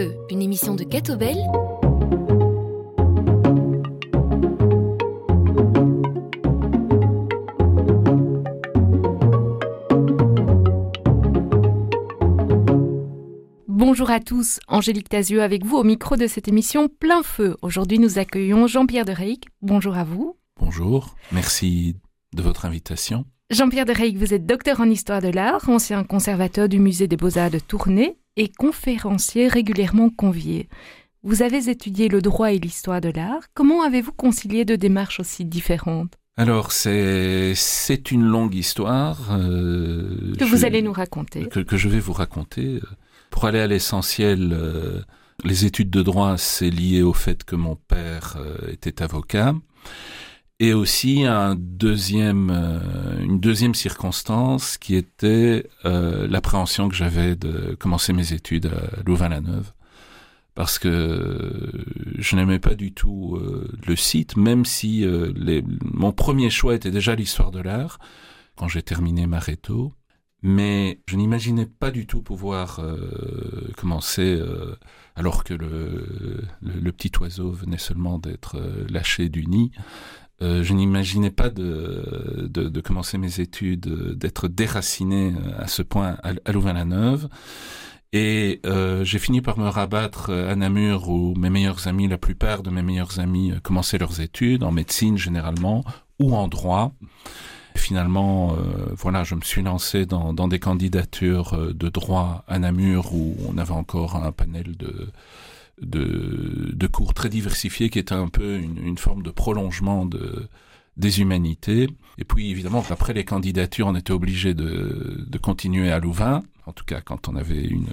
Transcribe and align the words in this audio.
feu, 0.00 0.16
une 0.30 0.42
émission 0.42 0.74
de 0.74 0.84
Catobel. 0.84 1.36
Bonjour 13.66 14.10
à 14.10 14.20
tous, 14.20 14.60
Angélique 14.68 15.08
Tazieux 15.08 15.42
avec 15.42 15.64
vous 15.64 15.76
au 15.76 15.84
micro 15.84 16.16
de 16.16 16.26
cette 16.26 16.48
émission 16.48 16.88
Plein 16.88 17.22
Feu. 17.22 17.56
Aujourd'hui, 17.60 17.98
nous 17.98 18.18
accueillons 18.18 18.66
Jean-Pierre 18.66 19.04
de 19.04 19.12
Reyck. 19.12 19.46
Bonjour 19.60 19.96
à 19.96 20.04
vous. 20.04 20.36
Bonjour, 20.58 21.16
merci 21.32 21.96
de 22.34 22.42
votre 22.42 22.64
invitation. 22.64 23.24
Jean-Pierre 23.50 23.84
de 23.84 23.92
Reyck, 23.92 24.16
vous 24.16 24.32
êtes 24.32 24.46
docteur 24.46 24.80
en 24.80 24.88
histoire 24.88 25.20
de 25.20 25.28
l'art, 25.28 25.68
ancien 25.68 26.04
conservateur 26.04 26.68
du 26.68 26.78
musée 26.78 27.08
des 27.08 27.16
beaux-arts 27.16 27.50
de 27.50 27.58
Tournai 27.58 28.19
et 28.36 28.48
conférencier 28.48 29.48
régulièrement 29.48 30.10
convié. 30.10 30.68
Vous 31.22 31.42
avez 31.42 31.68
étudié 31.68 32.08
le 32.08 32.22
droit 32.22 32.52
et 32.52 32.58
l'histoire 32.58 33.00
de 33.00 33.10
l'art. 33.10 33.42
Comment 33.54 33.82
avez-vous 33.82 34.12
concilié 34.12 34.64
deux 34.64 34.78
démarches 34.78 35.20
aussi 35.20 35.44
différentes? 35.44 36.14
Alors 36.36 36.72
c'est 36.72 37.54
une 38.10 38.22
longue 38.22 38.54
histoire 38.54 39.18
euh, 39.32 40.34
que 40.38 40.44
vous 40.44 40.64
allez 40.64 40.80
nous 40.80 40.92
raconter 40.92 41.46
que, 41.46 41.60
que, 41.60 41.76
je 41.76 41.88
vais 41.90 42.00
vous 42.00 42.14
raconter. 42.14 42.80
Pour 43.28 43.44
aller 43.44 43.58
à 43.58 43.66
l'essentiel, 43.66 44.50
euh, 44.54 45.02
les 45.44 45.66
études 45.66 45.90
de 45.90 46.02
droit 46.02 46.38
c'est 46.38 46.70
lié 46.70 47.02
au 47.02 47.12
fait 47.12 47.44
que 47.44 47.56
mon 47.56 47.76
père 47.76 48.38
euh, 48.38 48.72
était 48.72 49.02
avocat 49.02 49.54
et 50.60 50.74
aussi 50.74 51.24
euh, 51.26 51.54
une 51.54 53.40
deuxième 53.40 53.74
circonstance 53.74 54.76
qui 54.76 54.94
était 54.94 55.66
euh, 55.86 56.28
l'appréhension 56.28 56.90
que 56.90 56.94
j'avais 56.94 57.34
de 57.34 57.74
commencer 57.80 58.12
mes 58.12 58.34
études 58.34 58.66
à 58.66 59.02
Louvain-la-Neuve. 59.06 59.72
Parce 60.54 60.78
que 60.78 61.72
je 62.18 62.36
n'aimais 62.36 62.58
pas 62.58 62.74
du 62.74 62.92
tout 62.92 63.36
euh, 63.36 63.70
le 63.86 63.96
site, 63.96 64.36
même 64.36 64.66
si 64.66 65.06
mon 65.82 66.12
premier 66.12 66.50
choix 66.50 66.74
était 66.74 66.90
déjà 66.90 67.14
l'histoire 67.14 67.50
de 67.50 67.60
l'art, 67.60 67.98
quand 68.56 68.68
j'ai 68.68 68.82
terminé 68.82 69.26
Maréto. 69.26 69.94
Mais 70.42 71.00
je 71.06 71.16
n'imaginais 71.16 71.66
pas 71.66 71.90
du 71.90 72.06
tout 72.06 72.22
pouvoir 72.22 72.80
commencer, 73.76 74.42
alors 75.14 75.44
que 75.44 75.52
le, 75.52 76.92
petit 76.92 77.12
oiseau 77.20 77.52
venait 77.52 77.78
seulement 77.78 78.18
d'être 78.18 78.58
lâché 78.88 79.28
du 79.28 79.46
nid, 79.46 79.70
euh, 80.42 80.62
je 80.62 80.72
n'imaginais 80.72 81.30
pas 81.30 81.50
de, 81.50 82.80
commencer 82.82 83.18
mes 83.18 83.40
études, 83.40 83.88
euh, 83.88 84.14
d'être 84.14 84.48
déraciné 84.48 85.32
euh, 85.32 85.62
à 85.62 85.66
ce 85.66 85.82
point 85.82 86.16
à, 86.22 86.52
Louvain-la-Neuve. 86.52 87.28
Et 88.12 88.60
j'ai 89.04 89.18
fini 89.20 89.40
par 89.40 89.56
me 89.56 89.68
rabattre 89.68 90.30
à 90.30 90.56
Namur 90.56 91.08
où 91.08 91.32
mes 91.36 91.48
meilleurs 91.48 91.86
amis, 91.86 92.08
la 92.08 92.18
plupart 92.18 92.64
de 92.64 92.70
mes 92.70 92.82
meilleurs 92.82 93.20
amis 93.20 93.52
commençaient 93.62 93.98
leurs 93.98 94.20
études, 94.20 94.64
en 94.64 94.72
médecine 94.72 95.16
généralement, 95.16 95.84
ou 96.18 96.34
en 96.34 96.48
droit. 96.48 96.92
Finalement, 97.76 98.56
voilà, 98.96 99.22
je 99.22 99.36
me 99.36 99.42
suis 99.42 99.62
lancé 99.62 100.06
dans 100.06 100.48
des 100.48 100.58
candidatures 100.58 101.72
de 101.72 101.88
droit 101.88 102.42
à 102.48 102.58
Namur 102.58 103.14
où 103.14 103.36
on 103.48 103.56
avait 103.58 103.70
encore 103.70 104.16
un 104.16 104.32
panel 104.32 104.76
de, 104.76 105.12
de, 105.80 106.86
cours 106.86 107.14
très 107.14 107.28
diversifiés 107.28 107.90
qui 107.90 107.98
était 107.98 108.14
un 108.14 108.28
peu 108.28 108.58
une, 108.58 108.98
forme 108.98 109.22
de 109.22 109.30
prolongement 109.30 110.04
de, 110.06 110.48
des 110.96 111.20
humanités. 111.20 111.88
Et 112.18 112.24
puis 112.24 112.50
évidemment, 112.50 112.84
après 112.90 113.12
les 113.12 113.24
candidatures, 113.24 113.86
on 113.86 113.94
était 113.94 114.12
obligé 114.12 114.54
de, 114.54 115.38
continuer 115.42 115.90
à 115.90 115.98
Louvain, 115.98 116.42
en 116.66 116.72
tout 116.72 116.84
cas 116.84 117.00
quand 117.00 117.28
on 117.28 117.36
avait 117.36 117.64
une, 117.64 117.88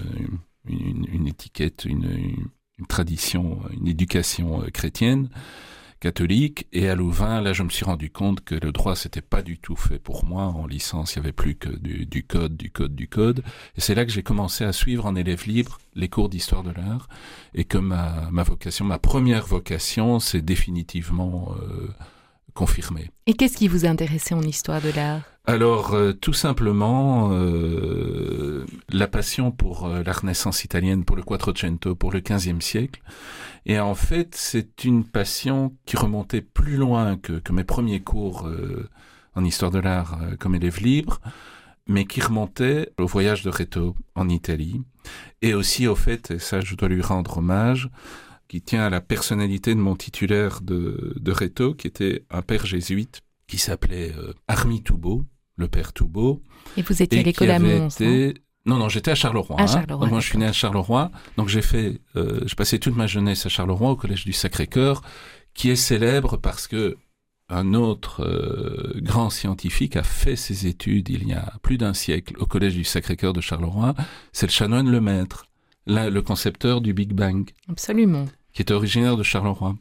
une, 0.68 1.26
étiquette, 1.26 1.84
une, 1.84 2.10
une, 2.78 2.86
tradition, 2.86 3.60
une 3.72 3.88
éducation 3.88 4.62
euh, 4.62 4.68
chrétienne 4.70 5.28
catholique 6.00 6.66
et 6.72 6.88
à 6.88 6.94
Louvain, 6.94 7.40
là, 7.40 7.52
je 7.52 7.62
me 7.62 7.70
suis 7.70 7.84
rendu 7.84 8.10
compte 8.10 8.42
que 8.42 8.54
le 8.54 8.72
droit, 8.72 8.94
c'était 8.94 9.20
pas 9.20 9.42
du 9.42 9.58
tout 9.58 9.76
fait 9.76 9.98
pour 9.98 10.24
moi. 10.24 10.44
En 10.44 10.66
licence, 10.66 11.14
il 11.14 11.16
y 11.16 11.18
avait 11.20 11.32
plus 11.32 11.56
que 11.56 11.68
du, 11.68 12.24
code, 12.24 12.56
du 12.56 12.70
code, 12.70 12.94
du 12.94 13.08
code. 13.08 13.42
Et 13.76 13.80
c'est 13.80 13.94
là 13.94 14.04
que 14.04 14.12
j'ai 14.12 14.22
commencé 14.22 14.64
à 14.64 14.72
suivre 14.72 15.06
en 15.06 15.14
élève 15.14 15.46
libre 15.46 15.78
les 15.94 16.08
cours 16.08 16.28
d'histoire 16.28 16.62
de 16.62 16.70
l'art 16.70 17.08
et 17.54 17.64
que 17.64 17.78
ma, 17.78 18.28
vocation, 18.30 18.84
ma 18.84 18.98
première 18.98 19.46
vocation, 19.46 20.20
c'est 20.20 20.42
définitivement 20.42 21.54
euh, 21.60 21.88
confirmé. 22.54 23.10
Et 23.26 23.34
qu'est-ce 23.34 23.56
qui 23.56 23.68
vous 23.68 23.86
intéressait 23.86 24.34
en 24.34 24.42
histoire 24.42 24.80
de 24.80 24.90
l'art? 24.90 25.22
Alors, 25.48 25.94
euh, 25.94 26.12
tout 26.12 26.34
simplement, 26.34 27.30
euh, 27.32 28.66
la 28.90 29.08
passion 29.08 29.50
pour 29.50 29.86
euh, 29.86 30.02
la 30.04 30.12
Renaissance 30.12 30.62
italienne, 30.62 31.06
pour 31.06 31.16
le 31.16 31.22
Quattrocento, 31.22 31.94
pour 31.94 32.12
le 32.12 32.20
XVe 32.20 32.60
siècle. 32.60 33.00
Et 33.64 33.80
en 33.80 33.94
fait, 33.94 34.34
c'est 34.34 34.84
une 34.84 35.04
passion 35.06 35.74
qui 35.86 35.96
remontait 35.96 36.42
plus 36.42 36.76
loin 36.76 37.16
que, 37.16 37.40
mes 37.50 37.64
premiers 37.64 38.00
cours 38.00 38.46
euh, 38.46 38.90
en 39.36 39.42
histoire 39.42 39.70
de 39.70 39.78
l'art 39.78 40.18
comme 40.38 40.54
élève 40.54 40.82
libre, 40.82 41.18
mais 41.86 42.04
qui 42.04 42.20
remontait 42.20 42.92
au 42.98 43.06
voyage 43.06 43.42
de 43.42 43.48
Reto 43.48 43.96
en 44.16 44.28
Italie, 44.28 44.82
et 45.40 45.54
aussi 45.54 45.86
au 45.86 45.94
fait, 45.94 46.30
et 46.30 46.38
ça 46.38 46.60
je 46.60 46.74
dois 46.74 46.88
lui 46.88 47.00
rendre 47.00 47.38
hommage, 47.38 47.88
qui 48.48 48.60
tient 48.60 48.82
à 48.82 48.90
la 48.90 49.00
personnalité 49.00 49.74
de 49.74 49.80
mon 49.80 49.96
titulaire 49.96 50.60
de, 50.60 51.32
Reto, 51.32 51.72
qui 51.72 51.86
était 51.86 52.26
un 52.30 52.42
père 52.42 52.66
jésuite 52.66 53.22
qui 53.46 53.56
s'appelait 53.56 54.14
Armi 54.46 54.82
Toubeau, 54.82 55.24
le 55.58 55.68
père 55.68 55.92
Toubeau. 55.92 56.42
Et 56.76 56.82
vous 56.82 57.02
étiez 57.02 57.20
à 57.20 57.22
l'école 57.22 57.50
à 57.50 57.58
Mons, 57.58 57.88
été... 57.88 58.34
Non, 58.64 58.76
non, 58.76 58.88
j'étais 58.88 59.10
à 59.10 59.14
Charleroi. 59.14 59.60
À 59.60 59.66
Charleroi 59.66 60.06
hein. 60.06 60.10
Moi, 60.10 60.20
je 60.20 60.26
suis 60.26 60.38
né 60.38 60.46
à 60.46 60.52
Charleroi. 60.52 61.10
Donc, 61.36 61.48
j'ai 61.48 61.62
fait, 61.62 62.00
euh, 62.16 62.40
j'ai 62.46 62.54
passé 62.54 62.78
toute 62.78 62.96
ma 62.96 63.06
jeunesse 63.06 63.46
à 63.46 63.48
Charleroi, 63.48 63.90
au 63.90 63.96
collège 63.96 64.24
du 64.24 64.32
Sacré-Cœur, 64.32 65.02
qui 65.54 65.70
est 65.70 65.76
célèbre 65.76 66.36
parce 66.36 66.66
que 66.66 66.96
un 67.48 67.72
autre 67.72 68.22
euh, 68.22 69.00
grand 69.00 69.30
scientifique 69.30 69.96
a 69.96 70.02
fait 70.02 70.36
ses 70.36 70.66
études 70.66 71.08
il 71.08 71.26
y 71.26 71.32
a 71.32 71.54
plus 71.62 71.78
d'un 71.78 71.94
siècle 71.94 72.34
au 72.38 72.44
collège 72.44 72.74
du 72.74 72.84
Sacré-Cœur 72.84 73.32
de 73.32 73.40
Charleroi. 73.40 73.94
C'est 74.32 74.46
le 74.46 74.52
chanoine 74.52 74.90
Lemaître, 74.90 75.46
le 75.86 76.20
concepteur 76.20 76.82
du 76.82 76.92
Big 76.92 77.14
Bang. 77.14 77.48
Absolument. 77.70 78.26
Qui 78.52 78.62
est 78.62 78.70
originaire 78.70 79.16
de 79.16 79.22
Charleroi. 79.22 79.76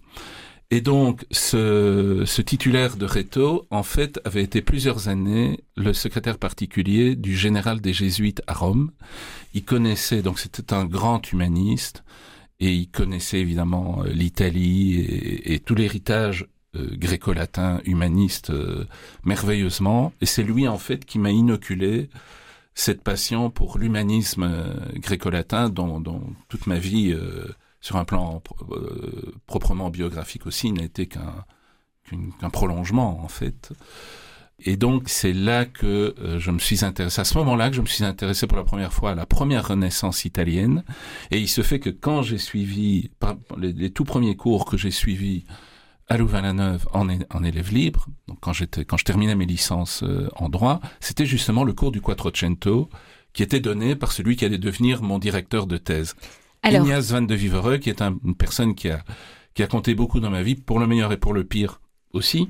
Et 0.69 0.81
donc, 0.81 1.25
ce, 1.31 2.23
ce 2.25 2.41
titulaire 2.41 2.97
de 2.97 3.05
Réto, 3.05 3.65
en 3.69 3.83
fait, 3.83 4.19
avait 4.25 4.43
été 4.43 4.61
plusieurs 4.61 5.07
années 5.07 5.61
le 5.77 5.93
secrétaire 5.93 6.37
particulier 6.37 7.15
du 7.15 7.37
général 7.37 7.79
des 7.79 7.93
Jésuites 7.93 8.41
à 8.47 8.53
Rome. 8.53 8.91
Il 9.53 9.63
connaissait, 9.63 10.21
donc 10.21 10.39
c'était 10.39 10.73
un 10.73 10.83
grand 10.83 11.31
humaniste, 11.31 12.03
et 12.59 12.73
il 12.73 12.89
connaissait 12.89 13.39
évidemment 13.39 14.03
l'Italie 14.03 14.99
et, 15.45 15.59
tout 15.59 15.75
l'héritage 15.75 16.47
euh, 16.75 16.89
gréco-latin 16.97 17.79
humaniste 17.85 18.49
euh, 18.49 18.85
merveilleusement. 19.23 20.11
Et 20.19 20.25
c'est 20.25 20.43
lui, 20.43 20.67
en 20.67 20.77
fait, 20.77 21.05
qui 21.05 21.17
m'a 21.17 21.31
inoculé 21.31 22.09
cette 22.73 23.03
passion 23.03 23.49
pour 23.51 23.77
l'humanisme 23.77 24.43
euh, 24.43 24.75
gréco-latin 24.95 25.69
dont, 25.69 26.01
dont, 26.01 26.23
toute 26.49 26.67
ma 26.67 26.77
vie... 26.77 27.15
Sur 27.87 27.95
un 27.95 28.03
plan 28.03 28.43
euh, 28.71 29.31
proprement 29.45 29.89
biographique 29.89 30.45
aussi, 30.45 30.73
n'a 30.73 30.83
été 30.83 31.07
qu'un 31.07 32.49
prolongement 32.49 33.23
en 33.23 33.29
fait. 33.29 33.71
Et 34.59 34.75
donc 34.75 35.03
c'est 35.05 35.31
là 35.31 35.63
que 35.63 36.13
euh, 36.19 36.37
je 36.37 36.51
me 36.51 36.59
suis 36.59 36.83
intéressé, 36.83 37.21
à 37.21 37.23
ce 37.23 37.37
moment-là 37.37 37.69
que 37.69 37.77
je 37.77 37.81
me 37.81 37.85
suis 37.85 38.03
intéressé 38.03 38.45
pour 38.45 38.57
la 38.57 38.65
première 38.65 38.91
fois 38.91 39.11
à 39.11 39.15
la 39.15 39.25
première 39.25 39.69
Renaissance 39.69 40.25
italienne. 40.25 40.83
Et 41.31 41.39
il 41.39 41.47
se 41.47 41.61
fait 41.61 41.79
que 41.79 41.89
quand 41.89 42.23
j'ai 42.23 42.39
suivi 42.39 43.09
les, 43.57 43.89
tout 43.89 44.03
premiers 44.03 44.35
cours 44.35 44.65
que 44.65 44.75
j'ai 44.75 44.91
suivis 44.91 45.45
à 46.09 46.17
Louvain-la-Neuve 46.17 46.89
en, 46.91 47.07
élève 47.45 47.73
libre, 47.73 48.07
quand 48.41 48.51
je 48.51 48.65
terminais 49.05 49.35
mes 49.35 49.45
licences 49.45 50.03
euh, 50.03 50.27
en 50.35 50.49
droit, 50.49 50.81
c'était 50.99 51.25
justement 51.25 51.63
le 51.63 51.71
cours 51.71 51.93
du 51.93 52.01
Quattrocento 52.01 52.89
qui 53.31 53.43
était 53.43 53.61
donné 53.61 53.95
par 53.95 54.11
celui 54.11 54.35
qui 54.35 54.43
allait 54.43 54.57
devenir 54.57 55.01
mon 55.01 55.19
directeur 55.19 55.67
de 55.67 55.77
thèse. 55.77 56.15
Alors, 56.67 56.85
Ignace 56.85 57.11
Van 57.11 57.21
de 57.21 57.35
Vivereux, 57.35 57.77
qui 57.77 57.89
est 57.89 58.01
un, 58.01 58.17
une 58.25 58.35
personne 58.35 58.75
qui 58.75 58.89
a, 58.89 59.03
qui 59.53 59.63
a 59.63 59.67
compté 59.67 59.95
beaucoup 59.95 60.19
dans 60.19 60.29
ma 60.29 60.43
vie, 60.43 60.55
pour 60.55 60.79
le 60.79 60.87
meilleur 60.87 61.11
et 61.11 61.17
pour 61.17 61.33
le 61.33 61.43
pire 61.43 61.81
aussi, 62.13 62.49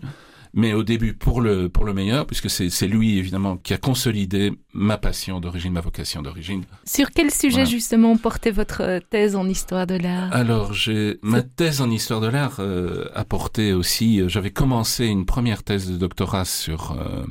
mais 0.54 0.74
au 0.74 0.84
début 0.84 1.14
pour 1.14 1.42
le, 1.42 1.70
pour 1.70 1.86
le 1.86 1.94
meilleur, 1.94 2.26
puisque 2.26 2.50
c'est 2.50 2.88
lui 2.88 3.18
évidemment 3.18 3.58
qui 3.58 3.74
a 3.74 3.78
consolidé 3.78 4.54
ma 4.74 4.98
passion 4.98 5.40
d'origine, 5.40 5.74
ma 5.74 5.82
vocation 5.82 6.22
d'origine. 6.22 6.64
Sur 6.86 7.12
quel 7.12 7.32
sujet 7.32 7.64
voilà. 7.64 7.70
justement 7.70 8.18
portait 8.18 8.52
votre 8.52 9.00
thèse 9.10 9.36
en 9.36 9.48
histoire 9.48 9.86
de 9.86 9.96
l'art? 9.96 10.34
Alors, 10.34 10.74
j'ai 10.74 11.20
ma 11.22 11.42
thèse 11.42 11.82
en 11.82 11.90
histoire 11.92 12.22
de 12.22 12.28
l'art 12.28 12.58
euh, 12.60 13.10
a 13.14 13.24
porté 13.24 13.74
aussi, 13.74 14.22
euh, 14.22 14.30
j'avais 14.30 14.52
commencé 14.52 15.06
une 15.06 15.26
première 15.26 15.64
thèse 15.64 15.92
de 15.92 15.98
doctorat 15.98 16.46
sur... 16.46 16.92
Euh, 16.92 17.26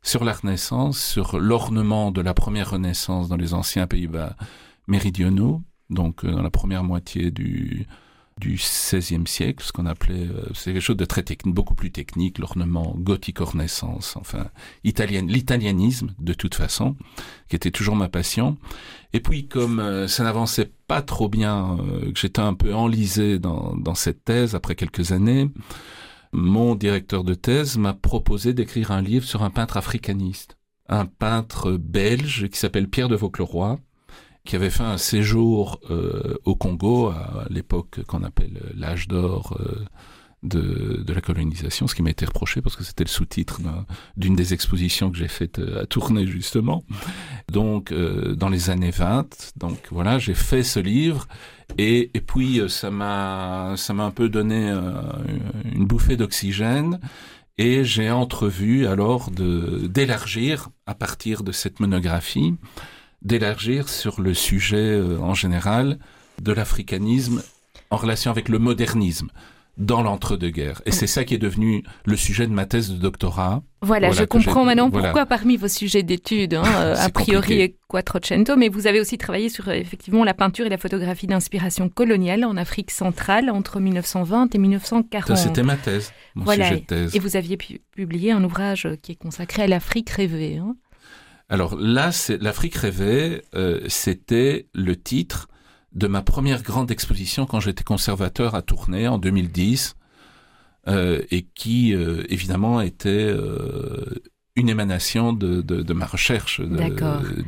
sur 0.00 0.24
la 0.24 0.32
Renaissance, 0.32 0.98
sur 0.98 1.38
l'ornement 1.40 2.12
de 2.12 2.22
la 2.22 2.32
première 2.32 2.70
Renaissance 2.70 3.28
dans 3.28 3.36
les 3.36 3.52
anciens 3.52 3.88
Pays-Bas 3.88 4.36
méridionaux, 4.86 5.60
donc 5.90 6.24
euh, 6.24 6.32
dans 6.32 6.42
la 6.42 6.50
première 6.50 6.84
moitié 6.84 7.30
du 7.30 7.86
du 8.38 8.54
XVIe 8.54 9.26
siècle, 9.26 9.64
ce 9.64 9.72
qu'on 9.72 9.86
appelait, 9.86 10.28
euh, 10.28 10.44
c'est 10.54 10.72
quelque 10.72 10.80
chose 10.80 10.96
de 10.96 11.04
très 11.04 11.24
technique, 11.24 11.52
beaucoup 11.52 11.74
plus 11.74 11.90
technique, 11.90 12.38
l'ornement 12.38 12.94
gothique 12.96 13.40
renaissance, 13.40 14.16
enfin, 14.16 14.46
l'italianisme 14.84 16.14
de 16.20 16.34
toute 16.34 16.54
façon, 16.54 16.94
qui 17.48 17.56
était 17.56 17.72
toujours 17.72 17.96
ma 17.96 18.08
passion. 18.08 18.56
Et 19.12 19.18
puis, 19.18 19.48
comme 19.48 19.80
euh, 19.80 20.06
ça 20.06 20.22
n'avançait 20.22 20.70
pas 20.86 21.02
trop 21.02 21.28
bien, 21.28 21.78
que 22.14 22.20
j'étais 22.20 22.40
un 22.40 22.54
peu 22.54 22.72
enlisé 22.72 23.40
dans, 23.40 23.74
dans 23.74 23.96
cette 23.96 24.24
thèse 24.24 24.54
après 24.54 24.76
quelques 24.76 25.10
années, 25.10 25.50
mon 26.32 26.76
directeur 26.76 27.24
de 27.24 27.34
thèse 27.34 27.76
m'a 27.76 27.92
proposé 27.92 28.54
d'écrire 28.54 28.92
un 28.92 29.02
livre 29.02 29.26
sur 29.26 29.42
un 29.42 29.50
peintre 29.50 29.76
africaniste, 29.76 30.56
un 30.88 31.06
peintre 31.06 31.72
belge 31.72 32.48
qui 32.48 32.58
s'appelle 32.58 32.88
Pierre 32.88 33.08
de 33.08 33.16
Vaucleroy, 33.16 33.80
qui 34.48 34.56
avait 34.56 34.70
fait 34.70 34.82
un 34.82 34.96
séjour 34.96 35.78
euh, 35.90 36.38
au 36.46 36.56
Congo 36.56 37.08
à, 37.08 37.44
l'époque 37.50 38.00
qu'on 38.06 38.24
appelle 38.24 38.58
l'âge 38.74 39.06
d'or 39.06 39.58
euh, 39.60 39.84
de, 40.42 41.12
la 41.12 41.20
colonisation, 41.20 41.86
ce 41.86 41.94
qui 41.94 42.02
m'a 42.02 42.08
été 42.08 42.24
reproché 42.24 42.62
parce 42.62 42.74
que 42.74 42.82
c'était 42.82 43.04
le 43.04 43.10
sous-titre 43.10 43.60
d'une 44.16 44.34
des 44.34 44.54
expositions 44.54 45.10
que 45.10 45.18
j'ai 45.18 45.28
faites 45.28 45.58
euh, 45.58 45.82
à 45.82 45.86
Tournai 45.86 46.26
justement. 46.26 46.82
Donc 47.52 47.92
dans 47.92 48.48
les 48.48 48.70
années 48.70 48.90
20, 48.90 49.52
donc 49.56 49.88
voilà, 49.90 50.18
j'ai 50.18 50.34
fait 50.34 50.62
ce 50.62 50.80
livre 50.80 51.28
et, 51.76 52.10
et 52.14 52.20
puis 52.22 52.62
ça 52.70 52.90
m'a 52.90 53.74
ça 53.76 53.92
m'a 53.92 54.04
un 54.04 54.10
peu 54.10 54.30
donné 54.30 54.70
une 55.74 55.86
bouffée 55.86 56.16
d'oxygène. 56.16 57.00
Et 57.60 57.84
j'ai 57.84 58.10
entrevu 58.10 58.86
alors 58.86 59.30
d'élargir 59.32 60.68
à 60.86 60.94
partir 60.94 61.42
de 61.42 61.50
cette 61.50 61.80
monographie 61.80 62.54
d'élargir 63.22 63.88
sur 63.88 64.20
le 64.20 64.34
sujet 64.34 64.76
euh, 64.76 65.18
en 65.20 65.34
général 65.34 65.98
de 66.42 66.52
l'africanisme 66.52 67.42
en 67.90 67.96
relation 67.96 68.30
avec 68.30 68.48
le 68.48 68.58
modernisme 68.58 69.28
dans 69.78 70.02
l'entre-deux-guerres. 70.02 70.82
Et 70.86 70.90
c'est 70.90 71.06
ça 71.06 71.24
qui 71.24 71.34
est 71.34 71.38
devenu 71.38 71.84
le 72.04 72.16
sujet 72.16 72.46
de 72.46 72.52
ma 72.52 72.66
thèse 72.66 72.90
de 72.90 72.96
doctorat. 72.96 73.62
Voilà, 73.80 74.10
je 74.10 74.24
comprends 74.24 74.64
maintenant 74.64 74.90
pourquoi 74.90 75.24
parmi 75.24 75.56
vos 75.56 75.68
sujets 75.68 76.02
d'études, 76.02 76.54
hein, 76.54 76.64
euh, 76.78 76.96
a 76.98 77.08
priori 77.10 77.76
Quattrocento, 77.86 78.56
mais 78.56 78.68
vous 78.68 78.88
avez 78.88 79.00
aussi 79.00 79.18
travaillé 79.18 79.48
sur 79.48 79.68
effectivement 79.68 80.24
la 80.24 80.34
peinture 80.34 80.66
et 80.66 80.68
la 80.68 80.78
photographie 80.78 81.28
d'inspiration 81.28 81.88
coloniale 81.88 82.44
en 82.44 82.56
Afrique 82.56 82.90
centrale 82.90 83.50
entre 83.50 83.78
1920 83.78 84.54
et 84.54 84.58
1940. 84.58 85.36
C'était 85.36 85.62
ma 85.62 85.76
thèse, 85.76 86.12
mon 86.34 86.50
sujet 86.50 86.80
de 86.80 86.84
thèse. 86.84 87.14
Et 87.14 87.20
vous 87.20 87.36
aviez 87.36 87.56
publié 87.56 88.32
un 88.32 88.42
ouvrage 88.42 88.88
qui 89.00 89.12
est 89.12 89.18
consacré 89.18 89.62
à 89.62 89.66
l'Afrique 89.68 90.10
rêvée. 90.10 90.56
Hein. 90.56 90.74
Alors 91.48 91.76
là, 91.76 92.10
l'Afrique 92.40 92.74
rêvée, 92.74 93.42
euh, 93.54 93.80
c'était 93.88 94.68
le 94.74 94.96
titre 94.96 95.48
de 95.92 96.06
ma 96.06 96.20
première 96.20 96.62
grande 96.62 96.90
exposition 96.90 97.46
quand 97.46 97.60
j'étais 97.60 97.84
conservateur 97.84 98.54
à 98.54 98.60
Tournai 98.60 99.08
en 99.08 99.18
2010, 99.18 99.96
euh, 100.88 101.22
et 101.30 101.42
qui 101.42 101.94
euh, 101.94 102.24
évidemment 102.28 102.82
était 102.82 103.34
une 104.56 104.68
émanation 104.68 105.32
de, 105.32 105.92
ma 105.94 106.06
recherche 106.06 106.60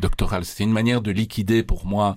doctorale. 0.00 0.44
C'était 0.46 0.64
une 0.64 0.72
manière 0.72 1.02
de 1.02 1.10
liquider 1.10 1.62
pour 1.62 1.84
moi 1.84 2.16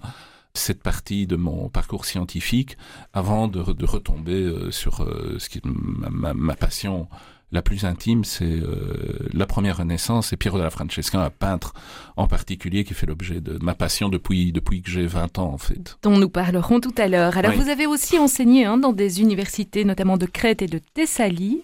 cette 0.53 0.83
partie 0.83 1.27
de 1.27 1.35
mon 1.35 1.67
parcours 1.67 2.05
scientifique 2.05 2.77
avant 3.11 3.49
de, 3.49 3.59
retomber 3.59 4.71
sur 4.71 5.05
ce 5.37 5.49
qui 5.49 5.59
ma, 5.65 6.33
ma 6.33 6.55
passion 6.55 7.09
la 7.53 7.61
plus 7.61 7.85
intime, 7.85 8.23
c'est 8.23 8.45
euh, 8.45 9.29
la 9.31 9.45
première 9.45 9.77
Renaissance 9.77 10.33
et 10.33 10.37
Piero 10.37 10.57
della 10.57 10.71
Francesca, 10.71 11.23
un 11.23 11.29
peintre 11.29 11.73
en 12.17 12.27
particulier 12.27 12.83
qui 12.83 12.95
fait 12.95 13.05
l'objet 13.05 13.41
de 13.41 13.59
ma 13.61 13.75
passion 13.75 14.09
depuis 14.09 14.51
depuis 14.51 14.81
que 14.81 14.89
j'ai 14.89 15.05
20 15.05 15.37
ans 15.37 15.53
en 15.53 15.59
fait. 15.59 15.97
Dont 16.01 16.17
nous 16.17 16.29
parlerons 16.29 16.79
tout 16.79 16.95
à 16.97 17.07
l'heure. 17.07 17.37
Alors 17.37 17.53
vous 17.53 17.69
avez 17.69 17.85
aussi 17.85 18.17
enseigné 18.17 18.65
hein, 18.65 18.77
dans 18.77 18.91
des 18.91 19.21
universités, 19.21 19.85
notamment 19.85 20.17
de 20.17 20.25
Crète 20.25 20.63
et 20.63 20.67
de 20.67 20.81
Thessalie. 20.95 21.63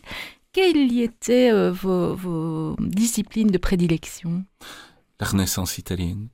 Quelles 0.53 0.91
y 0.91 1.01
étaient 1.01 1.51
euh, 1.51 1.71
vos, 1.71 2.75
disciplines 2.79 3.49
de 3.49 3.57
prédilection? 3.57 4.43
La 5.19 5.27
Renaissance 5.27 5.79
italienne. 5.79 6.29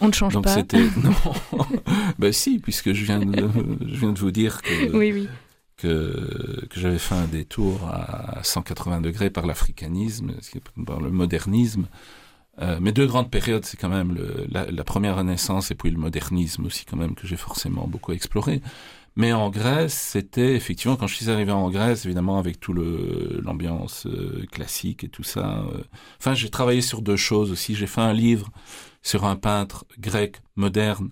On 0.00 0.08
ne 0.08 0.12
change 0.12 0.34
Donc 0.34 0.44
pas. 0.44 0.54
c'était 0.54 0.82
non. 1.02 1.64
ben 2.18 2.32
si, 2.32 2.58
puisque 2.58 2.92
je 2.92 3.04
viens 3.04 3.20
de, 3.20 3.48
je 3.86 4.00
viens 4.00 4.12
de 4.12 4.18
vous 4.18 4.32
dire 4.32 4.62
que 4.62 4.96
oui, 4.96 5.12
oui 5.12 5.28
que, 5.76 6.66
j'avais 6.74 6.98
fait 6.98 7.14
un 7.14 7.26
détour 7.26 7.88
à 7.88 8.42
180 8.42 9.00
degrés 9.00 9.30
par 9.30 9.46
l'africanisme, 9.46 10.32
par 10.86 11.00
le 11.00 11.10
modernisme. 11.10 11.86
Euh, 12.62 12.80
mes 12.80 12.92
deux 12.92 13.06
grandes 13.06 13.30
périodes, 13.30 13.64
c'est 13.64 13.76
quand 13.76 13.88
même 13.88 14.16
la, 14.50 14.84
première 14.84 15.16
Renaissance 15.16 15.70
et 15.70 15.74
puis 15.74 15.90
le 15.90 15.98
modernisme 15.98 16.64
aussi 16.66 16.84
quand 16.84 16.96
même 16.96 17.14
que 17.14 17.26
j'ai 17.26 17.36
forcément 17.36 17.86
beaucoup 17.86 18.12
exploré. 18.12 18.62
Mais 19.16 19.32
en 19.32 19.48
Grèce, 19.48 19.94
c'était 19.94 20.54
effectivement 20.54 20.96
quand 20.96 21.06
je 21.06 21.14
suis 21.14 21.30
arrivé 21.30 21.50
en 21.50 21.70
Grèce, 21.70 22.04
évidemment 22.04 22.38
avec 22.38 22.60
tout 22.60 22.74
le 22.74 23.40
l'ambiance 23.42 24.06
euh, 24.06 24.44
classique 24.52 25.04
et 25.04 25.08
tout 25.08 25.22
ça. 25.22 25.64
Euh, 25.72 25.82
enfin, 26.20 26.34
j'ai 26.34 26.50
travaillé 26.50 26.82
sur 26.82 27.00
deux 27.00 27.16
choses 27.16 27.50
aussi. 27.50 27.74
J'ai 27.74 27.86
fait 27.86 28.02
un 28.02 28.12
livre 28.12 28.50
sur 29.02 29.24
un 29.24 29.36
peintre 29.36 29.86
grec 29.98 30.42
moderne 30.56 31.10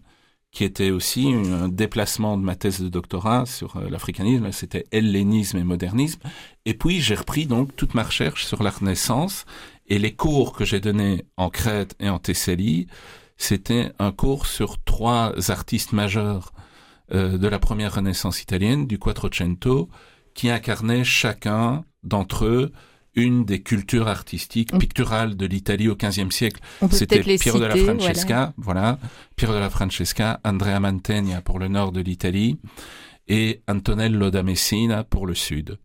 qui 0.54 0.62
était 0.62 0.92
aussi 0.92 1.32
un 1.34 1.68
déplacement 1.68 2.38
de 2.38 2.42
ma 2.42 2.54
thèse 2.54 2.80
de 2.80 2.88
doctorat 2.88 3.44
sur 3.44 3.76
euh, 3.76 3.90
l'africanisme, 3.90 4.50
c'était 4.52 4.86
hellénisme 4.92 5.58
et 5.58 5.64
modernisme. 5.64 6.20
Et 6.64 6.74
puis 6.74 7.00
j'ai 7.00 7.16
repris 7.16 7.46
donc 7.46 7.74
toute 7.74 7.94
ma 7.94 8.04
recherche 8.04 8.46
sur 8.46 8.62
la 8.62 8.70
Renaissance 8.70 9.46
et 9.88 9.98
les 9.98 10.14
cours 10.14 10.52
que 10.52 10.64
j'ai 10.64 10.78
donnés 10.78 11.26
en 11.36 11.50
Crète 11.50 11.96
et 11.98 12.08
en 12.08 12.20
Thessalie, 12.20 12.86
c'était 13.36 13.90
un 13.98 14.12
cours 14.12 14.46
sur 14.46 14.82
trois 14.82 15.50
artistes 15.50 15.92
majeurs 15.92 16.52
euh, 17.12 17.36
de 17.36 17.48
la 17.48 17.58
première 17.58 17.96
Renaissance 17.96 18.40
italienne, 18.40 18.86
du 18.86 19.00
Quattrocento, 19.00 19.88
qui 20.34 20.50
incarnaient 20.50 21.04
chacun 21.04 21.84
d'entre 22.04 22.44
eux 22.44 22.72
une 23.16 23.44
des 23.44 23.62
cultures 23.62 24.08
artistiques 24.08 24.76
picturales 24.78 25.36
de 25.36 25.46
l'Italie 25.46 25.88
au 25.88 25.96
XVe 25.96 26.30
siècle. 26.30 26.60
C'était 26.90 27.20
Piero 27.20 27.58
della 27.58 27.76
Francesca, 27.76 28.52
voilà. 28.56 28.98
Piero 29.36 29.52
della 29.52 29.70
Francesca, 29.70 30.40
Andrea 30.44 30.80
Mantegna 30.80 31.40
pour 31.40 31.58
le 31.58 31.68
nord 31.68 31.92
de 31.92 32.00
l'Italie 32.00 32.58
et 33.28 33.62
Antonello 33.68 34.30
da 34.30 34.42
Messina 34.42 35.04
pour 35.04 35.26
le 35.26 35.34
sud. 35.34 35.78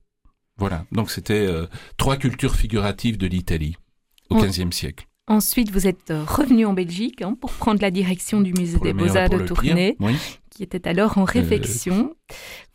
Voilà. 0.58 0.86
Donc 0.92 1.10
c'était 1.10 1.46
euh, 1.48 1.68
trois 1.98 2.18
cultures 2.18 2.56
figuratives 2.56 3.18
de 3.18 3.28
l'Italie 3.28 3.76
au 4.30 4.36
XVe 4.36 4.72
siècle. 4.72 5.06
Ensuite, 5.28 5.72
vous 5.72 5.88
êtes 5.88 6.10
euh, 6.10 6.24
revenu 6.24 6.66
en 6.66 6.74
Belgique 6.74 7.22
hein, 7.22 7.36
pour 7.40 7.52
prendre 7.52 7.82
la 7.82 7.92
direction 7.92 8.42
du 8.42 8.52
musée 8.54 8.80
des 8.80 8.94
Beaux-Arts 8.94 9.30
de 9.30 9.46
Tournai. 9.46 9.96
Oui 10.00 10.16
qui 10.60 10.64
était 10.64 10.90
alors 10.90 11.18
en 11.18 11.24
réflexion. 11.24 12.18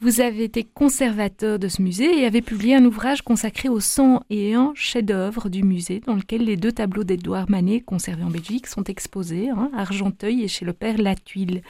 Vous 0.01 0.23
avez 0.23 0.45
été 0.45 0.65
conservateur 0.65 1.59
de 1.59 1.69
ce 1.69 1.83
musée 1.83 2.19
et 2.19 2.25
avez 2.25 2.41
publié 2.41 2.75
un 2.75 2.85
ouvrage 2.87 3.21
consacré 3.21 3.69
au 3.69 3.79
101 3.79 4.73
chefs-d'œuvre 4.75 5.51
du 5.51 5.63
musée, 5.63 6.01
dans 6.01 6.15
lequel 6.15 6.47
les 6.47 6.57
deux 6.57 6.73
tableaux 6.73 7.05
d'Edouard 7.05 7.51
Manet, 7.51 7.83
conservés 7.83 8.23
en 8.23 8.31
Belgique, 8.31 8.69
sont 8.69 8.85
exposés, 8.85 9.51
hein, 9.51 9.71
Argenteuil 9.75 10.43
et 10.45 10.49
chez 10.49 10.65
le 10.65 10.73
père 10.73 10.97
Latuile. 10.97 11.61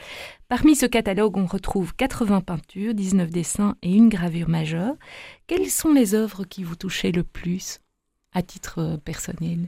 Parmi 0.47 0.77
ce 0.77 0.85
catalogue, 0.85 1.35
on 1.35 1.47
retrouve 1.47 1.93
80 1.93 2.39
peintures, 2.39 2.93
19 2.93 3.29
dessins 3.29 3.75
et 3.81 3.91
une 3.93 4.07
gravure 4.07 4.47
majeure. 4.47 4.95
Quelles 5.47 5.69
sont 5.69 5.91
les 5.91 6.15
œuvres 6.15 6.45
qui 6.45 6.63
vous 6.63 6.77
touchaient 6.77 7.11
le 7.11 7.25
plus, 7.25 7.79
à 8.31 8.41
titre 8.41 8.79
euh, 8.79 8.95
personnel? 8.95 9.67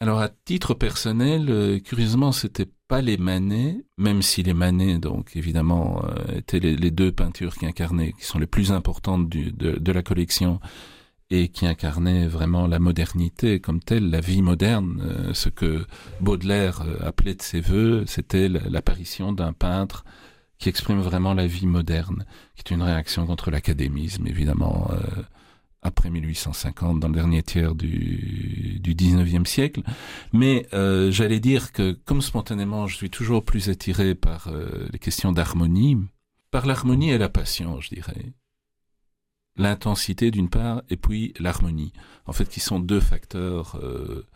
Alors 0.00 0.20
à 0.20 0.30
titre 0.30 0.72
personnel, 0.72 1.50
euh, 1.50 1.78
curieusement, 1.78 2.32
c'était 2.32 2.70
pas 2.94 3.02
les 3.02 3.16
Manet, 3.16 3.84
même 3.98 4.22
si 4.22 4.44
les 4.44 4.54
Manet, 4.54 4.98
donc 4.98 5.34
évidemment, 5.34 6.04
euh, 6.04 6.38
étaient 6.38 6.60
les, 6.60 6.92
deux 6.92 7.10
peintures 7.10 7.56
qui 7.56 7.66
incarnaient, 7.66 8.12
qui 8.12 8.24
sont 8.24 8.38
les 8.38 8.46
plus 8.46 8.70
importantes 8.70 9.28
de, 9.28 9.92
la 9.92 10.02
collection 10.04 10.60
et 11.28 11.48
qui 11.48 11.66
incarnaient 11.66 12.28
vraiment 12.28 12.68
la 12.68 12.78
modernité 12.78 13.58
comme 13.58 13.80
telle, 13.80 14.10
la 14.10 14.20
vie 14.20 14.42
moderne. 14.42 15.02
Euh, 15.04 15.34
ce 15.34 15.48
que 15.48 15.84
Baudelaire 16.20 16.84
appelait 17.04 17.34
de 17.34 17.42
ses 17.42 17.60
voeux, 17.60 18.04
c'était 18.06 18.48
l'apparition 18.48 19.32
d'un 19.32 19.52
peintre 19.52 20.04
qui 20.58 20.68
exprime 20.68 21.00
vraiment 21.00 21.34
la 21.34 21.48
vie 21.48 21.66
moderne, 21.66 22.24
qui 22.54 22.62
est 22.64 22.76
une 22.76 22.82
réaction 22.82 23.26
contre 23.26 23.50
l'académisme, 23.50 24.24
évidemment 24.28 24.88
après 25.84 26.10
1850, 26.10 26.98
dans 26.98 27.08
le 27.08 27.14
dernier 27.14 27.42
tiers 27.42 27.74
du, 27.74 28.80
du 28.80 28.94
19e 28.94 29.44
siècle. 29.44 29.82
Mais 30.32 30.66
euh, 30.72 31.10
j'allais 31.10 31.40
dire 31.40 31.72
que 31.72 31.92
comme 31.92 32.22
spontanément, 32.22 32.86
je 32.86 32.96
suis 32.96 33.10
toujours 33.10 33.44
plus 33.44 33.68
attiré 33.68 34.14
par 34.14 34.48
euh, 34.48 34.88
les 34.92 34.98
questions 34.98 35.30
d'harmonie, 35.30 35.98
par 36.50 36.66
l'harmonie 36.66 37.10
et 37.10 37.18
la 37.18 37.28
passion, 37.28 37.80
je 37.80 37.90
dirais. 37.90 38.32
L'intensité 39.56 40.30
d'une 40.30 40.48
part, 40.48 40.82
et 40.88 40.96
puis 40.96 41.34
l'harmonie, 41.38 41.92
en 42.26 42.32
fait, 42.32 42.48
qui 42.48 42.60
sont 42.60 42.80
deux 42.80 43.00
facteurs 43.00 43.78
euh, 43.80 44.26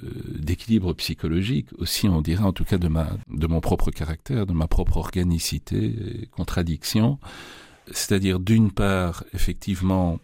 d'équilibre 0.00 0.92
psychologique 0.94 1.68
aussi, 1.78 2.08
on 2.08 2.22
dirait 2.22 2.44
en 2.44 2.52
tout 2.52 2.64
cas 2.64 2.78
de 2.78 2.88
ma 2.88 3.10
de 3.28 3.46
mon 3.46 3.60
propre 3.60 3.90
caractère, 3.90 4.46
de 4.46 4.52
ma 4.52 4.68
propre 4.68 4.96
organicité, 4.96 6.22
et 6.22 6.26
contradiction. 6.28 7.18
C'est-à-dire 7.92 8.40
d'une 8.40 8.70
part, 8.72 9.24
effectivement, 9.34 10.18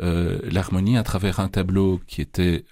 euh, 0.00 0.40
l'harmonie 0.50 0.96
à 0.96 1.02
travers 1.02 1.40
un 1.40 1.48
tableau 1.48 2.00
qui 2.06 2.20
était 2.20 2.64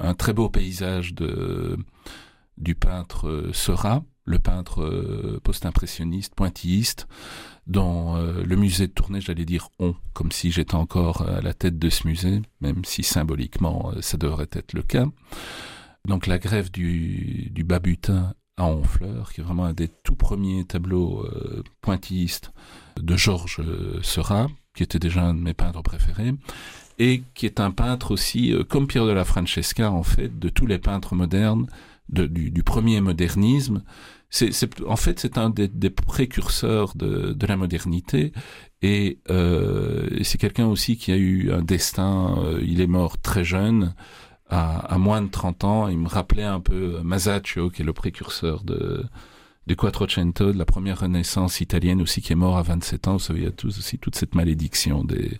un 0.00 0.14
très 0.14 0.32
beau 0.32 0.48
paysage 0.48 1.14
du 1.14 2.74
peintre 2.74 3.28
euh, 3.28 3.52
Seurat, 3.52 4.04
le 4.24 4.38
peintre 4.38 5.40
post-impressionniste, 5.42 6.34
pointilliste, 6.34 7.08
dont 7.66 8.14
le 8.14 8.56
musée 8.56 8.86
de 8.86 8.92
Tournai, 8.92 9.20
j'allais 9.20 9.44
dire 9.44 9.68
on, 9.80 9.96
comme 10.12 10.30
si 10.30 10.52
j'étais 10.52 10.76
encore 10.76 11.22
à 11.22 11.40
la 11.40 11.54
tête 11.54 11.76
de 11.76 11.90
ce 11.90 12.06
musée, 12.06 12.40
même 12.60 12.84
si 12.84 13.02
symboliquement 13.02 13.92
ça 14.00 14.16
devrait 14.16 14.48
être 14.52 14.74
le 14.74 14.82
cas. 14.82 15.06
Donc 16.06 16.28
la 16.28 16.38
grève 16.38 16.70
du, 16.70 17.50
du 17.50 17.64
Babutin 17.64 18.34
à 18.56 18.66
Honfleur, 18.66 19.32
qui 19.32 19.40
est 19.40 19.44
vraiment 19.44 19.64
un 19.64 19.72
des 19.72 19.88
tout 19.88 20.14
premiers 20.14 20.64
tableaux 20.66 21.28
pointillistes 21.80 22.52
de 23.00 23.16
Georges 23.16 23.60
Seurat, 24.02 24.46
qui 24.74 24.82
était 24.82 24.98
déjà 24.98 25.22
un 25.22 25.34
de 25.34 25.40
mes 25.40 25.54
peintres 25.54 25.82
préférés, 25.82 26.34
et 26.98 27.22
qui 27.34 27.46
est 27.46 27.60
un 27.60 27.70
peintre 27.70 28.12
aussi, 28.12 28.52
euh, 28.52 28.64
comme 28.64 28.86
Pierre 28.86 29.06
de 29.06 29.12
la 29.12 29.24
Francesca, 29.24 29.90
en 29.90 30.02
fait, 30.02 30.38
de 30.38 30.48
tous 30.48 30.66
les 30.66 30.78
peintres 30.78 31.14
modernes, 31.14 31.66
de, 32.08 32.26
du, 32.26 32.62
premier 32.62 33.00
modernisme. 33.00 33.82
C'est, 34.28 34.50
en 34.86 34.96
fait, 34.96 35.18
c'est 35.18 35.38
un 35.38 35.50
des, 35.50 35.68
précurseurs 35.90 36.94
de, 36.94 37.36
la 37.46 37.56
modernité, 37.56 38.32
et, 38.82 39.18
euh, 39.30 40.08
et 40.10 40.24
c'est 40.24 40.38
quelqu'un 40.38 40.66
aussi 40.66 40.96
qui 40.96 41.12
a 41.12 41.16
eu 41.16 41.52
un 41.52 41.62
destin. 41.62 42.36
Euh, 42.38 42.60
il 42.62 42.80
est 42.80 42.86
mort 42.86 43.18
très 43.18 43.44
jeune, 43.44 43.94
à, 44.48 44.78
à, 44.78 44.98
moins 44.98 45.22
de 45.22 45.28
30 45.28 45.64
ans. 45.64 45.88
Il 45.88 45.98
me 45.98 46.08
rappelait 46.08 46.44
un 46.44 46.60
peu 46.60 47.00
Masaccio, 47.02 47.70
qui 47.70 47.82
est 47.82 47.84
le 47.84 47.92
précurseur 47.92 48.64
de 48.64 49.04
de 49.66 49.74
Quattrocento, 49.74 50.52
de 50.52 50.58
la 50.58 50.64
première 50.64 51.00
renaissance 51.00 51.60
italienne 51.60 52.02
aussi, 52.02 52.20
qui 52.20 52.32
est 52.32 52.36
mort 52.36 52.56
à 52.56 52.62
27 52.62 53.08
ans. 53.08 53.12
Vous 53.14 53.18
savez, 53.20 53.40
il 53.40 53.44
y 53.44 53.48
a 53.48 53.52
tous 53.52 53.78
aussi 53.78 53.98
toute 53.98 54.16
cette 54.16 54.34
malédiction 54.34 55.04
des, 55.04 55.38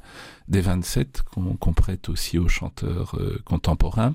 des 0.48 0.60
27 0.60 1.22
qu'on 1.22 1.72
prête 1.72 2.08
aussi 2.08 2.38
aux 2.38 2.48
chanteurs 2.48 3.16
euh, 3.18 3.40
contemporains. 3.44 4.14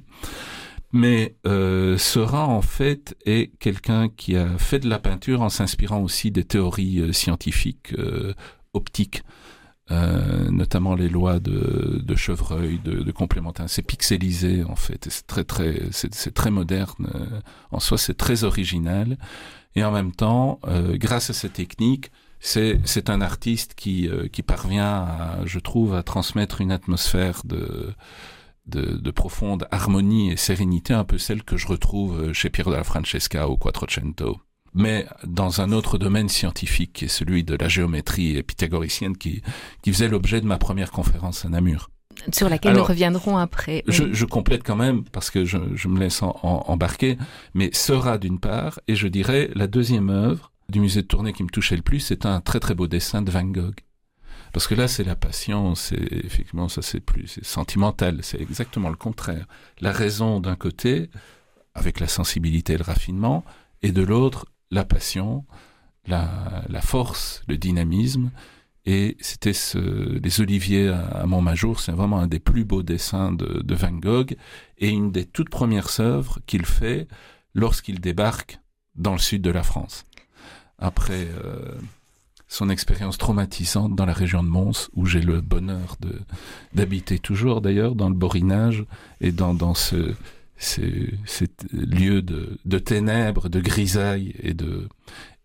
Mais 0.94 1.36
euh, 1.46 1.98
Seurat, 1.98 2.48
en 2.48 2.62
fait, 2.62 3.16
est 3.26 3.52
quelqu'un 3.60 4.10
qui 4.10 4.38
a 4.38 4.58
fait 4.58 4.80
de 4.80 4.90
la 4.90 5.00
peinture 5.00 5.42
en 5.42 5.50
s'inspirant 5.50 6.02
aussi 6.02 6.32
des 6.32 6.46
théories 6.46 7.02
euh, 7.02 7.14
scientifiques 7.14 7.94
euh, 7.98 8.34
optiques. 8.74 9.24
Notamment 9.90 10.96
les 10.96 11.08
lois 11.08 11.40
de, 11.40 12.16
Chevreuil, 12.18 12.78
de, 12.84 13.04
de 13.04 13.12
complémentaire. 13.14 13.70
C'est 13.70 13.82
pixelisé 13.82 14.66
en 14.66 14.76
fait, 14.76 15.08
c'est 15.10 15.26
très 15.26 15.46
très, 15.46 15.82
c'est 15.92 16.34
très 16.34 16.52
moderne. 16.52 17.08
En 17.72 17.80
soi, 17.80 17.98
c'est 17.98 18.18
très 18.18 18.44
original. 18.44 19.18
Et 19.76 19.84
en 19.84 19.92
même 19.92 20.12
temps, 20.12 20.60
euh, 20.68 20.98
grâce 20.98 21.30
à 21.30 21.34
cette 21.34 21.54
technique, 21.54 22.12
c'est 22.40 23.10
un 23.10 23.22
artiste 23.22 23.74
qui 23.76 24.08
euh, 24.08 24.28
qui 24.28 24.44
parvient, 24.44 24.86
à, 24.86 25.40
je 25.46 25.60
trouve, 25.60 25.96
à 25.96 26.04
transmettre 26.04 26.62
une 26.62 26.72
atmosphère 26.72 27.42
de 27.46 27.94
de, 28.68 28.98
de, 28.98 29.12
profonde 29.12 29.66
harmonie 29.72 30.32
et 30.32 30.36
sérénité, 30.36 30.94
un 30.94 31.06
peu 31.06 31.18
celle 31.18 31.44
que 31.44 31.56
je 31.56 31.68
retrouve 31.68 32.34
chez 32.34 32.50
Pierre 32.50 32.70
de 32.70 32.76
la 32.76 32.84
Francesca 32.84 33.48
au 33.48 33.56
Quattrocento 33.56 34.42
mais 34.74 35.08
dans 35.24 35.62
un 35.62 35.72
autre 35.72 35.98
domaine 35.98 36.30
scientifique, 36.30 36.94
qui 36.94 37.06
est 37.06 37.08
celui 37.08 37.44
de 37.44 37.56
la 37.56 37.68
géométrie 37.68 38.44
pythagoricienne, 38.44 39.18
qui, 39.18 39.42
qui 39.82 39.92
faisait 39.92 40.08
l'objet 40.08 40.40
de 40.40 40.46
ma 40.46 40.60
première 40.60 40.92
conférence 40.92 41.46
à 41.46 41.50
Namur. 41.50 41.90
Sur 42.32 42.50
laquelle 42.50 42.72
Alors, 42.72 42.84
nous 42.84 42.90
reviendrons 42.90 43.38
après. 43.38 43.84
Oui. 43.88 43.94
Je, 43.94 44.14
je, 44.14 44.26
complète 44.26 44.64
quand 44.64 44.76
même, 44.76 45.04
parce 45.06 45.32
que 45.32 45.46
je, 45.46 45.58
je 45.76 45.88
me 45.88 46.00
laisse 46.00 46.22
en, 46.22 46.38
en, 46.44 46.66
embarquer, 46.68 47.18
mais 47.54 47.70
sera 47.74 48.18
d'une 48.18 48.40
part, 48.40 48.80
et 48.88 48.96
je 48.96 49.08
dirais 49.08 49.50
la 49.56 49.68
deuxième 49.68 50.10
œuvre 50.10 50.52
du 50.70 50.80
musée 50.80 51.02
de 51.02 51.08
Tournai 51.08 51.34
qui 51.34 51.44
me 51.44 51.50
touchait 51.50 51.76
le 51.76 51.82
plus, 51.82 52.00
c'est 52.00 52.26
un 52.26 52.42
très 52.42 52.60
très 52.60 52.76
beau 52.76 52.88
dessin 52.88 53.22
de 53.22 53.32
Van 53.32 53.44
Gogh. 53.44 53.80
Parce 54.54 54.68
que 54.68 54.76
là, 54.76 54.88
c'est 54.88 55.04
la 55.04 55.16
passion, 55.16 55.76
c'est 55.76 56.02
effectivement, 56.12 56.68
ça 56.68 56.82
c'est 56.82 57.00
plus 57.00 57.40
sentimental, 57.44 58.20
c'est 58.22 58.42
exactement 58.42 58.90
le 58.90 58.96
contraire. 58.96 59.46
La 59.82 59.92
raison 59.92 60.40
d'un 60.40 60.56
côté, 60.56 61.10
avec 61.74 62.00
la 62.00 62.08
sensibilité 62.08 62.74
et 62.74 62.78
le 62.78 62.84
raffinement, 62.84 63.44
et 63.82 63.92
de 63.92 64.02
l'autre, 64.02 64.48
la 64.72 64.84
passion, 64.84 65.46
la, 66.08 66.64
la, 66.70 66.82
force, 66.82 67.44
le 67.48 67.58
dynamisme. 67.58 68.32
Et 68.90 69.18
c'était 69.20 69.52
ce, 69.52 69.78
les 70.18 70.40
oliviers 70.40 70.88
à, 70.88 71.26
Montmajour, 71.26 71.82
c'est 71.82 71.92
vraiment 71.92 72.22
un 72.22 72.28
des 72.28 72.40
plus 72.40 72.64
beaux 72.64 72.84
dessins 72.84 73.34
de, 73.34 73.62
de, 73.62 73.76
Van 73.76 73.92
Gogh 73.92 74.38
et 74.78 74.88
une 74.88 75.12
des 75.12 75.26
toutes 75.26 75.50
premières 75.50 76.00
œuvres 76.00 76.40
qu'il 76.46 76.66
fait 76.66 77.10
lorsqu'il 77.54 78.00
débarque 78.00 78.62
dans 78.96 79.12
le 79.12 79.18
sud 79.18 79.42
de 79.42 79.52
la 79.52 79.62
France. 79.62 80.06
Après 80.80 81.28
euh, 81.44 81.76
son 82.48 82.70
expérience 82.70 83.18
traumatisante 83.18 83.94
dans 83.94 84.06
la 84.06 84.14
région 84.14 84.42
de 84.42 84.48
Mons, 84.48 84.88
où 84.94 85.06
j'ai 85.06 85.22
le 85.22 85.42
bonheur 85.42 85.98
d'habiter 86.74 87.20
toujours 87.20 87.60
d'ailleurs, 87.60 87.94
dans 87.94 88.08
le 88.08 88.16
Borinage 88.16 88.86
et 89.20 89.34
dans, 89.34 89.54
dans 89.54 89.74
ce, 89.74 90.16
de, 91.74 92.58
de, 92.64 92.80
ténèbres, 92.80 93.50
de 93.50 93.60
grisailles 93.60 94.34
et 94.42 94.54
de, 94.54 94.88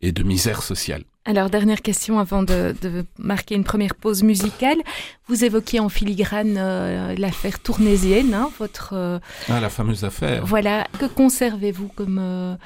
et 0.01 0.13
de 0.13 0.23
misère 0.23 0.63
sociale. 0.63 1.03
Alors, 1.25 1.51
dernière 1.51 1.83
question 1.83 2.19
avant 2.19 2.43
de, 2.43 2.75
de, 2.83 3.05
marquer 3.19 3.55
une 3.55 3.63
première 3.63 3.95
pause 3.95 4.25
musicale. 4.25 4.79
Vous 5.29 5.45
évoquiez 5.45 5.79
en 5.79 5.89
filigrane 5.89 6.57
euh, 6.59 7.15
l'affaire 7.17 7.61
tournésienne, 7.61 8.35
hein, 8.35 8.51
votre... 8.59 8.95
Euh, 8.95 9.19
ah, 9.49 9.61
la 9.61 9.69
fameuse 9.69 10.03
affaire. 10.05 10.45
Voilà. 10.45 10.87
Que 10.99 11.07
conservez-vous 11.07 11.89
comme... 11.89 12.19
Euh, 12.21 12.57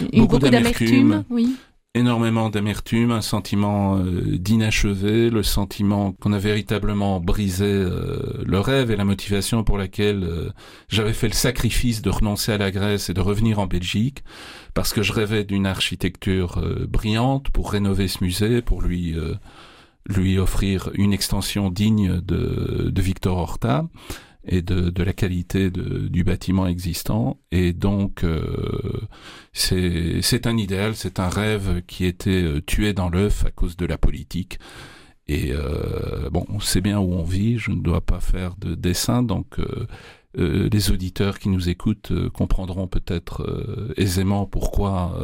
une, 0.00 0.22
beaucoup, 0.22 0.38
beaucoup 0.38 0.50
d'amertume 0.50 1.24
Oui 1.28 1.56
énormément 1.98 2.50
d'amertume, 2.50 3.10
un 3.10 3.20
sentiment 3.20 3.98
euh, 3.98 4.38
d'inachevé, 4.38 5.30
le 5.30 5.42
sentiment 5.42 6.12
qu'on 6.12 6.32
a 6.32 6.38
véritablement 6.38 7.20
brisé 7.20 7.66
euh, 7.66 8.42
le 8.44 8.60
rêve 8.60 8.90
et 8.90 8.96
la 8.96 9.04
motivation 9.04 9.64
pour 9.64 9.76
laquelle 9.76 10.24
euh, 10.24 10.50
j'avais 10.88 11.12
fait 11.12 11.28
le 11.28 11.34
sacrifice 11.34 12.00
de 12.00 12.10
renoncer 12.10 12.52
à 12.52 12.58
la 12.58 12.70
Grèce 12.70 13.10
et 13.10 13.14
de 13.14 13.20
revenir 13.20 13.58
en 13.58 13.66
Belgique, 13.66 14.22
parce 14.74 14.92
que 14.92 15.02
je 15.02 15.12
rêvais 15.12 15.44
d'une 15.44 15.66
architecture 15.66 16.62
brillante 16.88 17.50
pour 17.50 17.72
rénover 17.72 18.08
ce 18.08 18.22
musée, 18.22 18.62
pour 18.62 18.80
lui 18.82 19.16
lui 20.06 20.38
offrir 20.38 20.90
une 20.94 21.12
extension 21.12 21.70
digne 21.70 22.20
de, 22.20 22.88
de 22.90 23.02
Victor 23.02 23.36
Horta 23.36 23.84
et 24.48 24.62
de, 24.62 25.02
la 25.02 25.12
qualité 25.12 25.70
du 25.70 26.24
bâtiment 26.24 26.66
existant. 26.66 27.38
Et 27.52 27.72
donc, 27.72 28.24
euh, 28.24 29.00
c'est 29.52 30.46
un 30.46 30.56
idéal, 30.56 30.94
c'est 30.96 31.20
un 31.20 31.28
rêve 31.28 31.82
qui 31.86 32.04
était 32.04 32.42
euh, 32.42 32.60
tué 32.60 32.92
dans 32.92 33.10
l'œuf 33.10 33.44
à 33.44 33.50
cause 33.50 33.76
de 33.76 33.86
la 33.86 33.98
politique. 33.98 34.58
Et 35.26 35.52
euh, 35.52 36.30
bon, 36.30 36.44
on 36.48 36.60
sait 36.60 36.80
bien 36.80 36.98
où 36.98 37.12
on 37.12 37.22
vit, 37.22 37.58
je 37.58 37.70
ne 37.70 37.82
dois 37.82 38.00
pas 38.00 38.20
faire 38.20 38.56
de 38.56 38.74
dessin, 38.74 39.22
donc 39.22 39.58
les 40.34 40.90
auditeurs 40.92 41.38
qui 41.38 41.48
nous 41.48 41.68
écoutent 41.68 42.12
comprendront 42.30 42.86
peut-être 42.86 43.92
aisément 43.96 44.46
pourquoi 44.46 45.20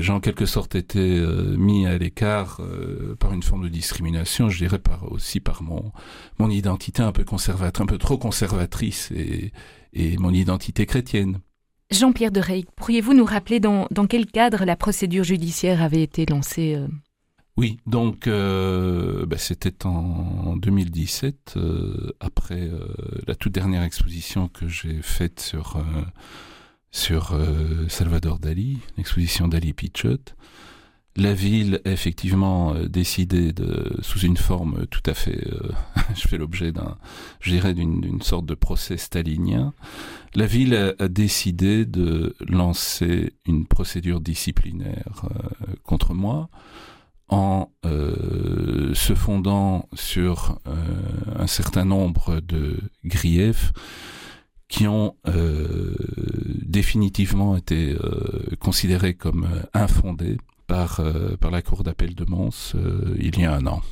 j'ai 0.00 0.12
en 0.12 0.20
quelque 0.20 0.46
sorte 0.46 0.74
été 0.76 1.18
euh, 1.18 1.56
mis 1.56 1.86
à 1.86 1.98
l'écart 1.98 2.60
euh, 2.60 3.16
par 3.18 3.32
une 3.32 3.42
forme 3.42 3.64
de 3.64 3.68
discrimination, 3.68 4.48
je 4.48 4.58
dirais 4.58 4.78
par, 4.78 5.10
aussi 5.10 5.40
par 5.40 5.62
mon, 5.62 5.92
mon 6.38 6.48
identité 6.48 7.02
un 7.02 7.12
peu 7.12 7.24
conservatrice, 7.24 7.82
un 7.82 7.86
peu 7.86 7.98
trop 7.98 8.16
conservatrice 8.16 9.10
et, 9.10 9.52
et 9.92 10.16
mon 10.18 10.32
identité 10.32 10.86
chrétienne. 10.86 11.40
Jean-Pierre 11.90 12.32
de 12.32 12.40
Rey, 12.40 12.64
pourriez-vous 12.76 13.14
nous 13.14 13.24
rappeler 13.24 13.60
dans, 13.60 13.86
dans, 13.90 14.06
quel 14.06 14.26
cadre 14.26 14.64
la 14.64 14.76
procédure 14.76 15.24
judiciaire 15.24 15.82
avait 15.82 16.02
été 16.02 16.24
lancée 16.26 16.76
euh... 16.76 16.86
Oui, 17.56 17.78
donc 17.86 18.26
euh, 18.26 19.26
bah, 19.26 19.38
c'était 19.38 19.86
en 19.86 20.56
2017, 20.56 21.54
euh, 21.56 22.12
après 22.18 22.68
la 23.28 23.36
toute 23.36 23.52
dernière 23.52 23.84
exposition 23.84 24.48
que 24.48 24.66
j'ai 24.66 25.02
faite 25.02 25.38
sur 25.38 25.80
sur 26.94 27.32
euh, 27.32 27.88
Salvador 27.88 28.38
Dali, 28.38 28.78
l'exposition 28.96 29.48
Dali 29.48 29.72
Pichot. 29.72 30.16
La 31.16 31.34
ville 31.34 31.80
a 31.84 31.90
effectivement 31.90 32.72
euh, 32.74 32.86
décidé 32.86 33.52
de, 33.52 33.96
sous 34.00 34.20
une 34.20 34.36
forme 34.36 34.86
tout 34.86 35.02
à 35.06 35.12
fait, 35.12 35.44
euh, 35.52 35.72
je 36.14 36.28
fais 36.28 36.38
l'objet 36.38 36.70
d'un, 36.70 36.96
je 37.40 37.72
d'une 37.72 38.22
sorte 38.22 38.46
de 38.46 38.54
procès 38.54 38.96
stalinien. 38.96 39.74
La 40.36 40.46
ville 40.46 40.94
a, 40.98 41.08
décidé 41.08 41.84
de 41.84 42.36
lancer 42.48 43.32
une 43.44 43.66
procédure 43.66 44.20
disciplinaire 44.20 45.22
contre 45.82 46.14
moi 46.14 46.48
en 47.28 47.70
se 47.82 49.14
fondant 49.14 49.88
sur 49.94 50.58
un 51.36 51.46
certain 51.46 51.84
nombre 51.84 52.40
de 52.40 52.78
griefs 53.04 53.72
qui 54.68 54.86
ont 54.86 55.16
euh, 55.26 55.94
définitivement 56.64 57.56
été 57.56 57.92
euh, 57.92 58.56
considérés 58.58 59.14
comme 59.14 59.44
euh, 59.44 59.62
infondés 59.74 60.38
par, 60.66 61.02
par 61.40 61.50
la 61.50 61.60
Cour 61.60 61.82
d'appel 61.84 62.14
de 62.14 62.24
Mons 62.24 62.72
il 63.18 63.38
y 63.38 63.44
a 63.44 63.54
un 63.54 63.66
an. 63.66 63.82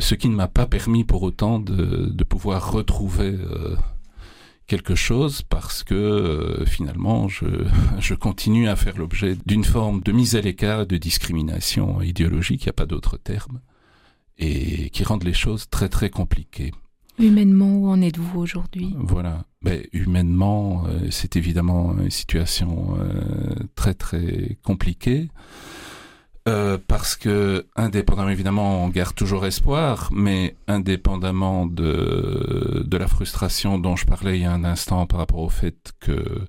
Ce 0.00 0.16
qui 0.16 0.28
ne 0.28 0.34
m'a 0.34 0.48
pas 0.48 0.66
permis 0.66 1.04
pour 1.04 1.22
autant 1.22 1.60
de, 1.60 2.10
de 2.10 2.24
pouvoir 2.24 2.72
retrouver 2.72 3.38
quelque 4.66 4.96
chose 4.96 5.42
parce 5.42 5.84
que 5.84 6.64
finalement 6.66 7.28
je, 7.28 7.46
je 8.00 8.14
continue 8.14 8.68
à 8.68 8.74
faire 8.74 8.98
l'objet 8.98 9.36
d'une 9.46 9.62
forme 9.62 10.00
de 10.00 10.10
mise 10.10 10.34
à 10.34 10.40
l'écart, 10.40 10.84
de 10.84 10.96
discrimination 10.96 12.02
idéologique, 12.02 12.64
il 12.64 12.66
n'y 12.66 12.70
a 12.70 12.72
pas 12.72 12.86
d'autre 12.86 13.16
terme, 13.16 13.60
et 14.36 14.90
qui 14.90 15.04
rendent 15.04 15.22
les 15.22 15.32
choses 15.32 15.70
très 15.70 15.88
très 15.88 16.10
compliquées. 16.10 16.72
Humainement, 17.20 17.76
où 17.76 17.88
en 17.88 18.00
êtes-vous 18.00 18.40
aujourd'hui? 18.40 18.94
Voilà. 18.98 19.44
Ben, 19.62 19.82
humainement, 19.92 20.84
c'est 21.10 21.36
évidemment 21.36 21.94
une 21.98 22.10
situation 22.10 22.96
très 23.74 23.94
très 23.94 24.56
compliquée. 24.62 25.28
Euh, 26.48 26.78
parce 26.88 27.16
que, 27.16 27.66
indépendamment, 27.76 28.30
évidemment, 28.30 28.84
on 28.84 28.88
garde 28.88 29.14
toujours 29.14 29.44
espoir, 29.44 30.08
mais 30.10 30.56
indépendamment 30.68 31.66
de, 31.66 32.82
de 32.86 32.96
la 32.96 33.06
frustration 33.06 33.78
dont 33.78 33.94
je 33.94 34.06
parlais 34.06 34.38
il 34.38 34.42
y 34.42 34.46
a 34.46 34.52
un 34.52 34.64
instant 34.64 35.06
par 35.06 35.18
rapport 35.18 35.40
au 35.40 35.50
fait 35.50 35.92
que 36.00 36.46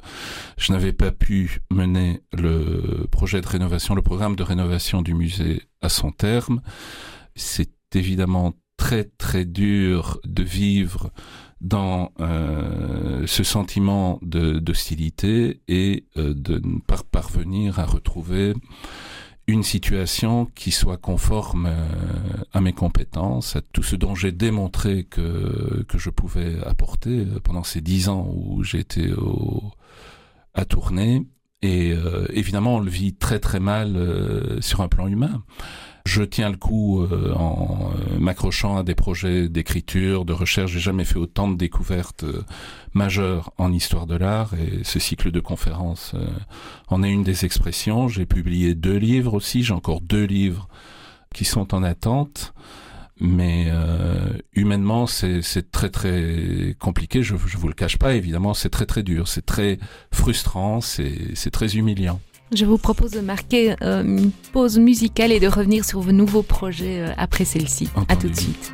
je 0.57 0.71
n'avais 0.71 0.93
pas 0.93 1.11
pu 1.11 1.61
mener 1.69 2.21
le 2.31 3.05
projet 3.11 3.41
de 3.41 3.47
rénovation, 3.47 3.93
le 3.93 4.01
programme 4.01 4.37
de 4.37 4.43
rénovation 4.43 5.01
du 5.01 5.13
musée 5.13 5.63
à 5.81 5.89
son 5.89 6.11
terme, 6.11 6.61
c'est 7.35 7.73
évidemment 7.93 8.53
très 8.77 9.03
très 9.31 9.45
dur 9.45 10.19
de 10.25 10.43
vivre 10.43 11.09
dans 11.61 12.11
euh, 12.19 13.25
ce 13.27 13.45
sentiment 13.45 14.19
d'hostilité 14.21 15.61
et 15.69 16.03
euh, 16.17 16.33
de 16.33 16.59
ne 16.61 16.79
pas 16.81 16.97
parvenir 17.09 17.79
à 17.79 17.85
retrouver 17.85 18.53
une 19.47 19.63
situation 19.63 20.47
qui 20.53 20.71
soit 20.71 20.97
conforme 20.97 21.67
euh, 21.67 21.87
à 22.51 22.59
mes 22.59 22.73
compétences, 22.73 23.55
à 23.55 23.61
tout 23.61 23.83
ce 23.83 23.95
dont 23.95 24.15
j'ai 24.15 24.33
démontré 24.33 25.05
que, 25.05 25.85
je 25.95 26.09
pouvais 26.09 26.61
apporter 26.65 27.25
pendant 27.41 27.63
ces 27.63 27.79
dix 27.79 28.09
ans 28.09 28.27
où 28.35 28.63
j'étais 28.63 29.11
à 30.53 30.65
tourner. 30.65 31.25
Et 31.61 31.93
évidemment, 32.33 32.77
on 32.77 32.79
le 32.79 32.89
vit 32.89 33.13
très 33.13 33.39
très 33.39 33.59
mal 33.59 34.57
sur 34.61 34.81
un 34.81 34.87
plan 34.89 35.07
humain 35.07 35.43
je 36.05 36.23
tiens 36.23 36.49
le 36.49 36.57
coup 36.57 37.01
euh, 37.01 37.33
en 37.35 37.91
euh, 37.93 38.19
m'accrochant 38.19 38.77
à 38.77 38.83
des 38.83 38.95
projets 38.95 39.49
d'écriture, 39.49 40.25
de 40.25 40.33
recherche. 40.33 40.71
J'ai 40.71 40.79
jamais 40.79 41.05
fait 41.05 41.17
autant 41.17 41.49
de 41.49 41.55
découvertes 41.55 42.23
euh, 42.23 42.43
majeures 42.93 43.53
en 43.57 43.71
histoire 43.71 44.07
de 44.07 44.15
l'art 44.15 44.53
et 44.55 44.83
ce 44.83 44.99
cycle 44.99 45.31
de 45.31 45.39
conférences 45.39 46.15
en 46.87 47.03
est 47.03 47.09
une 47.09 47.23
des 47.23 47.45
expressions. 47.45 48.07
J'ai 48.07 48.25
publié 48.25 48.75
deux 48.75 48.97
livres 48.97 49.33
aussi. 49.33 49.63
J'ai 49.63 49.73
encore 49.73 50.01
deux 50.01 50.25
livres 50.25 50.67
qui 51.33 51.45
sont 51.45 51.73
en 51.73 51.83
attente. 51.83 52.53
Mais 53.23 53.71
humainement, 54.53 55.05
c'est 55.05 55.71
très 55.71 55.89
très 55.89 56.75
compliqué. 56.79 57.21
Je, 57.21 57.35
je 57.45 57.57
vous 57.57 57.67
le 57.67 57.75
cache 57.75 57.97
pas. 57.97 58.15
Évidemment, 58.15 58.55
c'est 58.55 58.71
très 58.71 58.87
très 58.87 59.03
dur. 59.03 59.27
C'est 59.27 59.45
très 59.45 59.77
frustrant. 60.11 60.81
C'est 60.81 61.51
très 61.51 61.77
humiliant. 61.77 62.19
Je 62.53 62.65
vous 62.65 62.77
propose 62.77 63.11
de 63.11 63.21
marquer 63.21 63.75
euh, 63.81 64.03
une 64.03 64.31
pause 64.51 64.77
musicale 64.77 65.31
et 65.31 65.39
de 65.39 65.47
revenir 65.47 65.85
sur 65.85 66.01
vos 66.01 66.11
nouveaux 66.11 66.43
projets 66.43 66.99
euh, 66.99 67.13
après 67.17 67.45
celle-ci. 67.45 67.89
À 68.09 68.15
tout 68.17 68.27
de 68.27 68.35
suite. 68.35 68.73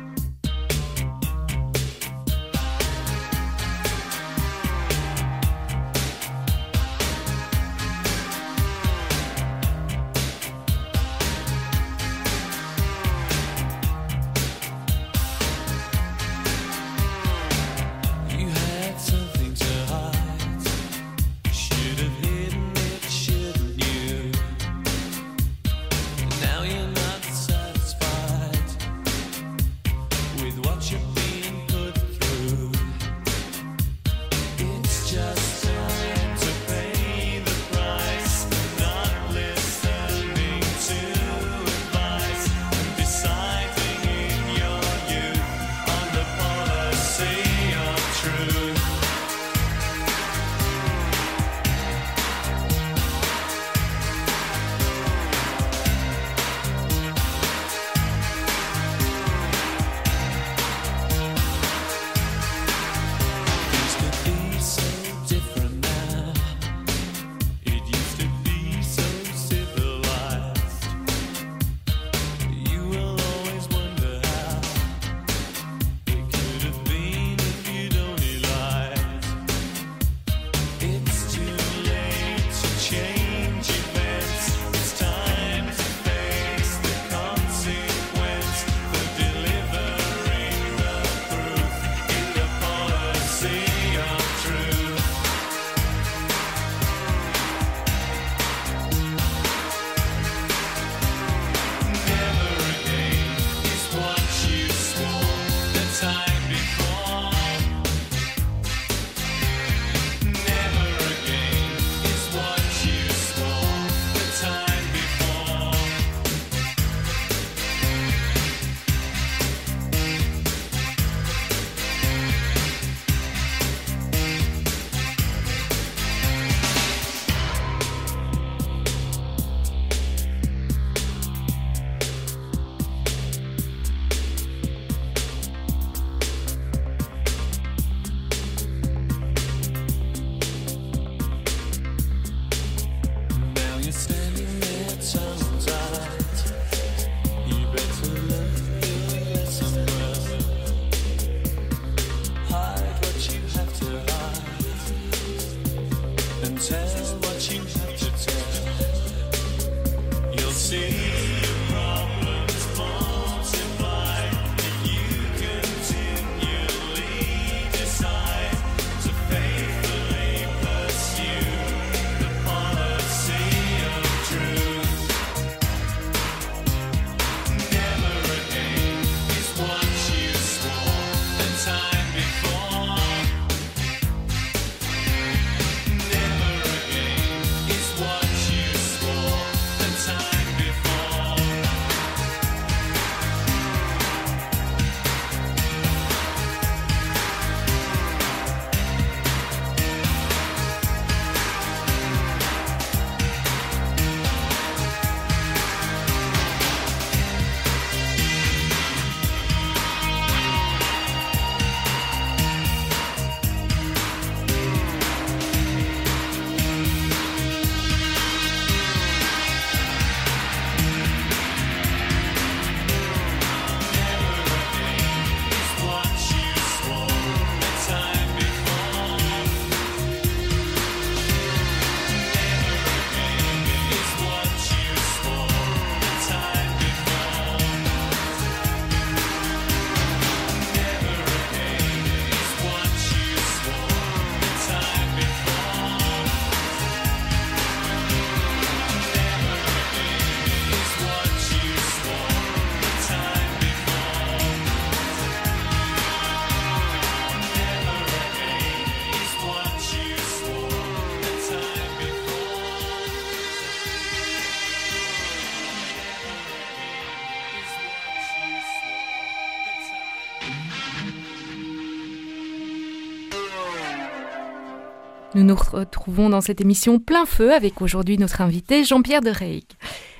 Nous 275.38 275.44
nous 275.44 275.54
retrouvons 275.54 276.30
dans 276.30 276.40
cette 276.40 276.60
émission 276.60 276.98
plein 276.98 277.24
feu 277.24 277.54
avec 277.54 277.80
aujourd'hui 277.80 278.18
notre 278.18 278.40
invité 278.40 278.82
Jean-Pierre 278.82 279.20
de 279.20 279.30
Reyck. 279.30 279.76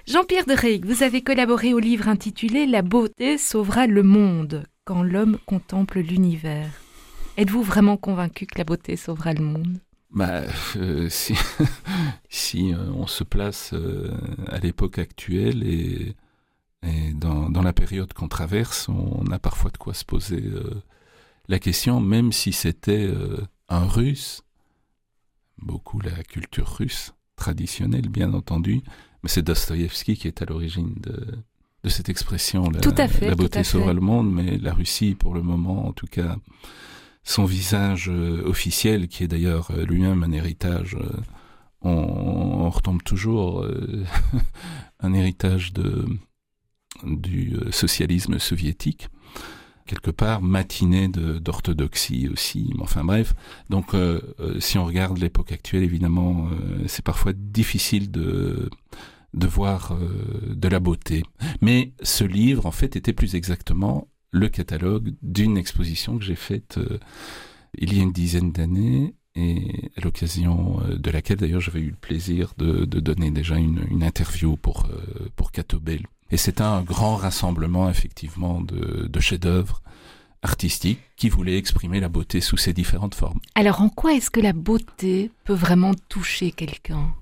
Jean-Pierre 0.06 0.46
de 0.46 0.52
Reyck, 0.52 0.86
vous 0.86 1.02
avez 1.02 1.22
collaboré 1.22 1.74
au 1.74 1.80
livre 1.80 2.06
intitulé 2.06 2.66
La 2.68 2.82
beauté 2.82 3.36
sauvera 3.36 3.88
le 3.88 4.04
monde 4.04 4.62
quand 4.84 5.02
l'homme 5.02 5.36
contemple 5.44 5.98
l'univers. 5.98 6.70
Êtes-vous 7.36 7.64
vraiment 7.64 7.96
convaincu 7.96 8.46
que 8.46 8.58
la 8.58 8.62
beauté 8.62 8.94
sauvera 8.94 9.32
le 9.32 9.42
monde? 9.42 9.78
Bah, 10.12 10.42
euh, 10.76 11.08
si, 12.28 12.72
euh, 12.72 12.76
on 12.94 13.08
se 13.08 13.24
place 13.24 13.72
euh, 13.72 14.12
à 14.46 14.60
l'époque 14.60 15.00
actuelle 15.00 15.64
et, 15.64 16.14
dans, 17.14 17.50
la 17.60 17.72
période 17.72 18.12
qu'on 18.12 18.28
traverse, 18.28 18.88
on 18.88 19.26
a 19.32 19.40
parfois 19.40 19.72
de 19.72 19.78
quoi 19.78 19.94
se 19.94 20.04
poser 20.04 20.44
la 21.48 21.58
question, 21.58 21.98
même 21.98 22.30
si 22.30 22.52
c'était 22.52 23.12
un 23.68 23.84
russe, 23.84 24.44
beaucoup 25.62 26.00
la 26.00 26.22
culture 26.24 26.68
russe 26.68 27.14
traditionnelle, 27.36 28.08
bien 28.08 28.32
entendu, 28.34 28.82
mais 29.22 29.28
c'est 29.28 29.42
Dostoïevski 29.42 30.16
qui 30.16 30.28
est 30.28 30.42
à 30.42 30.44
l'origine 30.44 30.94
de, 30.96 31.38
de 31.84 31.88
cette 31.88 32.08
expression, 32.08 32.68
la, 32.70 32.80
tout 32.80 32.94
à 32.96 33.08
fait, 33.08 33.28
la 33.28 33.34
beauté 33.34 33.62
sauvera 33.64 33.92
le 33.92 34.00
monde, 34.00 34.32
mais 34.32 34.58
la 34.58 34.74
Russie, 34.74 35.14
pour 35.14 35.34
le 35.34 35.42
moment, 35.42 35.86
en 35.86 35.92
tout 35.92 36.06
cas, 36.06 36.36
son 37.22 37.44
visage 37.44 38.08
euh, 38.08 38.42
officiel, 38.46 39.08
qui 39.08 39.24
est 39.24 39.28
d'ailleurs 39.28 39.70
euh, 39.70 39.84
lui-même 39.84 40.22
un 40.22 40.32
héritage, 40.32 40.96
euh, 40.96 41.20
on, 41.82 41.90
on, 41.90 42.70
retombe 42.70 43.02
toujours 43.04 43.64
un 45.00 45.14
héritage 45.14 45.72
de, 45.72 46.06
du 47.04 47.56
socialisme 47.70 48.40
soviétique 48.40 49.08
quelque 49.88 50.12
part 50.12 50.40
matiné 50.42 51.08
d'orthodoxie 51.08 52.28
aussi. 52.28 52.72
Enfin 52.78 53.02
bref, 53.02 53.34
donc 53.70 53.94
euh, 53.94 54.20
si 54.60 54.78
on 54.78 54.84
regarde 54.84 55.18
l'époque 55.18 55.50
actuelle, 55.50 55.82
évidemment, 55.82 56.48
euh, 56.52 56.84
c'est 56.86 57.04
parfois 57.04 57.32
difficile 57.34 58.12
de 58.12 58.70
de 59.34 59.46
voir 59.46 59.92
euh, 59.92 60.54
de 60.54 60.68
la 60.68 60.80
beauté. 60.80 61.22
Mais 61.60 61.92
ce 62.02 62.24
livre, 62.24 62.66
en 62.66 62.70
fait, 62.70 62.96
était 62.96 63.12
plus 63.12 63.34
exactement 63.34 64.08
le 64.30 64.48
catalogue 64.48 65.14
d'une 65.22 65.56
exposition 65.56 66.18
que 66.18 66.24
j'ai 66.24 66.36
faite 66.36 66.78
il 67.78 67.94
y 67.94 68.00
a 68.00 68.02
une 68.02 68.12
dizaine 68.12 68.52
d'années 68.52 69.14
et 69.34 69.90
à 69.96 70.02
l'occasion 70.02 70.80
de 70.90 71.10
laquelle 71.10 71.38
d'ailleurs 71.38 71.62
j'avais 71.62 71.80
eu 71.80 71.90
le 71.90 71.96
plaisir 71.96 72.52
de, 72.58 72.84
donner 72.84 73.30
déjà 73.30 73.56
une, 73.56 73.86
une 73.90 74.02
interview 74.02 74.56
pour 74.56 74.86
pour 75.36 75.50
Catobel 75.50 76.02
et 76.30 76.36
c'est 76.36 76.60
un 76.60 76.82
grand 76.82 77.16
rassemblement 77.16 77.88
effectivement 77.88 78.60
de, 78.60 79.06
de 79.06 79.20
chefs-d'œuvre 79.20 79.82
artistiques 80.42 81.00
qui 81.16 81.28
voulaient 81.28 81.58
exprimer 81.58 82.00
la 82.00 82.08
beauté 82.08 82.40
sous 82.40 82.56
ses 82.56 82.72
différentes 82.72 83.14
formes. 83.14 83.40
Alors 83.54 83.80
en 83.80 83.88
quoi 83.88 84.14
est-ce 84.14 84.30
que 84.30 84.40
la 84.40 84.52
beauté 84.52 85.30
peut 85.44 85.54
vraiment 85.54 85.94
toucher 86.08 86.52
quelqu'un? 86.52 87.14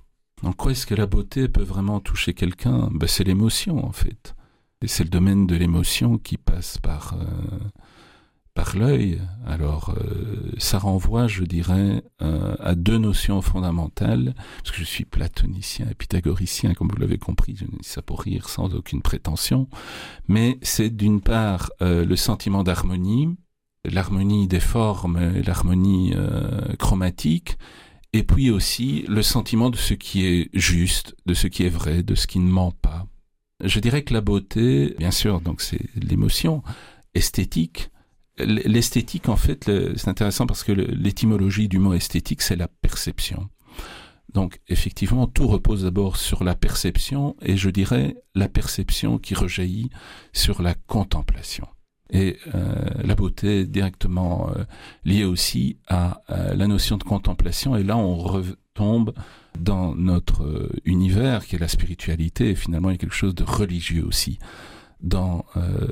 En 0.42 0.52
quoi 0.52 0.72
est-ce 0.72 0.86
que 0.86 0.94
la 0.94 1.06
beauté 1.06 1.48
peut 1.48 1.62
vraiment 1.62 2.00
toucher 2.00 2.34
quelqu'un? 2.34 2.90
Ben, 2.92 3.08
C'est 3.08 3.24
l'émotion 3.24 3.84
en 3.86 3.92
fait. 3.92 4.34
Et 4.82 4.88
c'est 4.88 5.04
le 5.04 5.08
domaine 5.08 5.46
de 5.46 5.56
l'émotion 5.56 6.18
qui 6.18 6.36
passe 6.36 6.76
par 6.78 7.14
euh, 7.14 7.24
par 8.56 8.74
l'œil. 8.74 9.20
Alors, 9.46 9.94
euh, 9.96 10.50
ça 10.56 10.78
renvoie, 10.78 11.28
je 11.28 11.44
dirais, 11.44 12.02
euh, 12.22 12.56
à 12.58 12.74
deux 12.74 12.96
notions 12.96 13.42
fondamentales, 13.42 14.34
parce 14.64 14.74
que 14.74 14.80
je 14.80 14.84
suis 14.84 15.04
platonicien 15.04 15.86
et 15.90 15.94
pythagoricien, 15.94 16.72
comme 16.72 16.88
vous 16.88 16.96
l'avez 16.96 17.18
compris, 17.18 17.54
je 17.54 17.66
dis 17.66 17.76
ça 17.82 18.00
pour 18.00 18.22
rire 18.22 18.48
sans 18.48 18.74
aucune 18.74 19.02
prétention, 19.02 19.68
mais 20.26 20.58
c'est 20.62 20.88
d'une 20.88 21.20
part 21.20 21.70
euh, 21.82 22.04
le 22.04 22.16
sentiment 22.16 22.64
d'harmonie, 22.64 23.36
l'harmonie 23.84 24.48
des 24.48 24.60
formes, 24.60 25.20
l'harmonie 25.46 26.14
euh, 26.16 26.74
chromatique, 26.78 27.58
et 28.14 28.22
puis 28.22 28.50
aussi 28.50 29.04
le 29.06 29.22
sentiment 29.22 29.68
de 29.68 29.76
ce 29.76 29.92
qui 29.92 30.24
est 30.24 30.48
juste, 30.54 31.14
de 31.26 31.34
ce 31.34 31.46
qui 31.46 31.64
est 31.64 31.68
vrai, 31.68 32.02
de 32.02 32.14
ce 32.14 32.26
qui 32.26 32.38
ne 32.38 32.48
ment 32.48 32.72
pas. 32.72 33.06
Je 33.62 33.80
dirais 33.80 34.02
que 34.02 34.14
la 34.14 34.22
beauté, 34.22 34.94
bien 34.98 35.10
sûr, 35.10 35.42
donc 35.42 35.60
c'est 35.60 35.82
l'émotion 35.94 36.62
esthétique, 37.14 37.90
L'esthétique, 38.38 39.28
en 39.28 39.36
fait, 39.36 39.70
c'est 39.96 40.08
intéressant 40.08 40.46
parce 40.46 40.62
que 40.62 40.72
l'étymologie 40.72 41.68
du 41.68 41.78
mot 41.78 41.94
esthétique, 41.94 42.42
c'est 42.42 42.56
la 42.56 42.68
perception. 42.68 43.48
Donc, 44.36 44.60
effectivement, 44.68 45.26
tout 45.26 45.46
repose 45.46 45.84
d'abord 45.84 46.18
sur 46.18 46.44
la 46.44 46.54
perception, 46.54 47.36
et 47.40 47.56
je 47.56 47.70
dirais 47.70 48.16
la 48.34 48.48
perception 48.48 49.18
qui 49.18 49.34
rejaillit 49.34 49.88
sur 50.34 50.60
la 50.60 50.74
contemplation. 50.74 51.66
Et 52.10 52.36
euh, 52.54 52.84
la 53.02 53.14
beauté 53.14 53.60
est 53.60 53.66
directement 53.66 54.50
euh, 54.50 54.64
liée 55.04 55.24
aussi 55.24 55.78
à, 55.88 56.20
la 56.28 56.66
notion 56.66 56.98
de 56.98 57.04
contemplation, 57.04 57.76
et 57.76 57.82
là, 57.82 57.96
on 57.96 58.16
retombe 58.16 59.14
dans 59.58 59.94
notre 59.94 60.44
euh, 60.44 60.68
univers 60.84 61.46
qui 61.46 61.56
est 61.56 61.58
la 61.58 61.68
spiritualité, 61.68 62.50
et 62.50 62.54
finalement, 62.54 62.90
il 62.90 62.94
y 62.94 62.96
a 62.96 62.98
quelque 62.98 63.14
chose 63.14 63.34
de 63.34 63.44
religieux 63.44 64.04
aussi 64.04 64.38
dans 65.06 65.44
euh, 65.56 65.86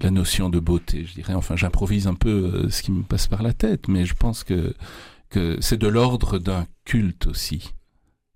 la 0.00 0.10
notion 0.10 0.50
de 0.50 0.60
beauté, 0.60 1.04
je 1.06 1.14
dirais. 1.14 1.34
Enfin, 1.34 1.56
j'improvise 1.56 2.06
un 2.06 2.14
peu 2.14 2.28
euh, 2.28 2.70
ce 2.70 2.82
qui 2.82 2.92
me 2.92 3.02
passe 3.02 3.26
par 3.26 3.42
la 3.42 3.54
tête, 3.54 3.88
mais 3.88 4.04
je 4.04 4.14
pense 4.14 4.44
que, 4.44 4.74
c'est 5.60 5.76
de 5.76 5.88
l'ordre 5.88 6.38
d'un 6.38 6.66
culte 6.84 7.26
aussi, 7.26 7.72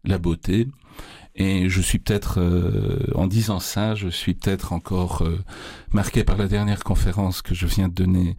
la 0.04 0.18
beauté. 0.18 0.68
Et 1.34 1.70
je 1.70 1.80
suis 1.80 1.98
peut-être, 1.98 2.38
euh, 2.38 3.06
en 3.14 3.26
disant 3.26 3.60
ça, 3.60 3.94
je 3.94 4.08
suis 4.08 4.34
peut-être 4.34 4.72
encore 4.74 5.26
marqué 5.92 6.22
par 6.24 6.36
la 6.36 6.48
dernière 6.48 6.84
conférence 6.84 7.40
que 7.40 7.54
je 7.54 7.66
viens 7.66 7.88
de 7.88 7.94
donner 7.94 8.36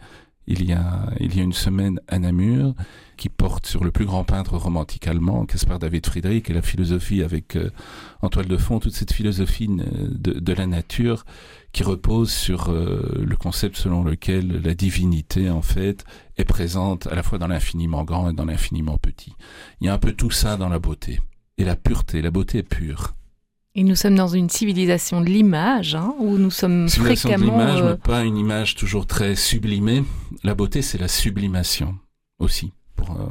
il 0.47 0.65
y 0.65 0.73
a, 0.73 1.10
il 1.19 1.36
y 1.36 1.39
a 1.39 1.43
une 1.43 1.53
semaine 1.53 1.99
à 2.08 2.19
Namur, 2.19 2.73
qui 3.17 3.29
porte 3.29 3.65
sur 3.65 3.84
le 3.84 3.91
plus 3.91 4.06
grand 4.06 4.23
peintre 4.23 4.58
romantique 4.58 5.08
allemand, 5.08 5.45
Caspar 5.45 5.79
David 5.79 6.06
Friedrich, 6.06 6.49
et 6.49 6.53
la 6.53 6.62
philosophie 6.62 7.23
avec 7.23 7.56
euh, 7.56 7.69
en 8.21 8.29
toile 8.29 8.47
de 8.47 8.58
fond, 8.58 8.79
toute 8.79 8.93
cette 8.93 9.13
philosophie 9.13 9.69
euh, 9.69 10.08
de, 10.10 10.34
de 10.39 10.53
la 10.53 10.65
nature 10.67 11.23
qui 11.71 11.84
repose 11.84 12.32
sur 12.32 12.69
euh, 12.69 13.23
le 13.25 13.36
concept 13.36 13.77
selon 13.77 14.03
lequel 14.03 14.62
la 14.62 14.73
divinité, 14.73 15.49
en 15.49 15.62
fait, 15.62 16.06
est 16.38 16.45
présente 16.45 17.08
à 17.08 17.15
la 17.15 17.23
fois 17.23 17.38
dans 17.38 17.47
l'infiniment 17.47 18.03
grand 18.03 18.29
et 18.29 18.34
dans 18.34 18.45
l'infiniment 18.45 18.97
petit. 18.97 19.34
Il 19.82 19.88
y 19.88 19.89
a 19.89 19.93
un 19.93 19.99
peu 19.99 20.13
tout 20.13 20.32
ça 20.32 20.58
dans 20.58 20.69
la 20.69 20.79
beauté. 20.79 21.19
Et 21.58 21.65
la 21.65 21.75
pureté, 21.75 22.21
la 22.21 22.32
beauté 22.32 22.60
est 22.60 22.63
pure. 22.63 23.15
Et 23.75 23.83
nous 23.83 23.95
sommes 23.95 24.15
dans 24.15 24.27
une 24.27 24.49
civilisation 24.49 25.21
de 25.21 25.25
l'image, 25.25 25.95
hein, 25.95 26.13
où 26.19 26.38
nous 26.38 26.51
sommes 26.51 26.88
civilisation 26.88 27.29
fréquemment... 27.29 27.57
de 27.57 27.59
l'image, 27.59 27.81
euh... 27.81 27.89
mais 27.91 27.97
pas 27.97 28.23
une 28.23 28.38
image 28.38 28.75
toujours 28.75 29.07
très 29.07 29.36
sublimée. 29.36 30.03
La 30.43 30.53
beauté, 30.53 30.81
c'est 30.81 30.99
la 30.99 31.07
sublimation 31.07 31.97
aussi, 32.38 32.71
pour 32.95 33.12
euh, 33.12 33.27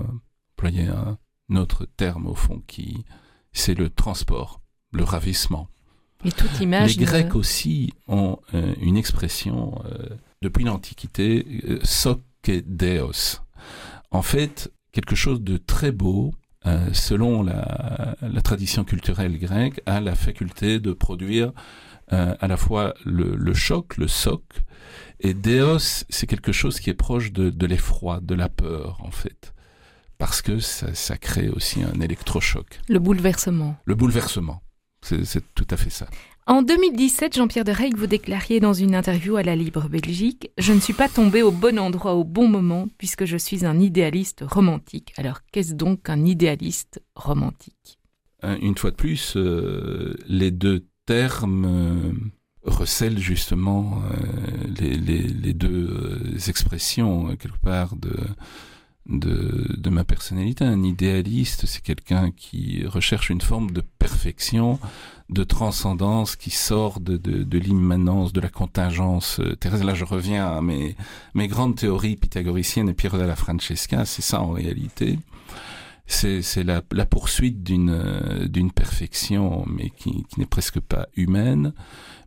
employer 0.57 0.89
un 0.89 1.19
autre 1.57 1.87
terme 1.97 2.27
au 2.27 2.35
fond, 2.35 2.63
qui 2.67 3.05
c'est 3.53 3.75
le 3.75 3.89
transport, 3.89 4.61
le 4.93 5.05
ravissement. 5.05 5.69
Et 6.25 6.33
toute 6.33 6.61
image... 6.61 6.97
Les 6.97 7.05
Grecs 7.05 7.35
aussi 7.37 7.93
ont 8.09 8.39
euh, 8.55 8.75
une 8.81 8.97
expression 8.97 9.81
depuis 10.41 10.65
l'Antiquité, 10.65 11.79
soc 11.85 12.21
deos. 12.45 13.41
En 14.11 14.23
fait, 14.23 14.73
quelque 14.91 15.15
chose 15.15 15.41
de 15.41 15.57
très 15.57 15.93
beau, 15.93 16.33
euh, 16.67 16.93
selon 16.93 17.43
la, 17.43 18.17
la, 18.23 18.43
tradition 18.43 18.85
culturelle 18.85 19.39
grecque, 19.39 19.81
a 19.87 20.01
la 20.01 20.15
faculté 20.15 20.79
de 20.79 20.93
produire 20.93 21.53
euh, 22.13 22.35
à 22.41 22.47
la 22.47 22.57
fois 22.57 22.95
le, 23.05 23.35
le, 23.37 23.55
choc, 23.55 23.97
le 23.97 24.07
soc, 24.07 24.45
et 25.21 25.35
Deos, 25.35 26.05
c'est 26.09 26.27
quelque 26.27 26.53
chose 26.53 26.81
qui 26.81 26.91
est 26.91 26.95
proche 26.95 27.33
de, 27.33 27.51
de 27.51 27.67
l'effroi, 27.67 28.21
de 28.21 28.35
la 28.35 28.49
peur, 28.49 28.99
en 29.03 29.11
fait. 29.11 29.55
Parce 30.19 30.43
que 30.43 30.59
ça, 30.59 30.95
ça 30.95 31.17
crée 31.17 31.49
aussi 31.49 31.83
un 31.83 32.01
électrochoc. 32.01 32.81
Le 32.89 32.99
bouleversement. 32.99 33.77
Le 33.85 33.95
bouleversement. 33.95 34.63
C'est 35.01 35.43
tout 35.55 35.67
à 35.71 35.77
fait 35.77 35.91
ça. 35.91 36.07
En 36.49 36.63
2017, 36.63 37.37
Jean-Pierre 37.37 37.65
de 37.65 37.71
Reyck, 37.71 37.97
vous 37.97 38.09
déclariez 38.09 38.59
dans 38.59 38.73
une 38.73 38.97
interview 38.97 39.37
à 39.37 39.45
la 39.45 39.55
Libre 39.55 39.89
Belgique 39.89 40.51
Je 40.59 40.73
ne 40.73 40.81
suis 40.81 40.93
pas 40.93 41.09
tombé 41.09 41.41
au 41.41 41.53
bon 41.53 41.79
endroit 41.79 42.15
au 42.15 42.25
bon 42.25 42.49
moment 42.49 42.89
puisque 42.99 43.27
je 43.27 43.37
suis 43.37 43.65
un 43.65 43.79
idéaliste 43.79 44.43
romantique. 44.45 45.13
Alors, 45.17 45.39
qu'est-ce 45.53 45.75
donc 45.75 46.11
un 46.11 46.25
idéaliste 46.25 47.01
romantique? 47.15 48.01
Une 48.43 48.77
fois 48.77 48.91
de 48.91 48.97
plus, 48.97 49.37
euh, 49.37 50.17
les 50.27 50.51
deux 50.51 50.85
termes 51.07 51.65
euh, 51.65 52.13
recèlent 52.65 53.21
justement 53.21 54.03
euh, 54.11 54.67
les, 54.81 55.55
deux 55.55 56.19
expressions, 56.49 57.37
quelque 57.37 57.61
part, 57.63 57.95
de, 57.95 58.17
de, 59.07 59.75
de 59.77 59.91
ma 59.91 60.05
personnalité. 60.05 60.65
Un 60.65 60.83
idéaliste, 60.83 61.67
c'est 61.67 61.83
quelqu'un 61.83 62.31
qui 62.31 62.85
recherche 62.87 63.31
une 63.31 63.41
forme 63.41 63.71
de 63.71 63.83
perfection, 63.99 64.79
de 65.29 65.45
transcendance 65.45 66.37
qui 66.37 66.51
sort 66.51 67.01
de, 67.01 67.17
de, 67.17 67.59
l'immanence, 67.59 68.33
de 68.33 68.41
la 68.41 68.49
contingence 68.49 69.41
terrestre. 69.61 69.87
Là, 69.87 69.95
je 69.95 70.05
reviens 70.05 70.47
à 70.47 70.61
mes, 70.61 70.97
mes 71.35 71.49
grandes 71.49 71.77
théories 71.77 72.17
pythagoriciennes 72.17 72.89
et 72.91 72.95
Piero 72.95 73.19
della 73.19 73.37
Francesca, 73.37 74.05
c'est 74.05 74.23
ça 74.23 74.41
en 74.41 74.51
réalité. 74.51 75.19
C'est 76.07 76.65
la, 76.65 76.83
la 76.93 77.07
poursuite 77.07 77.63
d'une 77.63 78.47
d'une 78.47 78.71
perfection, 78.71 79.65
mais 79.67 79.89
qui, 79.89 80.25
qui 80.25 80.41
n'est 80.41 80.47
presque 80.47 80.81
pas 80.81 81.07
humaine. 81.17 81.73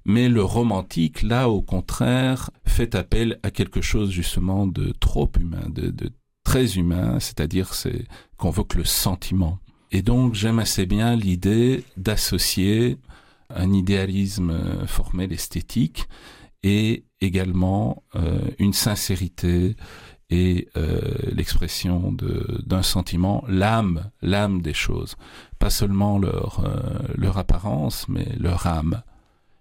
Mais 0.05 0.29
le 0.29 0.43
romantique, 0.43 1.21
là, 1.21 1.49
au 1.49 1.61
contraire, 1.61 2.49
fait 2.65 2.95
appel 2.95 3.39
à 3.43 3.51
quelque 3.51 3.81
chose 3.81 4.09
justement 4.09 4.65
de 4.65 4.93
trop 4.99 5.29
humain, 5.39 5.67
de, 5.69 5.89
de 5.89 6.11
très 6.45 6.77
humain, 6.77 7.19
c'est-à-dire 7.19 7.73
c'est 7.73 8.05
convoque 8.37 8.75
le 8.75 8.85
sentiment. 8.85 9.59
Et 9.91 10.01
donc 10.01 10.33
j'aime 10.33 10.59
assez 10.59 10.85
bien 10.85 11.17
l'idée 11.17 11.83
d'associer 11.97 12.97
un 13.49 13.73
idéalisme 13.73 14.85
formel 14.87 15.33
esthétique 15.33 16.07
et 16.63 17.03
également 17.21 18.03
euh, 18.15 18.39
une 18.57 18.73
sincérité 18.73 19.75
et 20.31 20.67
euh, 20.75 20.99
l'expression 21.31 22.11
d'un 22.65 22.81
sentiment, 22.81 23.43
l'âme, 23.47 24.09
l'âme 24.21 24.61
des 24.61 24.73
choses, 24.73 25.15
pas 25.59 25.69
seulement 25.69 26.17
leur 26.17 26.63
euh, 26.65 27.13
leur 27.15 27.37
apparence, 27.37 28.07
mais 28.07 28.27
leur 28.39 28.65
âme. 28.65 29.03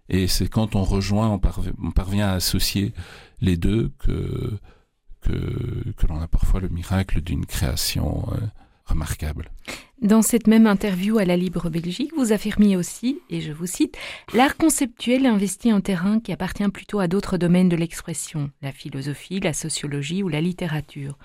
Et 0.08 0.26
c'est 0.26 0.48
quand 0.48 0.76
on 0.76 0.82
rejoint, 0.82 1.28
on, 1.28 1.38
parvient 1.90 2.28
à 2.28 2.32
associer 2.32 2.92
les 3.40 3.56
deux 3.56 3.92
que 3.98 4.58
que, 5.24 5.90
que 5.96 6.06
l'on 6.06 6.20
a 6.20 6.28
parfois 6.28 6.60
le 6.60 6.68
miracle 6.68 7.20
d'une 7.20 7.46
création 7.46 8.26
euh, 8.32 8.36
remarquable. 8.84 9.50
Dans 10.02 10.22
cette 10.22 10.46
même 10.46 10.66
interview 10.66 11.18
à 11.18 11.24
la 11.24 11.36
Libre 11.36 11.70
Belgique, 11.70 12.12
vous 12.16 12.32
affirmiez 12.32 12.76
aussi, 12.76 13.20
et 13.30 13.40
je 13.40 13.52
vous 13.52 13.66
cite, 13.66 13.96
L'art 14.34 14.56
conceptuel 14.56 15.24
investit 15.24 15.70
un 15.70 15.80
terrain 15.80 16.20
qui 16.20 16.32
appartient 16.32 16.68
plutôt 16.68 17.00
à 17.00 17.08
d'autres 17.08 17.38
domaines 17.38 17.70
de 17.70 17.76
l'expression, 17.76 18.50
la 18.60 18.72
philosophie, 18.72 19.40
la 19.40 19.54
sociologie 19.54 20.22
ou 20.22 20.28
la 20.28 20.42
littérature. 20.42 21.16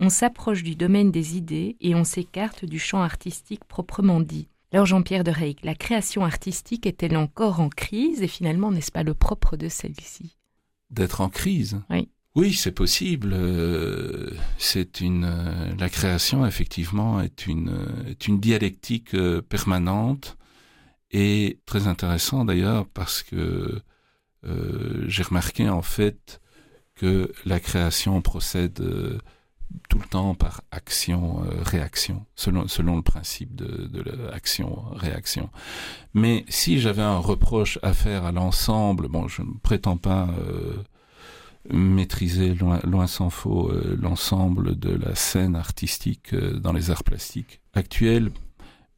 On 0.00 0.08
s'approche 0.08 0.64
du 0.64 0.74
domaine 0.74 1.12
des 1.12 1.36
idées 1.36 1.76
et 1.80 1.94
on 1.94 2.02
s'écarte 2.02 2.64
du 2.64 2.80
champ 2.80 3.02
artistique 3.02 3.64
proprement 3.64 4.20
dit. 4.20 4.48
Alors 4.72 4.86
Jean-Pierre 4.86 5.22
de 5.22 5.30
Reyck, 5.30 5.60
la 5.62 5.76
création 5.76 6.24
artistique 6.24 6.86
est-elle 6.86 7.16
encore 7.16 7.60
en 7.60 7.68
crise 7.68 8.22
et 8.22 8.26
finalement 8.26 8.72
n'est-ce 8.72 8.90
pas 8.90 9.04
le 9.04 9.14
propre 9.14 9.56
de 9.56 9.68
celle-ci? 9.68 10.36
D'être 10.90 11.20
en 11.20 11.28
crise? 11.28 11.80
Oui. 11.90 12.08
Oui, 12.36 12.52
c'est 12.52 12.72
possible. 12.72 13.32
Euh, 13.32 14.30
c'est 14.58 15.00
une 15.00 15.24
euh, 15.24 15.74
la 15.78 15.88
création 15.88 16.44
effectivement 16.44 17.20
est 17.20 17.46
une 17.46 17.72
est 18.08 18.26
une 18.26 18.40
dialectique 18.40 19.14
euh, 19.14 19.40
permanente 19.40 20.36
et 21.12 21.60
très 21.64 21.86
intéressant 21.86 22.44
d'ailleurs 22.44 22.86
parce 22.88 23.22
que 23.22 23.80
j'ai 25.06 25.22
remarqué 25.22 25.70
en 25.70 25.80
fait 25.80 26.42
que 26.96 27.32
la 27.46 27.60
création 27.60 28.20
procède 28.20 28.78
tout 29.88 29.98
le 29.98 30.06
temps 30.06 30.34
par 30.34 30.60
action-réaction, 30.70 32.26
selon, 32.36 32.68
selon 32.68 32.96
le 32.96 33.02
principe 33.02 33.54
de, 33.54 33.86
de 33.86 34.02
l'action-réaction. 34.02 35.48
Mais 36.12 36.44
si 36.48 36.78
j'avais 36.78 37.02
un 37.02 37.16
reproche 37.18 37.78
à 37.82 37.94
faire 37.94 38.26
à 38.26 38.32
l'ensemble, 38.32 39.08
bon, 39.08 39.28
je 39.28 39.40
ne 39.40 39.54
prétends 39.62 39.96
pas 39.96 40.28
maîtriser 41.72 42.54
loin, 42.54 42.80
loin 42.84 43.06
s'en 43.06 43.30
faut 43.30 43.70
euh, 43.70 43.96
l'ensemble 44.00 44.78
de 44.78 44.90
la 44.90 45.14
scène 45.14 45.56
artistique 45.56 46.34
euh, 46.34 46.58
dans 46.58 46.72
les 46.72 46.90
arts 46.90 47.04
plastiques 47.04 47.60
actuels. 47.72 48.30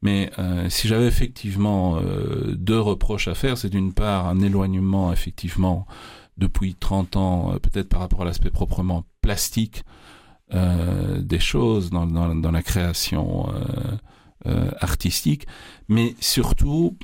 Mais 0.01 0.31
euh, 0.37 0.69
si 0.69 0.87
j'avais 0.87 1.07
effectivement 1.07 1.99
deux 2.53 2.79
reproches 2.79 3.27
à 3.27 3.33
faire, 3.33 3.57
c'est 3.57 3.69
d'une 3.69 3.93
part 3.93 4.27
un 4.27 4.41
éloignement 4.41 5.11
effectivement 5.11 5.87
depuis 6.37 6.75
30 6.75 7.15
ans, 7.15 7.57
peut-être 7.59 7.89
par 7.89 8.01
rapport 8.01 8.21
à 8.21 8.25
l'aspect 8.25 8.51
proprement 8.51 9.05
plastique 9.21 9.83
des 10.51 11.39
choses 11.39 11.89
dans, 11.89 12.05
dans, 12.05 12.35
dans 12.35 12.51
la 12.51 12.61
création 12.61 13.51
artistique, 14.79 15.47
mais 15.89 16.15
surtout 16.19 16.95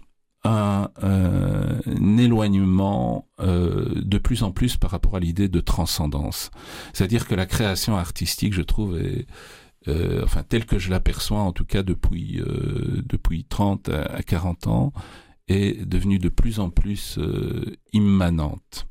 un, 0.44 0.90
un 1.02 2.18
éloignement 2.18 3.28
euh, 3.40 4.02
de 4.04 4.18
plus 4.18 4.44
en 4.44 4.52
plus 4.52 4.78
par 4.78 4.92
rapport 4.92 5.16
à 5.16 5.20
l'idée 5.20 5.48
de 5.48 5.60
transcendance. 5.60 6.52
C'est-à-dire 6.94 7.28
que 7.28 7.36
la 7.36 7.46
création 7.46 7.96
artistique, 7.96 8.54
je 8.54 8.62
trouve, 8.62 9.00
est, 9.00 9.26
euh, 9.88 10.22
enfin 10.24 10.44
telle 10.44 10.66
que 10.66 10.80
je 10.80 10.90
l'aperçois 10.90 11.40
en 11.40 11.52
tout 11.52 11.66
cas 11.66 11.84
depuis 11.84 12.40
euh, 12.40 13.02
depuis 13.06 13.46
30 13.46 13.90
à 13.90 14.24
40 14.24 14.68
ans, 14.68 14.94
est 15.48 15.86
devenue 15.86 16.20
de 16.20 16.30
plus 16.30 16.60
en 16.60 16.70
plus 16.70 17.18
euh, 17.18 17.78
immanente 17.92 18.88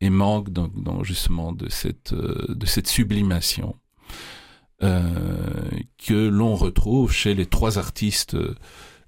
et 0.00 0.10
manque 0.10 0.50
dans, 0.50 1.02
justement 1.04 1.52
de 1.52 1.68
cette 1.68 2.12
euh, 2.12 2.46
de 2.48 2.66
cette 2.66 2.86
sublimation 2.88 3.76
que 4.78 6.28
l'on 6.28 6.54
retrouve 6.54 7.10
chez 7.10 7.32
les 7.32 7.46
trois 7.46 7.78
artistes 7.78 8.36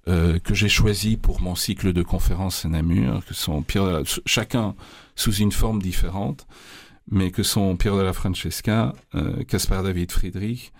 euh, 0.06 0.38
que 0.38 0.54
j'ai 0.54 0.68
choisi 0.68 1.16
pour 1.16 1.40
mon 1.40 1.54
cycle 1.54 1.92
de 1.92 2.02
conférences 2.02 2.64
à 2.64 2.68
Namur, 2.68 3.24
que 3.24 3.34
sont 3.34 3.62
Pierre 3.62 4.02
chacun 4.24 4.74
sous 5.16 5.34
une 5.34 5.52
forme 5.52 5.82
différente, 5.82 6.46
mais 7.10 7.30
que 7.30 7.42
sont 7.42 7.76
Pierre 7.76 7.96
de 7.96 8.02
la 8.02 8.12
Francesca, 8.12 8.94
euh, 9.14 9.42
Caspar 9.44 9.82
David 9.82 10.12
Friedrich 10.12 10.72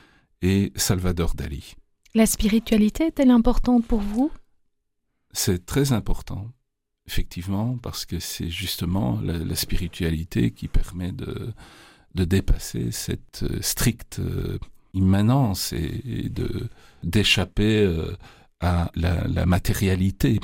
et 0.42 0.72
Salvador 0.76 1.35
Dali. 1.35 1.74
La 2.14 2.26
spiritualité 2.26 3.07
est-elle 3.07 3.31
importante 3.31 3.87
pour 3.87 4.00
vous? 4.00 4.31
C'est 5.33 5.66
très 5.66 5.92
important, 5.92 6.50
effectivement, 7.07 7.76
parce 7.83 8.07
que 8.07 8.18
c'est 8.18 8.48
justement 8.48 9.20
la, 9.22 9.38
la, 9.38 9.57
spiritualité 9.57 10.52
qui 10.52 10.68
permet 10.68 11.12
de, 11.12 11.52
de 12.14 12.24
dépasser 12.24 12.92
cette 12.92 13.42
euh, 13.42 13.59
stricte 13.61 14.20
immanence 14.94 15.72
et, 15.72 16.02
et 16.07 16.28
de 16.28 16.68
d'échapper 17.02 17.83
euh, 17.83 18.16
à 18.60 18.90
la, 18.94 19.26
la 19.28 19.46
matérialité 19.46 20.40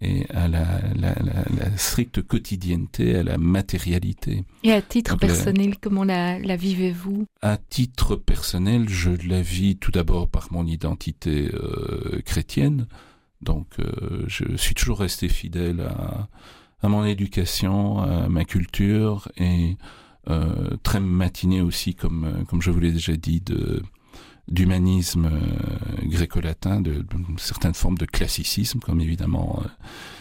et 0.00 0.26
à 0.30 0.48
la, 0.48 0.80
la, 0.96 1.14
la, 1.14 1.76
stricte 1.76 2.20
quotidienneté, 2.22 3.16
à 3.16 3.22
la 3.22 3.38
matérialité. 3.38 4.44
Et 4.62 4.72
à 4.72 4.82
titre 4.82 5.12
Donc, 5.12 5.20
personnel, 5.20 5.76
comment 5.80 6.04
la, 6.04 6.38
la 6.38 6.56
vivez-vous? 6.56 7.26
À 7.42 7.56
titre 7.56 8.16
personnel, 8.16 8.88
je 8.88 9.10
la 9.28 9.40
vis 9.40 9.76
tout 9.76 9.92
d'abord 9.92 10.28
par 10.28 10.48
mon 10.52 10.66
identité 10.66 11.48
euh, 11.54 12.20
chrétienne. 12.24 12.86
Donc, 13.40 13.66
euh, 13.78 14.24
je 14.26 14.56
suis 14.56 14.74
toujours 14.74 15.00
resté 15.00 15.28
fidèle 15.28 15.80
à, 15.80 16.28
à 16.82 16.88
mon 16.88 17.04
éducation, 17.04 18.00
à 18.00 18.28
ma 18.28 18.44
culture 18.44 19.28
et 19.36 19.76
euh, 20.28 20.76
très 20.82 21.00
matiné 21.00 21.60
aussi, 21.60 21.94
comme, 21.94 22.44
comme 22.48 22.62
je 22.62 22.70
vous 22.70 22.80
l'ai 22.80 22.92
déjà 22.92 23.16
dit, 23.16 23.40
de 23.40 23.82
d'humanisme 24.48 25.26
euh, 25.26 26.06
gréco-latin, 26.06 26.80
de, 26.80 27.04
certaines 27.38 27.74
formes 27.74 27.96
de 27.96 28.04
classicisme, 28.04 28.78
comme 28.78 29.00
évidemment 29.00 29.60
euh, 29.62 29.68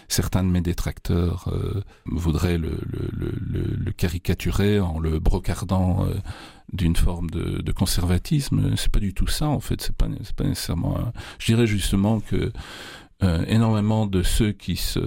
certains 0.08 0.44
de 0.44 0.50
mes 0.50 0.62
détracteurs 0.62 1.50
euh, 1.52 1.82
voudraient 2.06 2.58
le, 2.58 2.72
caricaturer 3.96 4.80
en 4.80 5.00
le 5.00 5.20
brocardant 5.20 6.06
euh, 6.06 6.16
d'une 6.72 6.96
forme 6.96 7.30
de, 7.30 7.62
de 7.62 7.72
conservatisme. 7.72 8.76
C'est 8.76 8.92
pas 8.92 9.00
du 9.00 9.14
tout 9.14 9.28
ça 9.28 9.48
en 9.48 9.60
fait. 9.60 9.82
C'est 9.82 9.96
pas 9.96 10.08
pas 10.36 10.44
nécessairement. 10.44 10.98
Un... 10.98 11.14
Je 11.40 11.46
dirais 11.46 11.68
justement 11.68 12.20
que 12.20 12.52
énormément 13.48 14.06
de 14.06 14.22
ceux 14.22 14.52
qui 14.52 14.76
se 14.76 15.00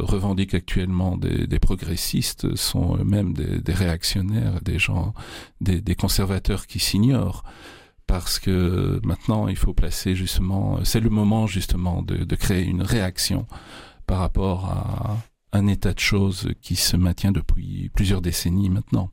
revendiquent 0.00 0.54
actuellement 0.54 1.16
des, 1.16 1.58
progressistes 1.58 2.54
sont 2.54 2.96
eux-mêmes 2.96 3.32
des, 3.32 3.72
réactionnaires, 3.72 4.60
des 4.62 4.78
gens, 4.78 5.12
des 5.60 5.94
conservateurs 5.96 6.68
qui 6.68 6.78
s'ignorent 6.78 7.42
parce 8.06 8.38
que 8.38 9.00
maintenant 9.04 9.48
il 9.48 9.56
faut 9.56 9.74
placer 9.74 10.14
justement, 10.14 10.78
c'est 10.84 11.00
le 11.00 11.10
moment 11.10 11.46
justement 11.46 12.02
de, 12.02 12.24
de, 12.24 12.36
créer 12.36 12.64
une 12.64 12.82
réaction 12.82 13.46
par 14.06 14.18
rapport 14.18 14.66
à 14.66 15.16
un 15.52 15.66
état 15.66 15.92
de 15.92 15.98
choses 15.98 16.50
qui 16.60 16.76
se 16.76 16.96
maintient 16.96 17.32
depuis 17.32 17.90
plusieurs 17.94 18.20
décennies 18.20 18.70
maintenant. 18.70 19.10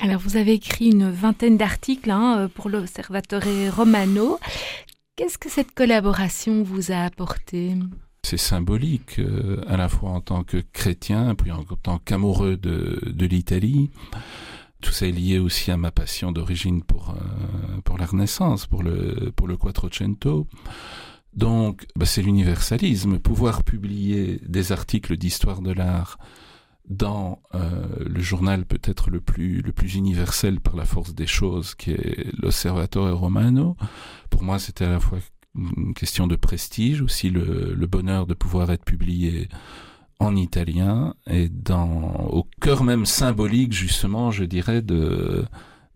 Alors 0.00 0.20
vous 0.20 0.36
avez 0.36 0.52
écrit 0.52 0.90
une 0.90 1.10
vingtaine 1.10 1.56
d'articles 1.56 2.10
hein, 2.10 2.50
pour 2.54 2.68
l'Observatore 2.68 3.44
Romano. 3.74 4.38
Qu'est-ce 5.16 5.38
que 5.38 5.48
cette 5.48 5.72
collaboration 5.72 6.62
vous 6.62 6.92
a 6.92 6.96
apporté? 6.96 7.74
C'est 8.22 8.36
symbolique, 8.36 9.18
euh, 9.18 9.62
à 9.66 9.78
la 9.78 9.88
fois 9.88 10.10
en 10.10 10.20
tant 10.20 10.42
que 10.42 10.58
chrétien, 10.72 11.34
puis 11.34 11.52
en 11.52 11.62
tant 11.62 11.98
qu'amoureux 11.98 12.56
de, 12.56 13.00
de 13.06 13.26
l'Italie. 13.26 13.90
Tout 14.80 14.92
ça 14.92 15.06
est 15.06 15.12
lié 15.12 15.38
aussi 15.38 15.70
à 15.70 15.76
ma 15.76 15.90
passion 15.90 16.32
d'origine 16.32 16.82
pour 16.82 17.10
euh, 17.10 17.80
pour 17.84 17.98
la 17.98 18.06
Renaissance, 18.06 18.66
pour 18.66 18.82
le 18.82 19.32
pour 19.34 19.48
le 19.48 19.56
Quattrocento. 19.56 20.46
Donc, 21.34 21.86
bah, 21.96 22.06
c'est 22.06 22.22
l'universalisme, 22.22 23.18
pouvoir 23.18 23.62
publier 23.62 24.40
des 24.46 24.72
articles 24.72 25.16
d'histoire 25.16 25.60
de 25.60 25.70
l'art 25.70 26.18
dans 26.88 27.42
euh, 27.54 27.84
le 27.98 28.20
journal 28.20 28.64
peut-être 28.64 29.10
le 29.10 29.20
plus 29.20 29.60
le 29.60 29.72
plus 29.72 29.96
universel 29.96 30.60
par 30.60 30.76
la 30.76 30.84
force 30.84 31.14
des 31.14 31.26
choses, 31.26 31.74
qui 31.74 31.90
est 31.92 32.26
l'Osservatore 32.38 33.18
Romano. 33.18 33.76
Pour 34.30 34.42
moi, 34.42 34.58
c'était 34.58 34.84
à 34.84 34.90
la 34.90 35.00
fois 35.00 35.18
une 35.54 35.94
question 35.94 36.26
de 36.26 36.36
prestige, 36.36 37.02
aussi 37.02 37.30
le, 37.30 37.74
le 37.74 37.86
bonheur 37.86 38.26
de 38.26 38.34
pouvoir 38.34 38.70
être 38.70 38.84
publié 38.84 39.48
en 40.18 40.36
italien 40.36 41.14
et 41.26 41.48
dans 41.48 42.26
au 42.30 42.44
cœur 42.60 42.84
même 42.84 43.06
symbolique 43.06 43.72
justement 43.72 44.30
je 44.30 44.44
dirais 44.44 44.82
de 44.82 45.44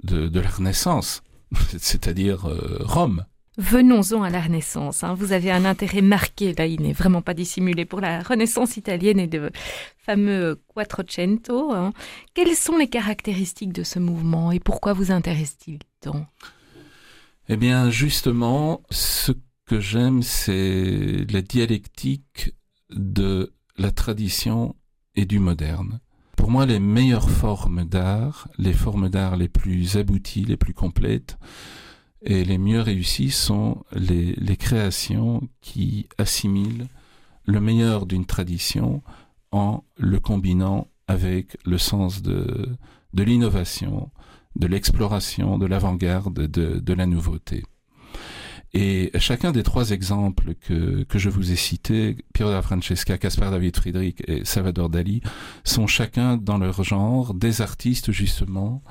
de, 0.02 0.28
de 0.28 0.40
la 0.40 0.48
Renaissance 0.48 1.22
c'est-à-dire 1.78 2.46
euh, 2.46 2.78
Rome 2.80 3.24
Venons-en 3.60 4.22
à 4.22 4.30
la 4.30 4.40
Renaissance. 4.40 5.04
Hein. 5.04 5.12
Vous 5.12 5.32
avez 5.32 5.50
un 5.50 5.66
intérêt 5.66 6.00
marqué, 6.00 6.54
là, 6.54 6.64
il 6.64 6.80
n'est 6.80 6.94
vraiment 6.94 7.20
pas 7.20 7.34
dissimulé, 7.34 7.84
pour 7.84 8.00
la 8.00 8.22
Renaissance 8.22 8.78
italienne 8.78 9.18
et 9.18 9.26
de 9.26 9.50
fameux 9.98 10.62
Quattrocento. 10.68 11.70
Hein. 11.70 11.92
Quelles 12.32 12.56
sont 12.56 12.78
les 12.78 12.88
caractéristiques 12.88 13.74
de 13.74 13.82
ce 13.82 13.98
mouvement 13.98 14.50
et 14.50 14.60
pourquoi 14.60 14.94
vous 14.94 15.10
intéresse-t-il 15.10 15.80
tant? 16.00 16.26
Eh 17.50 17.58
bien, 17.58 17.90
justement, 17.90 18.82
ce 18.88 19.32
que 19.66 19.78
j'aime, 19.78 20.22
c'est 20.22 21.26
la 21.30 21.42
dialectique 21.42 22.54
de 22.90 23.52
la 23.80 23.90
tradition 23.90 24.76
et 25.16 25.24
du 25.24 25.38
moderne. 25.38 26.00
Pour 26.36 26.50
moi, 26.50 26.66
les 26.66 26.80
meilleures 26.80 27.30
formes 27.30 27.84
d'art, 27.84 28.46
les 28.58 28.74
formes 28.74 29.08
d'art 29.08 29.36
les 29.36 29.48
plus 29.48 29.96
abouties, 29.96 30.44
les 30.44 30.58
plus 30.58 30.74
complètes 30.74 31.38
et 32.22 32.44
les 32.44 32.58
mieux 32.58 32.82
réussies 32.82 33.30
sont 33.30 33.82
les, 33.92 34.56
créations 34.58 35.48
qui 35.62 36.10
assimilent 36.18 36.88
le 37.46 37.58
meilleur 37.58 38.04
d'une 38.04 38.26
tradition 38.26 39.02
en 39.50 39.82
le 39.96 40.20
combinant 40.20 40.88
avec 41.08 41.56
le 41.64 41.78
sens 41.78 42.20
de, 42.20 42.76
l'innovation, 43.14 44.10
de 44.56 44.66
l'exploration, 44.66 45.56
de 45.56 45.64
l'avant-garde, 45.64 46.46
de, 46.46 46.78
de 46.80 46.92
la 46.92 47.06
nouveauté. 47.06 47.64
Et 48.72 49.10
chacun 49.18 49.50
des 49.50 49.64
trois 49.64 49.90
exemples 49.90 50.54
que, 50.54 51.02
que 51.02 51.18
je 51.18 51.28
vous 51.28 51.50
ai 51.50 51.56
cités, 51.56 52.16
Piero 52.32 52.50
da 52.50 52.62
Francesca, 52.62 53.18
Caspar 53.18 53.50
David 53.50 53.76
Friedrich 53.76 54.22
et 54.28 54.44
Salvador 54.44 54.88
Dali, 54.88 55.22
sont 55.64 55.88
chacun 55.88 56.36
dans 56.36 56.58
leur 56.58 56.84
genre 56.84 57.34
des 57.34 57.62
artistes 57.62 58.12
justement 58.12 58.82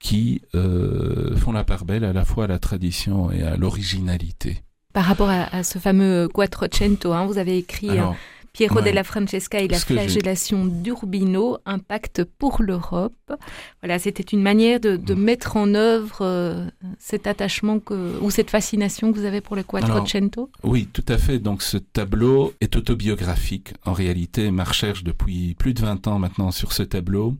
qui 0.00 0.42
euh, 0.56 1.36
font 1.36 1.52
la 1.52 1.62
part 1.62 1.84
belle 1.84 2.04
à 2.04 2.12
la 2.12 2.24
fois 2.24 2.44
à 2.44 2.46
la 2.48 2.58
tradition 2.58 3.30
et 3.30 3.42
à 3.42 3.56
l'originalité. 3.56 4.62
Par 4.92 5.04
rapport 5.04 5.30
à, 5.30 5.44
à, 5.54 5.62
ce 5.62 5.78
fameux 5.78 6.28
Quattrocento, 6.28 7.12
hein, 7.12 7.24
vous 7.26 7.38
avez 7.38 7.56
écrit 7.56 7.90
Alors, 7.90 8.16
Piero 8.52 8.76
ouais. 8.76 8.82
della 8.82 9.02
Francesca 9.02 9.60
et 9.60 9.68
la 9.68 9.78
flagellation 9.78 10.66
d'Urbino, 10.66 11.58
impact 11.64 12.24
pour 12.24 12.62
l'Europe. 12.62 13.32
Voilà, 13.80 13.98
c'était 13.98 14.22
une 14.22 14.42
manière 14.42 14.78
de, 14.78 14.96
de, 14.96 15.14
mettre 15.14 15.56
en 15.56 15.74
œuvre 15.74 16.18
euh, 16.20 16.66
cet 16.98 17.26
attachement 17.26 17.80
que, 17.80 18.18
ou 18.20 18.30
cette 18.30 18.50
fascination 18.50 19.10
que 19.10 19.18
vous 19.18 19.24
avez 19.24 19.40
pour 19.40 19.56
le 19.56 19.62
Quattrocento. 19.62 20.50
oui, 20.64 20.86
tout 20.92 21.04
à 21.08 21.16
fait. 21.16 21.38
Donc 21.38 21.62
ce 21.62 21.78
tableau 21.78 22.52
est 22.60 22.76
autobiographique. 22.76 23.72
En 23.86 23.94
réalité, 23.94 24.50
ma 24.50 24.64
recherche 24.64 25.02
depuis 25.02 25.54
plus 25.54 25.72
de 25.72 25.80
20 25.80 26.06
ans 26.06 26.18
maintenant 26.18 26.50
sur 26.50 26.72
ce 26.72 26.82
tableau 26.82 27.34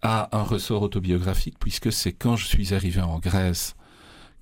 a 0.00 0.28
un 0.36 0.42
ressort 0.42 0.82
autobiographique 0.82 1.56
puisque 1.60 1.92
c'est 1.92 2.12
quand 2.12 2.36
je 2.36 2.46
suis 2.46 2.74
arrivé 2.74 3.00
en 3.00 3.18
Grèce 3.18 3.74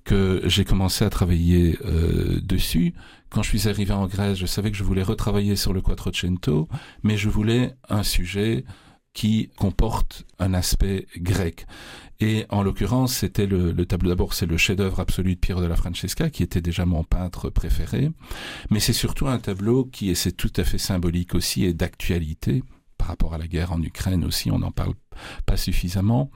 que 0.03 0.41
j'ai 0.45 0.65
commencé 0.65 1.05
à 1.05 1.09
travailler 1.09 1.77
euh, 1.85 2.39
dessus. 2.41 2.93
Quand 3.29 3.43
je 3.43 3.49
suis 3.49 3.69
arrivé 3.69 3.93
en 3.93 4.07
Grèce, 4.07 4.37
je 4.37 4.45
savais 4.45 4.71
que 4.71 4.77
je 4.77 4.83
voulais 4.83 5.03
retravailler 5.03 5.55
sur 5.55 5.73
le 5.73 5.81
Quattrocento, 5.81 6.67
mais 7.03 7.17
je 7.17 7.29
voulais 7.29 7.75
un 7.89 8.03
sujet 8.03 8.65
qui 9.13 9.49
comporte 9.57 10.25
un 10.39 10.53
aspect 10.53 11.07
grec. 11.17 11.65
Et 12.19 12.45
en 12.49 12.63
l'occurrence, 12.63 13.13
c'était 13.13 13.47
le, 13.47 13.71
le, 13.71 13.85
tableau. 13.85 14.09
D'abord, 14.09 14.33
c'est 14.33 14.45
le 14.45 14.57
chef-d'œuvre 14.57 14.99
absolu 14.99 15.35
de 15.35 15.39
Piero 15.39 15.59
della 15.59 15.75
Francesca, 15.75 16.29
qui 16.29 16.43
était 16.43 16.61
déjà 16.61 16.85
mon 16.85 17.03
peintre 17.03 17.49
préféré. 17.49 18.11
Mais 18.69 18.79
c'est 18.79 18.93
surtout 18.93 19.27
un 19.27 19.39
tableau 19.39 19.85
qui, 19.85 20.09
et 20.09 20.15
c'est 20.15 20.31
tout 20.31 20.53
à 20.55 20.63
fait 20.63 20.77
symbolique 20.77 21.35
aussi, 21.35 21.65
et 21.65 21.73
d'actualité 21.73 22.63
par 22.97 23.07
rapport 23.07 23.33
à 23.33 23.39
la 23.39 23.47
guerre 23.47 23.71
en 23.71 23.81
Ukraine 23.81 24.23
aussi. 24.23 24.51
On 24.51 24.59
n'en 24.59 24.71
parle 24.71 24.93
pas 25.47 25.57
suffisamment 25.57 26.29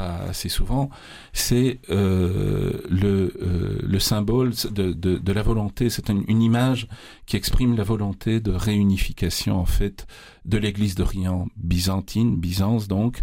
pas 0.00 0.16
assez 0.30 0.48
souvent, 0.48 0.88
c'est 1.32 1.80
euh, 1.90 2.80
le, 2.88 3.34
euh, 3.42 3.78
le 3.82 3.98
symbole 3.98 4.52
de, 4.70 5.32
la 5.32 5.42
volonté. 5.42 5.90
C'est 5.90 6.08
une, 6.08 6.42
image 6.42 6.88
qui 7.26 7.36
exprime 7.36 7.76
la 7.76 7.84
volonté 7.84 8.40
de 8.40 8.50
réunification 8.50 9.58
en 9.58 9.66
fait 9.66 10.06
de 10.46 10.56
l'Église 10.56 10.94
d'Orient 10.94 11.48
byzantine, 11.56 12.36
Byzance 12.36 12.88
donc, 12.88 13.20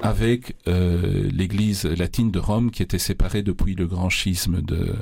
avec 0.00 0.56
euh, 0.68 1.28
l'Église 1.32 1.84
latine 1.84 2.30
de 2.30 2.38
Rome 2.38 2.70
qui 2.70 2.82
était 2.82 2.98
séparée 2.98 3.42
depuis 3.42 3.74
le 3.74 3.88
grand 3.88 4.08
schisme 4.08 4.62
de, 4.62 4.94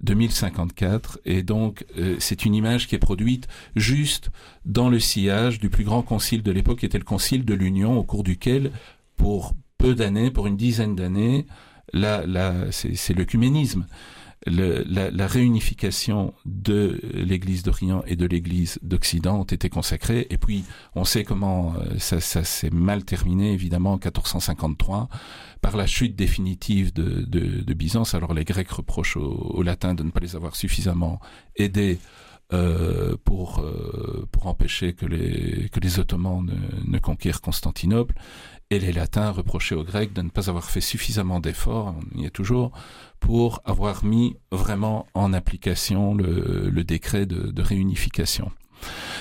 de 0.00 0.14
1054. 0.14 1.20
Et 1.24 1.44
donc 1.44 1.84
c'est 2.18 2.44
une 2.44 2.54
image 2.54 2.88
qui 2.88 2.96
est 2.96 3.06
produite 3.10 3.46
juste 3.76 4.30
dans 4.64 4.88
le 4.88 4.98
sillage 4.98 5.60
du 5.60 5.70
plus 5.70 5.84
grand 5.84 6.02
concile 6.02 6.42
de 6.42 6.50
l'époque, 6.50 6.80
qui 6.80 6.86
était 6.86 6.98
le 6.98 7.04
concile 7.04 7.44
de 7.44 7.54
l'Union, 7.54 7.96
au 7.96 8.02
cours 8.02 8.24
duquel 8.24 8.72
pour 9.16 9.54
peu 9.78 9.94
d'années, 9.94 10.30
pour 10.30 10.46
une 10.46 10.56
dizaine 10.56 10.94
d'années, 10.94 11.46
là, 11.92 12.26
là, 12.26 12.54
c'est 12.70 13.14
l'œcuménisme. 13.14 13.86
Le, 14.46 14.84
la, 14.86 15.10
la, 15.10 15.26
réunification 15.26 16.34
de 16.44 17.00
l'Église 17.14 17.62
d'Orient 17.62 18.02
et 18.06 18.14
de 18.14 18.26
l'Église 18.26 18.78
d'Occident 18.82 19.40
ont 19.40 19.44
été 19.44 19.70
consacrées. 19.70 20.26
Et 20.28 20.36
puis, 20.36 20.64
on 20.94 21.04
sait 21.04 21.24
comment 21.24 21.72
euh, 21.76 21.98
ça, 21.98 22.20
ça 22.20 22.44
s'est 22.44 22.68
mal 22.68 23.06
terminé, 23.06 23.54
évidemment, 23.54 23.92
en 23.92 23.96
1453, 23.96 25.08
par 25.62 25.78
la 25.78 25.86
chute 25.86 26.14
définitive 26.14 26.92
de, 26.92 27.22
de, 27.22 27.62
de 27.62 27.74
Byzance. 27.74 28.14
Alors, 28.14 28.34
les 28.34 28.44
Grecs 28.44 28.70
reprochent 28.70 29.16
aux, 29.16 29.32
aux, 29.32 29.62
Latins 29.62 29.94
de 29.94 30.02
ne 30.02 30.10
pas 30.10 30.20
les 30.20 30.36
avoir 30.36 30.56
suffisamment 30.56 31.20
aidés 31.56 31.98
euh, 32.52 33.16
pour, 33.24 33.60
euh, 33.60 34.28
pour 34.30 34.46
empêcher 34.46 34.92
que 34.92 35.06
les, 35.06 35.70
que 35.70 35.80
les 35.80 35.98
Ottomans 35.98 36.44
ne, 36.44 36.92
ne 36.92 36.98
conquièrent 36.98 37.40
Constantinople 37.40 38.14
et 38.70 38.78
les 38.78 38.92
latins 38.92 39.30
reprochaient 39.30 39.74
aux 39.74 39.84
grecs 39.84 40.12
de 40.12 40.22
ne 40.22 40.30
pas 40.30 40.48
avoir 40.48 40.64
fait 40.64 40.80
suffisamment 40.80 41.40
d'efforts, 41.40 41.94
on 42.14 42.18
y 42.18 42.24
est 42.24 42.30
toujours, 42.30 42.72
pour 43.20 43.60
avoir 43.64 44.04
mis 44.04 44.36
vraiment 44.50 45.06
en 45.14 45.32
application 45.32 46.14
le, 46.14 46.84
décret 46.84 47.26
de, 47.26 47.62
réunification. 47.62 48.50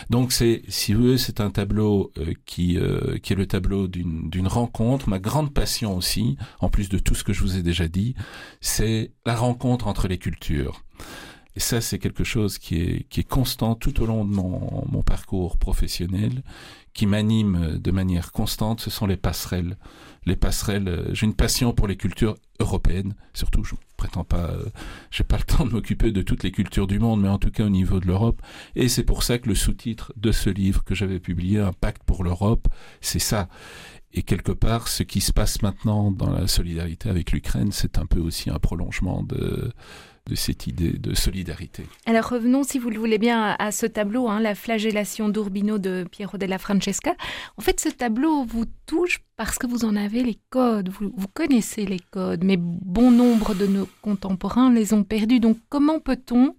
Donc 0.10 0.34
c'est, 0.34 0.64
si 0.68 0.94
vous 0.94 1.04
voulez, 1.04 1.18
c'est 1.18 1.40
un 1.40 1.50
tableau 1.50 2.12
euh, 2.18 2.34
euh, 2.60 3.18
qui 3.18 3.34
est 3.34 3.36
le 3.36 3.46
tableau 3.46 3.88
d'une 3.88 4.48
rencontre. 4.48 5.08
Ma 5.08 5.20
grande 5.20 5.54
passion 5.54 5.96
aussi, 5.96 6.38
en 6.60 6.70
plus 6.70 6.90
de 6.90 7.00
tout 7.00 7.16
ce 7.16 7.24
que 7.24 7.32
je 7.32 7.42
vous 7.42 7.58
ai 7.58 7.64
déjà 7.64 7.88
dit, 7.88 8.16
c'est 8.60 9.12
la 9.26 9.36
rencontre 9.36 9.88
entre 9.88 10.08
les 10.08 10.18
cultures. 10.18 10.84
Et 11.56 11.60
ça, 11.60 11.82
c'est 11.82 12.00
quelque 12.00 12.24
chose 12.24 12.58
qui 12.58 12.82
est, 12.82 13.08
qui 13.10 13.20
est 13.20 13.28
constant 13.28 13.76
tout 13.76 14.02
au 14.02 14.06
long 14.06 14.26
de 14.26 14.34
mon, 14.34 14.86
mon 14.90 15.04
parcours 15.04 15.58
professionnel, 15.58 16.44
qui 16.94 17.06
m'anime 17.06 17.78
de 17.78 17.92
manière 17.92 18.32
constante, 18.32 18.82
ce 18.82 18.90
sont 18.90 19.06
les 19.06 19.18
passerelles. 19.18 19.78
Les 20.26 20.36
passerelles, 20.36 20.88
euh, 20.88 21.14
j'ai 21.14 21.26
une 21.26 21.36
passion 21.36 21.74
pour 21.74 21.88
les 21.88 21.98
cultures 21.98 22.36
européennes, 22.60 23.14
surtout 23.34 23.64
je 23.64 23.76
prétends 23.98 24.24
pas, 24.24 24.52
euh, 24.52 24.66
j'ai 25.12 25.24
pas 25.24 25.38
le 25.38 25.44
temps 25.44 25.66
de 25.66 25.72
m'occuper 25.72 26.12
de 26.12 26.22
toutes 26.22 26.44
les 26.44 26.52
cultures 26.52 26.88
du 26.88 27.00
monde, 27.00 27.22
mais 27.22 27.28
en 27.30 27.40
tout 27.40 27.52
cas 27.52 27.66
au 27.66 27.70
niveau 27.70 28.00
de 28.00 28.08
l'Europe. 28.08 28.42
Et 28.76 28.88
c'est 28.88 29.04
pour 29.04 29.24
ça 29.24 29.38
que 29.38 29.50
le 29.50 29.56
sous-titre 29.56 30.14
de 30.16 30.32
ce 30.32 30.50
livre 30.50 30.84
que 30.84 30.96
j'avais 30.96 31.20
publié, 31.20 31.60
Un 31.60 31.74
pacte 31.74 32.04
pour 32.04 32.24
l'Europe, 32.24 32.68
c'est 33.02 33.20
ça. 33.20 33.48
Et 34.14 34.22
quelque 34.22 34.52
part, 34.52 34.88
ce 34.88 35.02
qui 35.04 35.22
se 35.22 35.34
passe 35.34 35.62
maintenant 35.64 36.12
dans 36.12 36.30
la 36.30 36.48
solidarité 36.48 37.10
avec 37.10 37.32
l'Ukraine, 37.32 37.72
c'est 37.72 37.98
un 37.98 38.06
peu 38.06 38.20
aussi 38.20 38.52
un 38.52 38.60
prolongement 38.60 39.24
de, 39.24 39.74
de 40.28 40.36
cette 40.36 40.68
idée 40.68 40.94
de 40.94 41.14
solidarité. 41.14 41.86
Alors 42.06 42.30
revenons, 42.30 42.64
si 42.64 42.80
vous 42.80 42.90
le 42.90 42.98
voulez 42.98 43.18
bien, 43.18 43.56
à, 43.60 43.72
ce 43.72 43.86
tableau, 43.86 44.30
hein, 44.30 44.40
la 44.40 44.56
flagellation 44.56 45.28
d'Urbino 45.28 45.78
de 45.78 46.06
Piero 46.10 46.38
della 46.38 46.58
Francesca. 46.58 47.14
En 47.58 47.62
fait, 47.62 47.80
ce 47.80 47.90
tableau 47.90 48.46
vous 48.46 48.66
touche 48.86 49.20
parce 49.36 49.58
que 49.58 49.68
vous 49.68 49.84
en 49.84 49.96
avez 49.96 50.24
les 50.24 50.40
codes, 50.50 50.90
vous, 50.90 51.12
vous 51.16 51.28
connaissez 51.28 51.86
les 51.86 52.00
codes, 52.00 52.44
mais 52.44 52.58
bon 52.58 53.12
nombre 53.12 53.54
de 53.54 53.68
nos 53.68 53.88
contemporains 54.02 54.72
les 54.72 54.94
ont 54.94 55.04
perdus. 55.04 55.42
Donc 55.42 55.58
comment 55.68 56.00
peut-on 56.00 56.56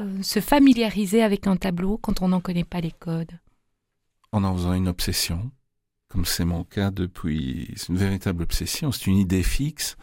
euh, 0.00 0.22
se 0.22 0.40
familiariser 0.40 1.22
avec 1.22 1.46
un 1.46 1.56
tableau 1.56 1.98
quand 1.98 2.22
on 2.22 2.28
n'en 2.28 2.40
connaît 2.40 2.64
pas 2.64 2.80
les 2.80 2.92
codes? 2.92 3.38
En 4.32 4.44
en 4.44 4.54
faisant 4.56 4.72
une 4.72 4.88
obsession, 4.88 5.50
comme 6.08 6.24
c'est 6.24 6.46
mon 6.46 6.64
cas 6.64 6.90
depuis... 6.90 7.70
C'est 7.76 7.88
une 7.88 7.98
véritable 7.98 8.44
obsession, 8.44 8.92
c'est 8.92 9.08
une 9.08 9.18
idée 9.18 9.42
fixe. 9.42 9.98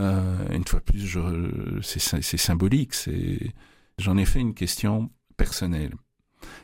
Euh, 0.00 0.48
une 0.50 0.66
fois 0.66 0.80
plus, 0.80 1.18
c'est 1.82 2.36
symbolique. 2.36 2.94
J'en 3.98 4.16
ai 4.16 4.24
fait 4.24 4.40
une 4.40 4.54
question 4.54 5.10
personnelle. 5.36 5.94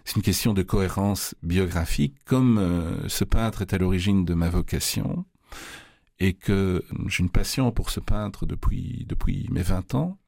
C'est 0.05 0.17
une 0.17 0.23
question 0.23 0.55
de 0.55 0.63
cohérence 0.63 1.35
biographique. 1.43 2.17
Comme 2.25 2.59
euh, 2.59 3.09
ce 3.09 3.25
peintre 3.25 3.63
est 3.63 3.75
à 3.75 3.79
l'origine 3.79 4.25
de 4.25 4.35
ma 4.35 4.49
vocation 4.49 5.27
et 6.19 6.33
que 6.33 6.83
j'ai 7.09 7.23
une 7.23 7.31
passion 7.31 7.71
pour 7.73 7.91
ce 7.91 8.01
peintre 8.01 8.47
depuis, 8.47 9.05
depuis 9.07 9.49
mes 9.51 9.63
20 9.63 9.95
ans, 9.95 10.19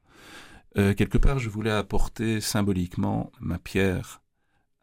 euh, 0.77 0.93
quelque 0.93 1.17
part, 1.17 1.39
je 1.39 1.49
voulais 1.49 1.71
apporter 1.71 2.43
symboliquement 2.43 3.33
ma 3.41 3.59
pierre 3.59 4.21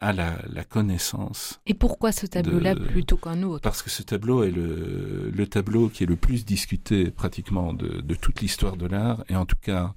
à 0.05 0.13
la, 0.13 0.37
la 0.53 0.63
connaissance. 0.63 1.59
Et 1.65 1.73
pourquoi 1.73 2.11
ce 2.11 2.27
tableau-là 2.27 2.75
plutôt 2.75 3.17
qu'un 3.17 3.41
autre? 3.41 3.61
Parce 3.61 3.81
que 3.81 3.89
ce 3.89 4.03
tableau 4.03 4.43
est 4.43 4.51
le, 4.51 5.31
le 5.33 5.47
tableau 5.47 5.89
qui 5.89 6.03
est 6.03 6.07
le 6.07 6.15
plus 6.15 6.45
discuté 6.45 7.09
pratiquement 7.09 7.73
de, 7.73 8.01
de 8.01 8.15
toute 8.15 8.41
l'histoire 8.41 8.77
de 8.77 8.85
l'art, 8.85 9.23
et 9.29 9.35
en 9.35 9.45
tout 9.45 9.57
cas 9.59 9.95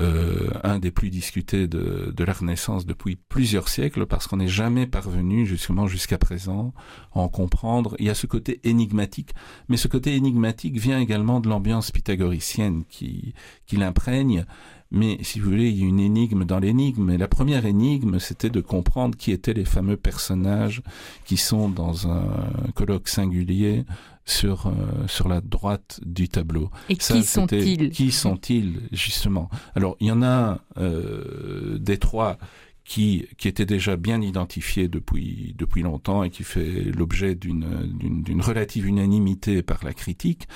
euh, 0.00 0.50
un 0.64 0.80
des 0.80 0.90
plus 0.90 1.10
discutés 1.10 1.68
de, 1.68 2.12
de 2.16 2.24
la 2.24 2.32
Renaissance 2.32 2.84
depuis 2.84 3.14
plusieurs 3.28 3.68
siècles, 3.68 4.06
parce 4.06 4.26
qu'on 4.26 4.38
n'est 4.38 4.48
jamais 4.62 4.88
parvenu 4.88 5.46
justement 5.46 5.86
jusqu'à 5.86 6.18
présent 6.18 6.74
à 7.14 7.20
en 7.20 7.28
comprendre. 7.28 7.94
Il 8.00 8.06
y 8.06 8.10
a 8.10 8.14
ce 8.14 8.26
côté 8.26 8.58
énigmatique, 8.64 9.34
mais 9.68 9.76
ce 9.76 9.86
côté 9.88 10.16
énigmatique 10.16 10.80
vient 10.80 10.98
également 10.98 11.38
de 11.38 11.48
l'ambiance 11.48 11.92
pythagoricienne 11.92 12.84
qui, 12.88 13.34
qui 13.66 13.76
l'imprègne, 13.76 14.46
mais 14.92 15.18
si 15.22 15.40
vous 15.40 15.50
voulez, 15.50 15.70
il 15.70 15.78
y 15.78 15.84
a 15.84 15.86
une 15.86 16.00
énigme 16.00 16.44
dans 16.44 16.58
l'énigme. 16.58 17.10
Et 17.10 17.16
la 17.16 17.26
première 17.26 17.64
énigme, 17.64 18.18
c'était 18.18 18.50
de 18.50 18.60
comprendre 18.60 19.16
qui 19.16 19.32
étaient 19.32 19.54
les 19.54 19.64
fameux 19.64 19.96
personnages 19.96 20.82
qui 21.24 21.38
sont 21.38 21.70
dans 21.70 22.08
un 22.08 22.26
colloque 22.74 23.08
singulier 23.08 23.84
sur 24.26 24.66
euh, 24.66 25.06
sur 25.08 25.28
la 25.28 25.40
droite 25.40 25.98
du 26.04 26.28
tableau. 26.28 26.70
Et 26.90 26.96
qui 26.96 27.24
sont-ils 27.24 27.90
Qui 27.90 28.12
sont-ils 28.12 28.80
justement? 28.92 29.48
Alors 29.74 29.96
il 29.98 30.08
y 30.08 30.12
en 30.12 30.22
a 30.22 30.60
euh, 30.76 31.78
des 31.78 31.96
trois 31.98 32.38
qui, 32.84 33.26
qui 33.38 33.48
était 33.48 33.64
déjà 33.64 33.96
bien 33.96 34.20
identifié 34.20 34.88
depuis, 34.88 35.54
depuis 35.56 35.82
longtemps 35.82 36.24
et 36.24 36.30
qui 36.30 36.42
fait 36.42 36.82
l'objet 36.96 37.34
d'une 37.34 38.42
relative 38.42 38.86
unanimité 38.86 39.62
par 39.62 39.84
la 39.84 39.94
critique, 39.94 40.48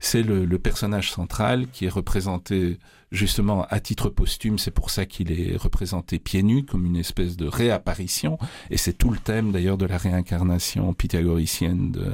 c'est 0.00 0.22
le, 0.22 0.44
le, 0.44 0.58
personnage 0.58 1.12
central 1.12 1.68
qui 1.72 1.86
est 1.86 1.88
représenté 1.88 2.78
justement 3.10 3.64
à 3.70 3.80
titre 3.80 4.08
posthume, 4.08 4.58
c'est 4.58 4.70
pour 4.70 4.90
ça 4.90 5.06
qu'il 5.06 5.32
est 5.32 5.56
représenté 5.56 6.18
pieds 6.18 6.42
nus 6.42 6.64
comme 6.64 6.86
une 6.86 6.96
espèce 6.96 7.36
de 7.36 7.46
réapparition, 7.46 8.38
et 8.70 8.76
c'est 8.76 8.92
tout 8.92 9.10
le 9.10 9.18
thème 9.18 9.52
d'ailleurs 9.52 9.78
de 9.78 9.86
la 9.86 9.98
réincarnation 9.98 10.92
pythagoricienne 10.94 11.90
de, 11.90 12.12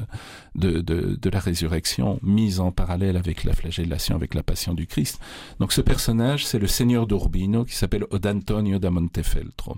de, 0.54 0.80
de, 0.80 1.18
de, 1.20 1.30
la 1.30 1.40
résurrection, 1.40 2.18
mise 2.22 2.60
en 2.60 2.70
parallèle 2.70 3.16
avec 3.16 3.44
la 3.44 3.52
flagellation, 3.52 4.14
avec 4.14 4.34
la 4.34 4.42
passion 4.42 4.74
du 4.74 4.86
Christ. 4.86 5.20
Donc 5.58 5.72
ce 5.72 5.80
personnage, 5.80 6.46
c'est 6.46 6.58
le 6.58 6.66
seigneur 6.66 7.06
d'Urbino 7.06 7.64
qui 7.64 7.74
s'appelle 7.74 8.04
Odantonio 8.10 8.78
da 8.78 8.90
Montefeltro. 8.90 9.76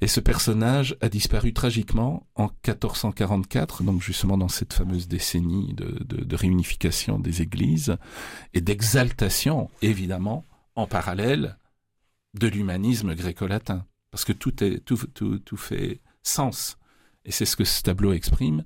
Et 0.00 0.06
ce 0.06 0.20
personnage 0.20 0.96
a 1.00 1.08
disparu 1.08 1.52
tragiquement 1.52 2.26
en 2.36 2.44
1444, 2.44 3.82
donc 3.82 4.00
justement 4.00 4.38
dans 4.38 4.48
cette 4.48 4.72
fameuse 4.72 5.08
décennie 5.08 5.74
de, 5.74 6.36
réunification 6.36 7.18
des 7.18 7.42
églises 7.42 7.96
et 8.54 8.60
d'exaltation, 8.60 9.70
évidemment, 9.82 10.44
en 10.76 10.86
parallèle 10.86 11.58
de 12.34 12.46
l'humanisme 12.46 13.14
gréco-latin. 13.14 13.84
Parce 14.10 14.24
que 14.24 14.32
tout, 14.32 14.62
est, 14.62 14.84
tout, 14.84 14.98
tout, 15.14 15.38
tout 15.40 15.56
fait 15.56 16.00
sens. 16.22 16.78
Et 17.24 17.32
c'est 17.32 17.44
ce 17.44 17.56
que 17.56 17.64
ce 17.64 17.82
tableau 17.82 18.12
exprime. 18.12 18.64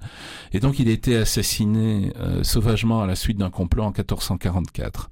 Et 0.53 0.61
donc 0.61 0.79
il 0.79 0.89
a 0.89 0.93
été 0.93 1.17
assassiné 1.17 2.13
euh, 2.17 2.45
sauvagement 2.45 3.03
à 3.03 3.07
la 3.07 3.17
suite 3.17 3.39
d'un 3.39 3.51
complot 3.51 3.85
en 3.85 3.91
1444. 3.91 5.11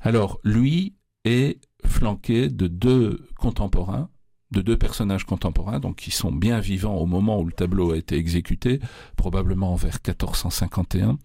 Alors 0.00 0.40
lui 0.42 0.94
est 1.24 1.60
flanqué 1.84 2.48
de 2.48 2.66
deux 2.66 3.24
contemporains, 3.36 4.08
de 4.50 4.62
deux 4.62 4.78
personnages 4.78 5.24
contemporains, 5.24 5.78
donc 5.78 5.96
qui 5.96 6.10
sont 6.10 6.32
bien 6.32 6.58
vivants 6.58 6.96
au 6.96 7.06
moment 7.06 7.40
où 7.40 7.44
le 7.44 7.52
tableau 7.52 7.92
a 7.92 7.96
été 7.96 8.16
exécuté, 8.16 8.80
probablement 9.16 9.74
vers 9.74 9.98
1451, 10.06 11.18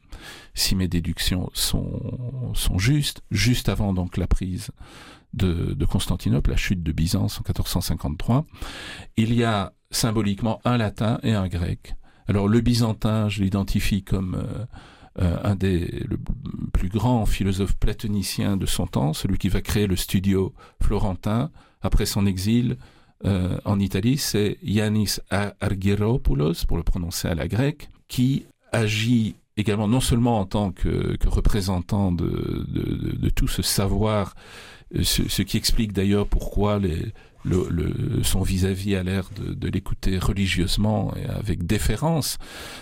si 0.53 0.76
mes 0.76 0.88
déductions 0.88 1.49
sont, 1.53 2.51
sont 2.53 2.78
justes, 2.78 3.24
juste 3.32 3.69
avant 3.69 3.93
donc 3.93 4.17
la 4.17 4.28
prise 4.28 4.71
de, 5.34 5.86
Constantinople, 5.86 6.51
la 6.51 6.57
chute 6.57 6.84
de 6.84 6.91
Byzance 6.91 7.39
en 7.39 7.43
1453. 7.47 8.45
Il 9.17 9.34
y 9.34 9.43
a 9.43 9.74
symboliquement 9.91 10.59
un 10.65 10.78
latin 10.78 11.19
et 11.24 11.34
un 11.34 11.47
grec. 11.47 11.95
Alors 12.28 12.47
le 12.47 12.61
byzantin, 12.61 13.30
je 13.30 13.43
l'identifie 13.43 14.03
comme 14.03 14.36
euh, 14.36 14.65
euh, 15.21 15.38
un 15.43 15.55
des 15.55 16.05
plus 16.71 16.89
grands 16.89 17.26
philosophes 17.26 17.76
platoniciens 17.76 18.57
de 18.57 18.65
son 18.65 18.88
temps, 18.88 19.13
celui 19.13 19.38
qui 19.38 19.49
va 19.49 19.61
créer 19.61 19.88
le 19.88 19.95
studio 19.95 20.53
florentin 20.82 21.51
après 21.82 22.05
son 22.05 22.26
exil 22.26 22.78
euh, 23.26 23.57
en 23.65 23.80
Italie, 23.80 24.17
c'est 24.17 24.57
Yanis 24.63 25.17
Argyropoulos, 25.30 26.65
pour 26.67 26.78
le 26.78 26.84
prononcer 26.84 27.28
à 27.28 27.36
la 27.36 27.47
grecque, 27.47 27.89
qui 28.07 28.45
agit 28.71 29.36
également 29.55 29.88
non 29.88 30.01
seulement 30.01 30.39
en 30.39 30.45
tant 30.45 30.71
que, 30.71 31.17
représentant 31.26 32.11
de, 32.11 33.30
tout 33.36 33.47
ce 33.47 33.61
savoir, 33.61 34.36
euh, 34.95 35.03
ce 35.03 35.41
qui 35.41 35.57
explique 35.57 35.93
d'ailleurs 35.93 36.28
pourquoi 36.28 36.80
les, 36.80 37.13
le, 37.44 37.68
le, 37.70 38.24
son 38.24 38.41
vis-à-vis 38.41 38.96
a 38.96 39.04
l'air 39.04 39.30
de, 39.36 39.54
de 39.54 39.68
l'écouter 39.68 40.18
religieusement 40.18 41.14
et 41.16 41.26
avec 41.26 41.66
déférence. 41.66 42.38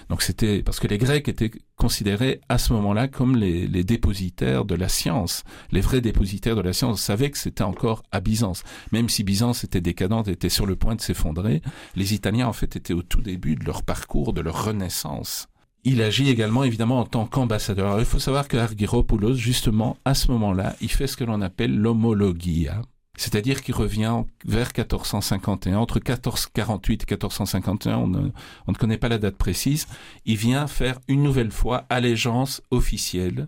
Donc 0.10 0.22
c'était 0.22 0.64
parce 0.64 0.80
que 0.80 0.88
les 0.88 0.98
Grecs 0.98 1.28
étaient 1.28 1.52
considérés 1.76 2.42
à 2.48 2.58
ce 2.58 2.74
moment-là 2.74 3.08
comme 3.08 3.36
les, 3.36 3.68
les, 3.68 3.84
dépositaires 3.84 4.66
de 4.66 4.76
la 4.76 4.88
science. 4.88 5.44
Les 5.72 5.82
vrais 5.82 6.02
dépositaires 6.02 6.56
de 6.56 6.62
la 6.62 6.74
science 6.74 7.02
savaient 7.02 7.32
que 7.32 7.38
c'était 7.38 7.64
encore 7.64 8.04
à 8.12 8.20
Byzance. 8.20 8.64
Même 8.92 9.10
si 9.10 9.24
Byzance 9.24 9.64
était 9.64 9.82
décadente, 9.82 10.28
était 10.28 10.50
sur 10.50 10.66
le 10.66 10.76
point 10.76 10.96
de 10.96 11.02
s'effondrer, 11.02 11.62
les 11.96 12.14
Italiens 12.14 12.48
en 12.48 12.54
fait 12.54 12.76
étaient 12.76 12.94
au 12.94 13.02
tout 13.02 13.22
début 13.22 13.56
de 13.56 13.66
leur 13.66 13.84
parcours, 13.84 14.34
de 14.34 14.42
leur 14.42 14.66
renaissance. 14.66 15.48
Il 15.84 16.04
agit 16.04 16.30
également 16.30 16.64
évidemment 16.64 17.00
en 17.00 17.06
tant 17.06 17.26
qu'ambassadeur. 17.26 17.98
Il 17.98 18.06
faut 18.06 18.20
savoir 18.20 18.48
que 18.48 18.56
Argyropoulos, 18.56 19.34
justement, 19.34 19.98
à 20.06 20.14
ce 20.14 20.30
moment-là, 20.32 20.76
il 20.80 20.92
fait 20.92 21.08
ce 21.08 21.18
que 21.18 21.24
l'on 21.24 21.42
appelle 21.42 21.76
l'homologia, 21.76 22.84
c'est-à-dire 23.22 23.62
qu'il 23.62 23.76
revient 23.76 24.24
vers 24.46 24.72
1451, 24.76 25.78
entre 25.78 25.98
1448 25.98 27.04
et 27.04 27.06
1451, 27.12 27.98
on 27.98 28.08
ne, 28.08 28.32
on 28.66 28.72
ne 28.72 28.78
connaît 28.78 28.98
pas 28.98 29.10
la 29.10 29.20
date 29.20 29.38
précise, 29.38 29.86
il 30.26 30.38
vient 30.38 30.66
faire 30.66 30.98
une 31.08 31.22
nouvelle 31.22 31.52
fois 31.52 31.86
allégeance 31.90 32.64
officielle 32.72 33.48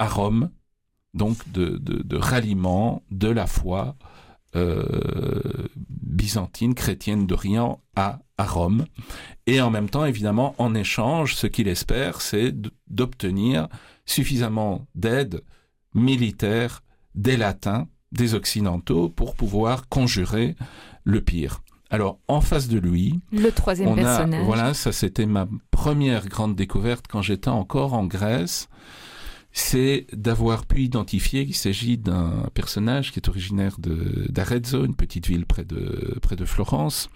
à 0.00 0.08
Rome, 0.08 0.50
donc 1.14 1.36
de, 1.52 2.16
ralliement 2.16 3.04
de 3.12 3.28
la 3.28 3.46
foi 3.46 3.94
euh, 4.56 5.68
byzantine, 5.76 6.74
chrétienne 6.74 7.28
d'Orient 7.28 7.80
à 7.94 8.18
Rome. 8.36 8.86
Et 9.46 9.60
en 9.60 9.70
même 9.70 9.88
temps, 9.88 10.04
évidemment, 10.04 10.56
en 10.58 10.74
échange, 10.74 11.36
ce 11.36 11.46
qu'il 11.46 11.68
espère, 11.68 12.20
c'est 12.20 12.52
d'obtenir 12.88 13.68
suffisamment 14.04 14.88
d'aide 14.96 15.44
militaire 15.94 16.82
des 17.14 17.36
latins 17.36 17.86
des 18.16 18.34
Occidentaux 18.34 19.08
pour 19.08 19.34
pouvoir 19.34 19.88
conjurer 19.88 20.56
le 21.04 21.20
pire. 21.20 21.62
Alors, 21.90 22.18
en 22.26 22.40
face 22.40 22.68
de 22.68 22.78
lui, 22.78 23.20
le 23.32 23.50
troisième 23.52 23.88
on 23.90 23.92
a, 23.92 24.02
personnage. 24.02 24.44
Voilà, 24.44 24.74
ça 24.74 24.92
c'était 24.92 25.26
ma 25.26 25.48
première 25.70 26.26
grande 26.26 26.56
découverte 26.56 27.06
quand 27.08 27.22
j'étais 27.22 27.48
encore 27.48 27.94
en 27.94 28.06
Grèce. 28.06 28.68
C'est 29.52 30.06
d'avoir 30.12 30.66
pu 30.66 30.82
identifier 30.82 31.46
qu'il 31.46 31.54
s'agit 31.54 31.96
d'un 31.96 32.50
personnage 32.52 33.10
qui 33.10 33.20
est 33.20 33.28
originaire 33.28 33.76
d'Arezzo, 33.78 34.84
une 34.84 34.96
petite 34.96 35.26
ville 35.26 35.46
près 35.46 35.64
de 35.64 36.18
près 36.20 36.36
de 36.36 36.44
Florence, 36.44 37.08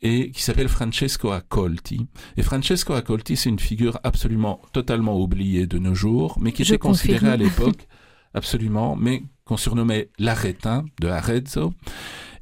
et 0.00 0.30
qui 0.30 0.42
s'appelle 0.42 0.68
Francesco 0.68 1.32
Accolti. 1.32 2.06
Et 2.38 2.42
Francesco 2.42 2.94
Accolti, 2.94 3.36
c'est 3.36 3.50
une 3.50 3.58
figure 3.58 3.98
absolument 4.04 4.62
totalement 4.72 5.20
oubliée 5.20 5.66
de 5.66 5.78
nos 5.78 5.94
jours, 5.94 6.38
mais 6.40 6.52
qui 6.52 6.64
Je 6.64 6.74
était 6.74 6.78
considérée 6.78 7.28
à 7.28 7.36
l'époque 7.36 7.86
absolument, 8.32 8.96
mais 8.96 9.24
qu'on 9.46 9.56
surnommait 9.56 10.10
l'arétin 10.18 10.84
de 11.00 11.08
Arezzo, 11.08 11.72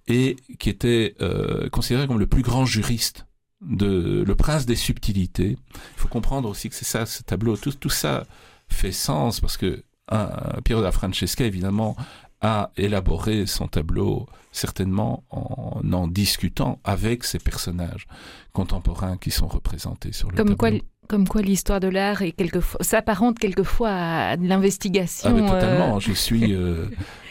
et 0.09 0.37
qui 0.59 0.69
était 0.69 1.15
euh, 1.21 1.69
considéré 1.71 2.07
comme 2.07 2.19
le 2.19 2.27
plus 2.27 2.43
grand 2.43 2.67
juriste, 2.67 3.27
de, 3.61 4.23
le 4.27 4.35
prince 4.35 4.67
des 4.67 4.77
subtilités. 4.77 5.57
Il 5.73 6.01
faut 6.01 6.09
comprendre 6.09 6.49
aussi 6.49 6.69
que 6.69 6.75
c'est 6.75 6.85
ça, 6.85 7.07
ce 7.07 7.23
tableau, 7.23 7.57
tout, 7.57 7.73
tout 7.73 7.91
ça 7.91 8.25
fait 8.69 8.93
sens, 8.93 9.41
parce 9.41 9.57
que 9.57 9.83
un, 10.09 10.61
Piero 10.65 10.83
da 10.83 10.93
Francesca, 10.93 11.45
évidemment, 11.45 11.97
a 12.41 12.71
élaboré 12.77 13.47
son 13.47 13.69
tableau 13.69 14.27
certainement 14.53 15.25
en 15.31 15.81
en 15.93 16.09
discutant 16.09 16.79
avec 16.85 17.25
ces 17.25 17.39
personnages 17.39 18.07
contemporains 18.53 19.17
qui 19.17 19.31
sont 19.31 19.49
représentés 19.49 20.13
sur 20.13 20.31
le 20.31 20.37
Comme 20.37 20.57
quoi, 20.57 20.71
tableau. 20.71 20.85
Comme 21.09 21.27
quoi 21.29 21.43
l'histoire 21.43 21.81
de 21.81 21.89
l'art 21.89 22.23
est 22.23 22.33
quelquefois, 22.33 22.79
s'apparente 22.83 23.39
quelquefois 23.39 23.91
à 23.91 24.37
de 24.37 24.47
l'investigation. 24.47 25.31
Ah, 25.31 25.33
mais 25.33 25.47
totalement. 25.49 25.97
euh, 25.97 26.01
Je 26.01 26.13
suis 26.13 26.55
euh, 26.55 26.87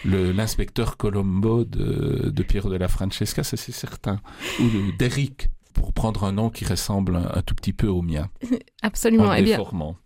l'inspecteur 0.06 0.98
Colombo 0.98 1.64
de, 1.66 2.30
de 2.30 2.44
Piero 2.44 2.70
della 2.70 2.88
Francesca, 2.88 3.44
ça 3.44 3.58
c'est 3.58 3.72
certain. 3.72 4.20
Ou 4.60 4.64
de- 4.64 4.98
d'Eric, 4.98 5.48
pour 5.74 5.94
prendre 5.94 6.24
un 6.24 6.32
nom 6.32 6.50
qui 6.50 6.66
ressemble 6.66 7.16
un, 7.16 7.32
un 7.34 7.42
tout 7.42 7.56
petit 7.56 7.74
peu 7.74 7.88
au 7.88 8.02
mien. 8.02 8.30
absolument. 8.82 9.26
en 9.30 9.34
Eh 9.34 9.42
bien, 9.42 9.58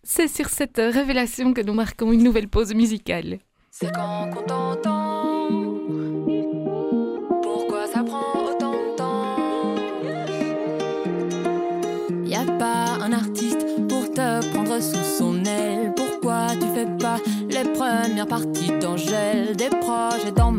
c'est 0.03 0.27
sur 0.27 0.49
cette 0.49 0.77
révélation 0.77 1.53
que 1.53 1.61
nous 1.61 1.73
marquons 1.73 2.11
une 2.11 2.23
nouvelle 2.23 2.47
pause 2.47 2.73
musicale. 2.73 3.39
C'est 3.71 3.91
quand 3.93 4.29
qu'on 4.31 4.45
les 18.17 18.25
premières 18.25 18.27
parties 18.27 18.71
d'Angèle 18.79 19.55
Des 19.55 19.69
projets 19.69 20.31
dans 20.31 20.51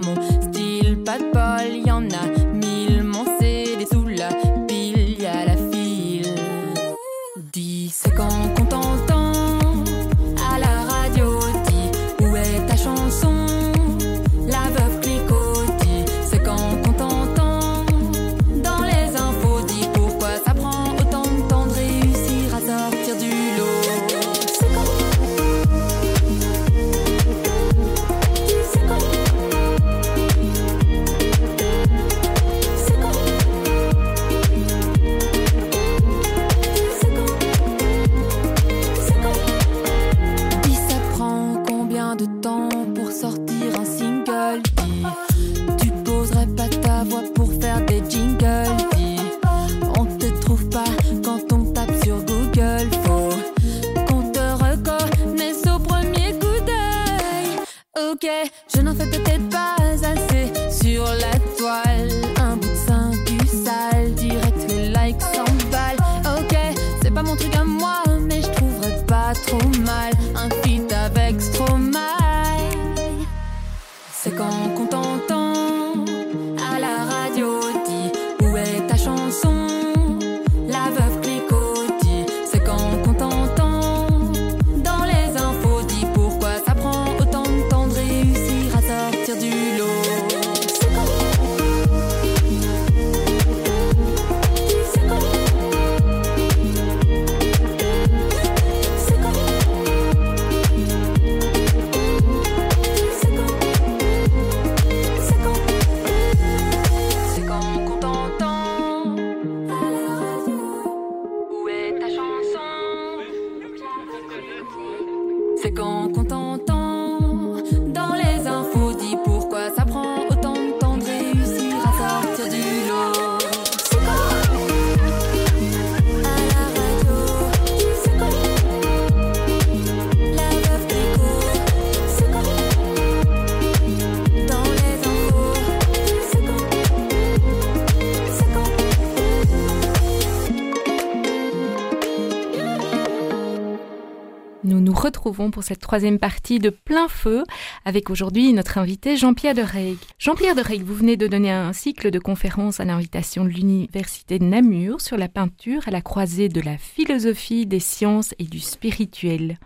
retrouvons 145.18 145.50
pour 145.50 145.64
cette 145.64 145.80
troisième 145.80 146.20
partie 146.20 146.60
de 146.60 146.70
plein 146.70 147.08
feu 147.08 147.42
avec 147.84 148.08
aujourd'hui 148.08 148.52
notre 148.52 148.78
invité 148.78 149.16
Jean-Pierre 149.16 149.54
de 149.54 149.62
Reyg. 149.62 149.98
Jean-Pierre 150.20 150.54
de 150.54 150.60
Reyg, 150.60 150.84
vous 150.84 150.94
venez 150.94 151.16
de 151.16 151.26
donner 151.26 151.50
un 151.50 151.72
cycle 151.72 152.12
de 152.12 152.20
conférences 152.20 152.78
à 152.78 152.84
l'invitation 152.84 153.44
de 153.44 153.48
l'Université 153.48 154.38
de 154.38 154.44
Namur 154.44 155.00
sur 155.00 155.16
la 155.16 155.26
peinture 155.26 155.82
à 155.88 155.90
la 155.90 156.02
croisée 156.02 156.48
de 156.48 156.60
la 156.60 156.78
philosophie, 156.78 157.66
des 157.66 157.80
sciences 157.80 158.32
et 158.38 158.44
du 158.44 158.60
spirituel. 158.60 159.58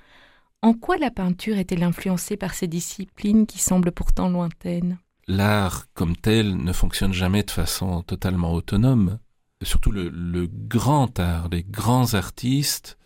En 0.63 0.73
quoi 0.73 0.97
la 0.97 1.11
peinture 1.11 1.59
est-elle 1.59 1.83
influencée 1.83 2.39
par 2.39 2.55
ces 2.55 2.67
disciplines 2.67 3.45
qui 3.47 3.59
semblent 3.59 3.93
pourtant 3.93 4.31
lointaines? 4.31 4.99
L'art 5.29 5.85
comme 5.93 6.17
tel 6.17 6.57
ne 6.57 6.73
fonctionne 6.73 7.13
jamais 7.13 7.43
de 7.43 7.51
façon 7.51 8.01
totalement 8.03 8.55
autonome. 8.55 9.19
Surtout 9.63 9.93
le, 9.93 10.09
le 10.09 10.49
grand 10.51 11.21
art, 11.21 11.51
les 11.51 11.63
grands 11.63 12.15
artistes 12.15 12.97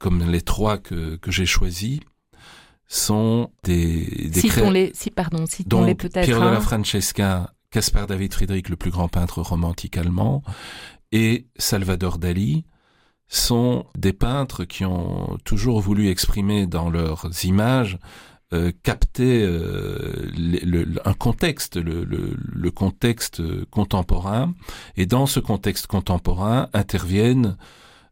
comme 0.00 0.28
les 0.28 0.40
trois 0.40 0.78
que, 0.78 1.14
que 1.16 1.30
j'ai 1.30 1.46
choisis, 1.46 2.00
sont 2.88 3.50
des, 3.62 4.28
des 4.32 4.40
Citons-les, 4.40 4.90
si, 4.94 5.10
pardon, 5.10 5.46
citons-les 5.46 5.94
peut-être. 5.94 6.24
Piero 6.24 6.40
della 6.40 6.56
hein. 6.56 6.60
Francesca, 6.60 7.54
Caspar 7.70 8.08
David 8.08 8.34
Friedrich, 8.34 8.68
le 8.68 8.74
plus 8.76 8.90
grand 8.90 9.06
peintre 9.08 9.40
romantique 9.42 9.96
allemand, 9.96 10.42
et 11.12 11.46
Salvador 11.56 12.18
Dali 12.18 12.64
sont 13.28 13.86
des 13.96 14.12
peintres 14.12 14.64
qui 14.64 14.84
ont 14.84 15.38
toujours 15.44 15.80
voulu 15.80 16.08
exprimer 16.08 16.66
dans 16.66 16.90
leurs 16.90 17.30
images, 17.44 17.98
euh, 18.52 18.72
capter 18.82 19.44
euh, 19.44 20.28
le- 20.36 20.82
le- 20.82 21.08
un 21.08 21.14
contexte, 21.14 21.76
le, 21.76 22.02
le- 22.02 22.36
le 22.36 22.70
contexte 22.72 23.40
contemporain, 23.70 24.52
et 24.96 25.06
dans 25.06 25.26
ce 25.26 25.38
contexte 25.38 25.86
contemporain 25.86 26.68
interviennent 26.72 27.56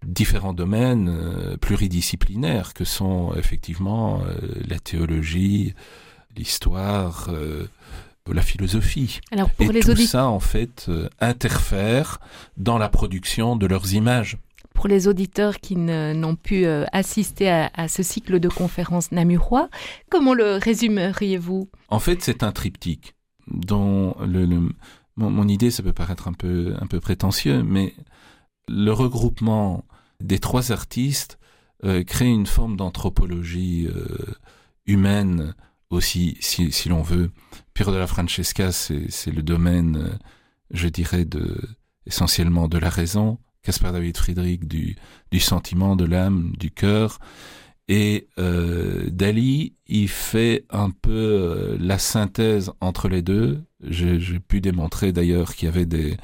différents 0.07 0.55
domaines 0.55 1.09
euh, 1.09 1.57
pluridisciplinaires 1.57 2.73
que 2.75 2.85
sont 2.85 3.35
effectivement 3.37 4.21
euh, 4.23 4.39
la 4.69 4.79
théologie, 4.79 5.75
l'histoire, 6.37 7.29
euh, 7.31 7.67
la 8.31 8.43
philosophie. 8.43 9.21
Alors 9.33 9.51
pour 9.51 9.71
Et 9.71 9.73
les 9.73 9.81
tout 9.81 9.97
ça, 9.97 10.27
en 10.29 10.41
fait, 10.41 10.91
interfère 11.19 12.21
dans 12.59 12.77
la 12.77 12.89
production 12.91 13.57
de 13.57 13.67
leurs 13.67 13.95
images. 13.95 14.37
Pour 14.75 14.87
les 14.87 15.09
auditeurs 15.09 15.59
qui 15.59 15.75
n'ont 15.77 16.37
pu 16.37 16.65
euh, 16.65 16.85
assister 16.93 17.49
à, 17.51 17.71
à 17.75 17.89
ce 17.89 18.03
cycle 18.03 18.39
de 18.39 18.49
conférences 18.49 19.11
namurois, 19.13 19.71
comment 20.11 20.35
le 20.35 20.57
résumeriez-vous? 20.57 21.69
En 21.89 21.99
fait, 21.99 22.23
c'est 22.23 22.43
un 22.43 22.53
triptyque 22.53 23.15
dont 23.51 24.15
le, 24.21 24.45
le- 24.45 24.69
mon, 25.17 25.31
mon 25.31 25.49
idée, 25.49 25.71
ça 25.71 25.83
peut 25.83 25.95
paraître 25.95 26.29
un 26.29 26.33
peu, 26.35 26.75
un 26.81 26.87
peu 26.87 27.01
prétentieux, 27.01 27.63
mais 27.65 27.95
le 28.69 28.91
regroupement 28.93 29.85
des 30.21 30.39
trois 30.39 30.73
artistes 30.73 31.39
euh, 31.85 32.03
crée 32.05 32.29
une 32.29 32.47
forme 32.47 32.77
d'anthropologie 32.77 33.87
euh, 33.87 34.35
humaine 34.87 35.55
aussi, 35.91 36.37
si, 36.41 36.89
l'on 36.89 37.03
veut. 37.03 37.31
Piero 37.73 37.93
della 37.93 38.07
Francesca, 38.07 38.73
c'est 38.73 39.31
le 39.31 39.43
domaine, 39.43 39.97
euh, 39.97 40.14
je 40.71 40.89
dirais, 40.89 41.25
de, 41.25 41.57
essentiellement 42.07 42.69
de 42.69 42.79
la 42.79 42.91
raison. 42.91 43.39
Caspar 43.62 43.93
David 43.93 44.16
Friedrich 44.16 44.66
du, 44.66 44.97
du 45.31 45.41
sentiment, 45.41 45.97
de 45.97 46.05
l'âme, 46.05 46.53
du 46.59 46.71
cœur. 46.71 47.19
Et 47.89 48.29
euh, 48.39 49.09
Dali, 49.11 49.75
il 49.87 50.09
fait 50.09 50.66
un 50.71 50.91
peu 50.91 51.11
euh, 51.11 51.77
la 51.81 51.99
synthèse 51.99 52.71
entre 52.81 53.09
les 53.09 53.23
deux. 53.23 53.62
J'ai 53.83 54.41
pu 54.41 54.61
démontrer 54.61 55.12
d'ailleurs 55.12 55.55
qu'il 55.55 55.66
y 55.66 55.68
avait 55.68 55.87
des, 55.87 56.16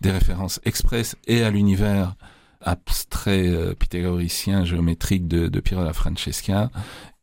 des 0.00 0.10
références 0.10 0.60
expresses 0.64 1.16
et 1.26 1.42
à 1.42 1.50
l'univers 1.50 2.14
abstrait 2.62 3.48
euh, 3.48 3.74
pythagoricien 3.74 4.64
géométrique 4.64 5.28
de, 5.28 5.48
de 5.48 5.60
Piero 5.60 5.82
della 5.82 5.92
Francesca 5.92 6.70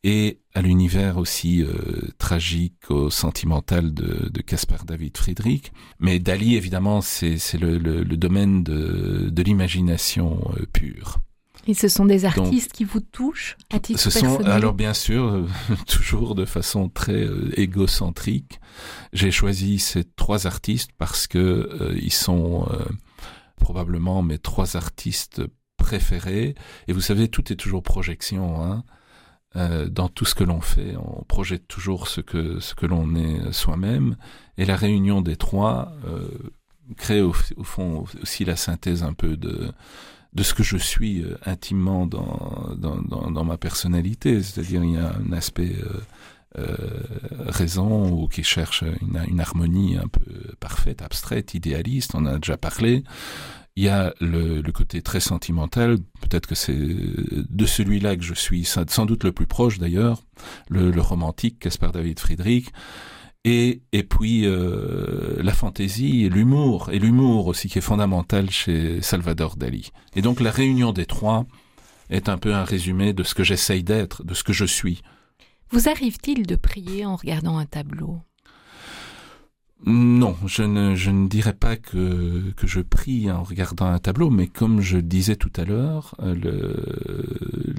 et 0.04 0.40
à 0.54 0.62
l'univers 0.62 1.18
aussi 1.18 1.64
euh, 1.64 1.74
tragique, 2.18 2.90
au 2.90 3.10
sentimental 3.10 3.94
de, 3.94 4.42
Caspar 4.42 4.86
David 4.86 5.18
Friedrich. 5.18 5.72
Mais 6.00 6.20
Dali, 6.20 6.56
évidemment, 6.56 7.02
c'est 7.02 7.38
c'est 7.38 7.58
le, 7.58 7.78
le, 7.78 8.04
le 8.04 8.18
domaine 8.18 8.64
de, 8.64 9.30
de 9.30 9.44
l'imagination 9.44 10.40
euh, 10.58 10.66
pure. 10.72 11.20
Et 11.70 11.76
ce 11.76 11.88
sont 11.88 12.08
des 12.08 12.26
artistes 12.26 12.72
qui 12.72 12.84
vous 12.84 13.00
touchent 13.00 13.56
à 13.70 13.80
titre 13.80 14.00
Ce 14.00 14.10
sont 14.10 14.22
personnel 14.22 14.52
alors 14.52 14.74
bien 14.74 14.96
sûr 14.96 15.26
euh, 15.26 15.48
toujours 15.88 16.34
de 16.34 16.44
façon 16.44 16.90
très 16.90 17.24
euh, 17.24 17.52
égocentrique. 17.60 18.60
J'ai 19.14 19.30
choisi 19.30 19.78
ces 19.78 20.04
trois 20.04 20.48
artistes 20.48 20.90
parce 20.98 21.28
que 21.28 21.38
euh, 21.38 21.96
ils 22.02 22.12
sont 22.12 22.68
probablement 23.56 24.24
mes 24.24 24.40
trois 24.40 24.78
artistes 24.78 25.44
préférés. 25.78 26.56
Et 26.88 26.94
vous 26.94 27.02
savez, 27.02 27.28
tout 27.28 27.54
est 27.54 27.56
toujours 27.56 27.84
projection. 27.84 28.64
Hein. 28.64 28.84
Dans 29.90 30.10
tout 30.10 30.26
ce 30.26 30.36
que 30.36 30.44
l'on 30.44 30.62
fait, 30.62 30.96
on 30.96 31.24
projette 31.24 31.68
toujours 31.68 32.08
ce 32.08 32.22
que 32.22 32.60
ce 32.60 32.74
que 32.74 32.88
l'on 32.88 33.16
est 33.16 33.52
soi-même. 33.52 34.16
Et 34.58 34.66
la 34.66 34.76
réunion 34.76 35.22
des 35.22 35.36
trois 35.36 35.92
crée 36.98 37.22
au, 37.22 37.34
au 37.58 37.64
fond 37.64 38.06
aussi 38.24 38.46
la 38.46 38.56
synthèse 38.56 39.04
un 39.04 39.14
peu 39.14 39.38
de 39.38 39.72
de 40.34 40.44
ce 40.44 40.54
que 40.54 40.64
je 40.64 40.78
suis 40.78 41.24
euh, 41.24 41.38
intimement 41.46 42.06
dans, 42.06 42.76
dans, 42.78 43.02
dans, 43.02 43.32
dans 43.32 43.44
ma 43.44 43.58
personnalité. 43.58 44.42
C'est-à-dire, 44.44 44.84
il 44.84 44.94
y 44.94 44.98
a 44.98 45.16
un 45.16 45.32
aspect 45.34 45.76
euh, 45.84 46.02
euh, 46.58 46.76
raison 47.48 48.12
ou 48.12 48.28
qui 48.28 48.44
cherche 48.44 48.84
une, 49.02 49.22
une 49.28 49.40
harmonie 49.40 49.98
un 49.98 50.08
peu 50.08 50.22
parfaite, 50.60 51.02
abstraite, 51.02 51.54
idéaliste, 51.54 52.16
on 52.16 52.20
en 52.20 52.26
a 52.28 52.40
déjà 52.40 52.58
parlé. 52.58 53.04
Il 53.76 53.84
y 53.84 53.90
a 53.90 54.14
le, 54.20 54.62
le 54.62 54.72
côté 54.72 55.02
très 55.02 55.22
sentimental, 55.22 56.00
peut-être 56.22 56.48
que 56.48 56.56
c'est 56.56 56.76
de 56.76 57.66
celui-là 57.66 58.18
que 58.18 58.24
je 58.24 58.34
suis 58.34 58.66
sans 58.66 59.06
doute 59.06 59.24
le 59.24 59.32
plus 59.32 59.46
proche 59.46 59.80
d'ailleurs, 59.80 60.24
le, 60.70 60.92
le 60.92 61.02
romantique, 61.02 61.60
Caspar 61.60 61.94
David 61.94 62.20
Friedrich, 62.20 62.72
et, 63.46 63.82
puis 64.10 64.46
euh, 64.46 65.42
la 65.42 65.54
fantaisie 65.54 66.26
et 66.26 66.30
l'humour, 66.30 66.90
et 66.92 67.00
l'humour 67.00 67.48
aussi 67.48 67.70
qui 67.70 67.78
est 67.78 67.82
fondamental 67.82 68.50
chez 68.50 69.02
Salvador 69.02 69.56
Dali. 69.56 69.92
Et 70.16 70.22
donc 70.22 70.40
la 70.40 70.52
réunion 70.52 70.92
des 70.92 71.06
trois 71.06 71.46
est 72.10 72.30
un 72.30 72.38
peu 72.38 72.54
un 72.54 72.64
résumé 72.64 73.14
de 73.14 73.24
ce 73.24 73.36
que 73.36 73.44
j'essaye 73.44 73.84
d'être, 73.84 74.24
de 74.24 74.34
ce 74.34 74.44
que 74.44 74.54
je 74.54 74.66
suis. 74.66 75.02
Vous 75.72 75.88
arrive-t-il 75.88 76.48
de 76.48 76.56
prier 76.56 77.06
en 77.06 77.16
regardant 77.16 77.58
un 77.58 77.66
tableau? 77.66 78.20
Non, 79.86 80.36
je 80.46 80.64
ne, 80.64 80.94
je 80.96 81.10
ne 81.10 81.30
dirais 81.30 81.54
pas 81.54 81.78
que, 81.78 82.52
que 82.58 82.68
je 82.68 82.82
prie 82.82 83.32
en 83.32 83.44
regardant 83.44 83.86
un 83.86 83.98
tableau, 83.98 84.30
mais 84.30 84.48
comme 84.48 84.82
je 84.82 84.98
disais 84.98 85.38
tout 85.38 85.52
à 85.56 85.64
l'heure, 85.64 86.16
euh, 86.22 86.84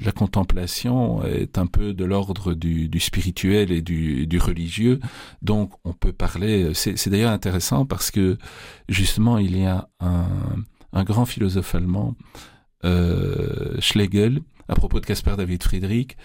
la 0.03 0.11
contemplation 0.11 1.23
est 1.23 1.59
un 1.59 1.67
peu 1.67 1.93
de 1.93 2.03
l'ordre 2.03 2.55
du, 2.55 2.89
spirituel 2.99 3.71
et 3.71 3.83
du, 3.83 4.39
religieux, 4.39 4.99
donc 5.43 5.73
on 5.83 5.93
peut 5.93 6.11
parler, 6.11 6.73
c'est 6.73 7.09
d'ailleurs 7.09 7.31
intéressant 7.31 7.85
parce 7.85 8.09
que 8.09 8.39
justement 8.89 9.37
il 9.37 9.59
y 9.59 9.65
a 9.65 9.87
un, 9.99 10.25
un 10.93 11.03
grand 11.03 11.25
philosophe 11.25 11.75
allemand, 11.75 12.15
euh, 12.83 13.79
Schlegel, 13.79 14.41
à 14.67 14.73
propos 14.73 14.99
de 14.99 15.05
Caspar 15.05 15.37
David 15.37 15.61
Friedrich, 15.61 16.17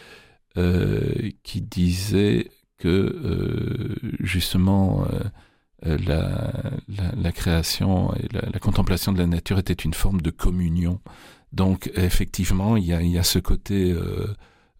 euh, 0.57 1.31
qui 1.43 1.61
disait 1.61 2.51
que 2.79 3.95
justement 4.21 5.07
la, 5.83 6.53
la, 6.89 7.13
la 7.17 7.33
création 7.33 8.15
et 8.15 8.27
la, 8.33 8.43
la 8.53 8.59
contemplation 8.59 9.13
de 9.13 9.19
la 9.19 9.27
nature 9.27 9.59
était 9.59 9.73
une 9.75 9.95
forme 9.95 10.21
de 10.23 10.31
communion. 10.31 11.01
Donc 11.53 11.91
effectivement, 11.95 12.77
il 12.77 12.85
y 12.85 12.93
a, 12.93 13.03
il 13.03 13.11
y 13.11 13.19
a 13.19 13.23
ce 13.23 13.39
côté 13.39 13.93
euh, 13.93 14.27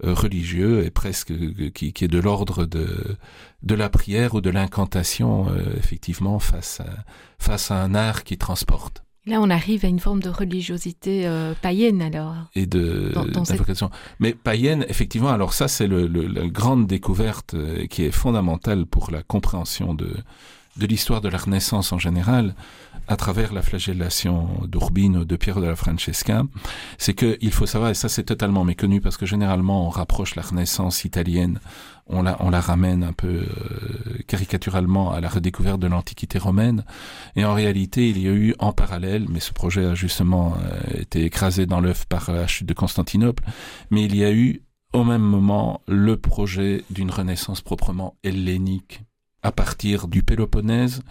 euh, 0.05 0.13
religieux 0.15 0.85
et 0.85 0.91
presque 0.91 1.31
euh, 1.31 1.71
qui, 1.75 1.93
qui 1.93 2.05
est 2.05 2.09
de 2.09 2.19
l'ordre 2.19 2.67
de, 2.67 3.17
de 3.63 3.75
la 3.75 3.89
prière 3.89 4.35
ou 4.35 4.41
de 4.41 4.51
l'incantation, 4.51 5.49
euh, 5.49 5.63
effectivement, 5.79 6.39
face 6.39 6.81
à, 6.81 7.05
face 7.39 7.71
à 7.71 7.83
un 7.83 7.95
art 7.95 8.25
qui 8.25 8.37
transporte 8.39 9.03
Là, 9.29 9.41
on 9.41 9.51
arrive 9.51 9.85
à 9.85 9.89
une 9.89 9.99
forme 9.99 10.21
de 10.23 10.29
religiosité 10.29 11.27
euh, 11.27 11.53
païenne 11.61 12.01
alors. 12.01 12.35
et 12.55 12.65
de 12.67 13.11
Dans- 13.13 13.25
dans 13.25 13.45
cette- 13.45 13.57
d'invocation. 13.57 13.91
Mais 14.21 14.35
païenne, 14.35 14.85
effectivement, 14.89 15.31
alors 15.31 15.53
ça 15.53 15.67
c'est 15.67 15.89
le, 15.89 16.07
le- 16.07 16.27
la 16.29 16.47
grande 16.47 16.87
découverte 16.87 17.55
euh, 17.55 17.87
qui 17.87 18.05
est 18.05 18.13
fondamentale 18.13 18.87
pour 18.87 19.11
la 19.11 19.23
compréhension 19.25 19.95
de 19.95 20.15
de 20.77 20.87
l'histoire 20.87 21.21
de 21.21 21.29
la 21.29 21.39
Renaissance 21.39 21.93
en 21.93 21.99
général, 21.99 22.55
à 23.09 23.17
travers 23.17 23.53
la 23.53 23.63
flagellation 23.63 24.49
d'Urbino, 24.67 25.25
de 25.25 25.37
Piero 25.37 25.61
della 25.61 25.77
Francesca, 25.77 26.43
c'est 26.99 27.15
que 27.15 27.39
il 27.41 27.53
faut 27.53 27.67
savoir, 27.67 27.91
et 27.91 27.95
ça 27.95 28.09
c'est 28.09 28.25
totalement 28.25 28.65
méconnu, 28.65 29.01
parce 29.01 29.17
que 29.17 29.27
généralement 29.27 29.87
on 29.87 29.91
rapproche 29.91 30.35
la 30.35 30.43
Renaissance 30.43 31.05
italienne, 31.05 31.61
on 32.09 32.23
la, 32.23 32.37
on 32.41 32.51
la 32.51 32.61
ramène 32.61 33.05
un 33.05 33.13
peu 33.13 33.29
euh, 33.29 34.19
caricaturalement 34.27 35.13
à 35.13 35.21
la 35.21 35.29
redécouverte 35.29 35.81
de 35.81 35.87
l'Antiquité 35.87 36.39
romaine, 36.39 36.85
et 37.37 37.45
en 37.45 37.55
réalité 37.55 38.09
il 38.09 38.21
y 38.21 38.29
a 38.29 38.33
eu 38.33 38.55
en 38.59 38.73
parallèle, 38.73 39.27
mais 39.29 39.41
ce 39.41 39.53
projet 39.53 39.85
a 39.85 39.95
justement 39.95 40.57
euh, 40.65 41.01
été 41.01 41.25
écrasé 41.25 41.67
dans 41.67 41.81
l'œuf 41.81 42.07
par 42.07 42.33
la 42.33 42.47
chute 42.47 42.67
de 42.67 42.75
Constantinople, 42.75 43.45
mais 43.91 44.05
il 44.05 44.17
y 44.17 44.25
a 44.25 44.33
eu 44.33 44.63
au 44.93 45.05
même 45.05 45.23
moment 45.23 45.81
le 45.87 46.17
projet 46.17 46.83
d'une 46.91 47.11
Renaissance 47.11 47.61
proprement 47.61 48.17
hellénique 48.25 49.03
à 49.47 49.53
partir 49.53 50.09
du 50.09 50.25
Péloponnèse 50.25 51.03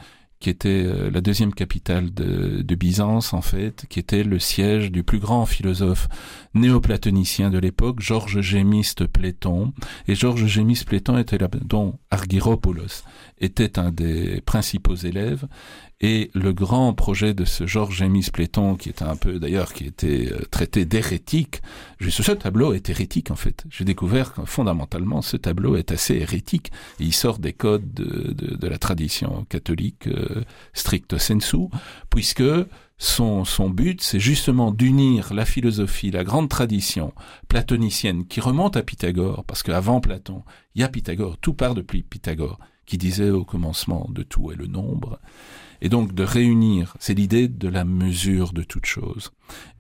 qui 0.41 0.49
était 0.49 0.83
euh, 0.85 1.09
la 1.09 1.21
deuxième 1.21 1.53
capitale 1.53 2.13
de, 2.13 2.75
Byzance 2.75 3.33
en 3.33 3.41
fait, 3.41 3.85
qui 3.87 3.99
était 3.99 4.25
le 4.25 4.37
siège 4.37 4.91
du 4.91 5.01
plus 5.03 5.19
grand 5.19 5.45
philosophe 5.45 6.09
néoplatonicien 6.53 7.49
de 7.49 7.57
l'époque, 7.57 8.01
Georges 8.01 8.41
Gémiste 8.41 9.07
Pléton. 9.07 9.71
Et 10.09 10.15
Georges 10.15 10.45
Gémiste 10.45 10.85
Pléton 10.85 11.17
était 11.17 11.37
là, 11.37 11.47
dont 11.63 11.97
Argyropoulos 12.11 13.03
était 13.39 13.79
un 13.79 13.91
des 13.91 14.41
principaux 14.41 14.95
élèves. 14.95 15.47
Et 16.01 16.29
le 16.33 16.51
grand 16.51 16.93
projet 16.93 17.33
de 17.33 17.45
ce 17.45 17.65
Georges 17.65 17.97
Gémis 17.97 18.27
Pléton, 18.31 18.75
qui 18.75 18.89
était 18.89 19.05
un 19.05 19.15
peu 19.15 19.39
d'ailleurs, 19.39 19.73
qui 19.73 19.85
était 19.85 20.29
euh, 20.31 20.41
traité 20.51 20.83
d'hérétique, 20.83 21.61
ce 22.01 22.31
tableau 22.33 22.73
est 22.73 22.89
hérétique 22.89 23.31
en 23.31 23.35
fait. 23.35 23.63
J'ai 23.69 23.85
découvert 23.85 24.33
que 24.33 24.43
fondamentalement 24.45 25.21
ce 25.21 25.37
tableau 25.37 25.77
est 25.77 25.91
assez 25.91 26.15
hérétique. 26.15 26.71
Il 26.99 27.13
sort 27.13 27.39
des 27.39 27.53
codes 27.53 27.93
de, 27.93 28.33
de, 28.33 28.55
de 28.55 28.67
la 28.67 28.77
tradition 28.77 29.45
catholique 29.47 30.07
euh, 30.07 30.43
stricto 30.73 31.17
sensu, 31.17 31.69
puisque 32.09 32.43
son, 32.97 33.43
son 33.43 33.69
but, 33.69 34.01
c'est 34.01 34.19
justement 34.19 34.71
d'unir 34.71 35.33
la 35.33 35.45
philosophie, 35.45 36.11
la 36.11 36.23
grande 36.23 36.49
tradition 36.49 37.13
platonicienne 37.47 38.25
qui 38.25 38.39
remonte 38.39 38.77
à 38.77 38.83
Pythagore, 38.83 39.43
parce 39.45 39.63
qu'avant 39.63 39.99
Platon, 39.99 40.43
il 40.75 40.81
y 40.81 40.83
a 40.83 40.89
Pythagore, 40.89 41.37
tout 41.37 41.53
part 41.53 41.75
depuis 41.75 42.03
Pythagore, 42.03 42.59
qui 42.85 42.97
disait 42.97 43.31
au 43.31 43.43
commencement 43.43 44.07
de 44.11 44.23
tout 44.23 44.51
est 44.51 44.55
le 44.55 44.67
nombre, 44.67 45.19
et 45.85 45.89
donc 45.89 46.15
de 46.15 46.23
réunir, 46.23 46.97
c'est 46.99 47.13
l'idée 47.13 47.47
de 47.47 47.67
la 47.67 47.85
mesure 47.85 48.53
de 48.53 48.63
toute 48.63 48.87
chose. 48.87 49.31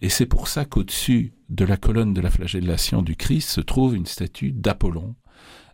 Et 0.03 0.09
c'est 0.09 0.27
pour 0.27 0.47
ça 0.47 0.63
qu'au-dessus 0.63 1.33
de 1.49 1.65
la 1.65 1.77
colonne 1.77 2.13
de 2.13 2.21
la 2.21 2.29
flagellation 2.29 3.01
du 3.01 3.15
Christ 3.15 3.49
se 3.49 3.59
trouve 3.59 3.95
une 3.95 4.05
statue 4.05 4.51
d'Apollon. 4.51 5.15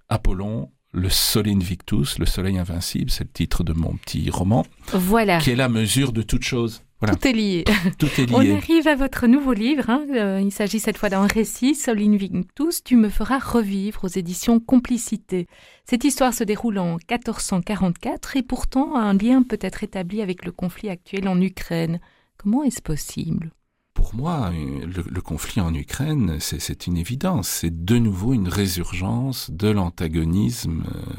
Apollon, 0.08 0.72
le 0.94 1.10
Sol 1.10 1.50
Invictus, 1.50 2.18
le 2.18 2.26
soleil 2.26 2.58
invincible, 2.58 3.12
c'est 3.12 3.26
le 3.26 3.30
titre 3.30 3.66
de 3.66 3.74
mon 3.74 3.98
petit 3.98 4.30
roman, 4.30 4.66
Voilà, 4.94 5.40
qui 5.40 5.50
est 5.50 5.56
la 5.58 5.68
mesure 5.68 6.14
de 6.14 6.22
toute 6.22 6.44
chose. 6.46 6.82
Voilà, 7.02 7.16
tout 7.16 7.28
est 7.28 7.34
lié. 7.34 7.64
tout 7.98 8.06
est 8.18 8.32
On 8.32 8.56
arrive 8.56 8.88
à 8.88 8.96
votre 8.96 9.26
nouveau 9.26 9.54
livre. 9.54 9.90
hein. 9.90 10.06
Euh, 10.14 10.40
il 10.40 10.52
s'agit 10.52 10.80
cette 10.80 10.98
fois 11.00 11.10
d'un 11.10 11.26
récit, 11.26 11.74
Sol 11.74 12.00
Invictus. 12.00 12.84
Tu 12.84 12.96
me 12.96 13.10
feras 13.10 13.40
revivre 13.40 14.04
aux 14.04 14.08
éditions 14.08 14.60
Complicité. 14.60 15.48
Cette 15.86 16.04
histoire 16.04 16.34
se 16.34 16.44
déroule 16.44 16.78
en 16.78 16.98
1444 17.10 18.38
et 18.38 18.44
pourtant 18.44 18.96
un 18.96 19.14
lien 19.14 19.42
peut 19.42 19.60
être 19.62 19.84
établi 19.84 20.22
avec 20.22 20.46
le 20.46 20.52
conflit 20.52 20.90
actuel 20.90 21.28
en 21.28 21.42
Ukraine. 21.42 22.00
Comment 22.38 22.64
est-ce 22.64 22.82
possible? 22.82 23.52
Pour 23.94 24.16
moi, 24.16 24.52
euh, 24.54 24.86
le, 24.86 25.04
le 25.10 25.22
conflit 25.22 25.60
en 25.62 25.74
Ukraine, 25.74 26.38
c'est 26.40 26.60
c'est 26.62 26.88
une 26.88 26.98
évidence. 26.98 27.48
C'est 27.50 27.84
de 27.84 27.98
nouveau 27.98 28.34
une 28.34 28.48
résurgence 28.48 29.52
de 29.52 29.70
l'antagonisme 29.70 30.84
euh, 30.88 31.14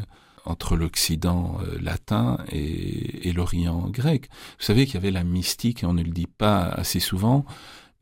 entre 0.45 0.77
l'Occident 0.77 1.59
euh, 1.63 1.79
latin 1.81 2.39
et, 2.51 3.33
l'Orient 3.33 3.89
grec. 3.89 4.29
Vous 4.59 4.65
savez 4.65 4.85
qu'il 4.85 4.95
y 4.95 4.99
avait 4.99 5.11
la 5.11 5.25
mystique, 5.25 5.83
et 5.83 5.87
on 5.87 5.95
ne 5.95 6.03
le 6.03 6.11
dit 6.11 6.27
pas 6.27 6.65
assez 6.65 7.01
souvent, 7.01 7.47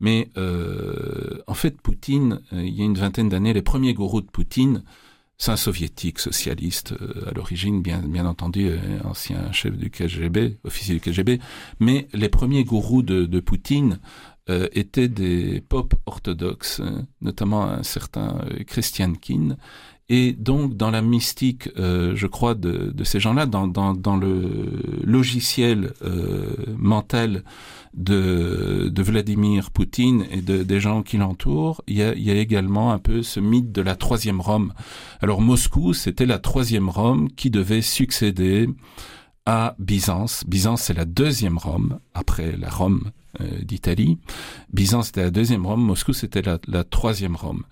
mais 0.01 0.29
euh, 0.35 1.37
en 1.45 1.53
fait, 1.53 1.79
Poutine, 1.79 2.41
euh, 2.53 2.63
il 2.63 2.73
y 2.73 2.81
a 2.81 2.85
une 2.85 2.97
vingtaine 2.97 3.29
d'années, 3.29 3.53
les 3.53 3.61
premiers 3.61 3.93
gourous 3.93 4.21
de 4.21 4.29
Poutine, 4.29 4.83
c'est 5.37 5.51
un 5.51 5.57
soviétique 5.57 6.19
socialiste 6.19 6.93
à 7.25 7.31
l'origine, 7.31 7.81
bien, 7.81 8.25
entendu, 8.25 8.67
euh, 8.67 8.77
ancien 9.03 9.51
chef 9.51 9.77
du 9.77 9.89
KGB, 9.89 10.57
officier 10.63 10.95
du 10.95 11.01
KGB, 11.01 11.39
mais 11.79 12.07
les 12.13 12.29
premiers 12.29 12.63
gourous 12.63 13.03
de, 13.03 13.39
Poutine 13.39 13.99
étaient 14.73 15.07
des 15.07 15.61
popes 15.61 15.93
orthodoxes, 16.05 16.81
euh, 16.81 17.03
notamment 17.21 17.63
un 17.63 17.83
certain 17.83 18.43
Christian 18.67 19.13
Kin. 19.13 19.55
Et 20.13 20.33
donc, 20.33 20.75
dans 20.75 20.91
la 20.91 21.01
mystique, 21.01 21.69
euh, 21.79 22.17
je 22.17 22.27
crois, 22.27 22.53
de, 22.53 22.93
ces 23.05 23.21
gens-là, 23.21 23.45
dans, 23.45 24.17
le 24.17 24.69
logiciel 25.05 25.93
euh, 26.01 26.53
mental 26.77 27.45
de, 27.93 28.91
Vladimir 28.97 29.71
Poutine 29.71 30.25
et 30.29 30.41
de, 30.41 30.63
des 30.63 30.81
gens 30.81 31.01
qui 31.01 31.15
l'entourent, 31.15 31.81
il 31.87 31.95
y, 31.95 32.01
a, 32.03 32.35
également 32.35 32.91
un 32.91 32.99
peu 32.99 33.23
ce 33.23 33.39
mythe 33.39 33.71
de 33.71 33.81
la 33.81 33.95
troisième 33.95 34.41
Rome. 34.41 34.73
Alors, 35.21 35.39
Moscou, 35.39 35.93
c'était 35.93 36.25
la 36.25 36.39
troisième 36.39 36.89
Rome 36.89 37.29
qui 37.31 37.49
devait 37.49 37.81
succéder 37.81 38.67
à 39.45 39.75
Byzance. 39.79 40.43
Byzance, 40.45 40.81
c'est 40.81 40.93
la 40.93 41.05
deuxième 41.05 41.57
Rome, 41.57 41.99
après 42.13 42.57
la 42.57 42.69
Rome 42.69 43.11
euh, 43.39 43.61
d'Italie. 43.61 44.17
Byzance, 44.73 45.05
c'était 45.05 45.23
la 45.23 45.31
deuxième 45.31 45.65
Rome, 45.65 45.85
Moscou, 45.85 46.11
c'était 46.11 46.41
la 46.41 46.83
troisième 46.83 47.37
Rome. 47.37 47.63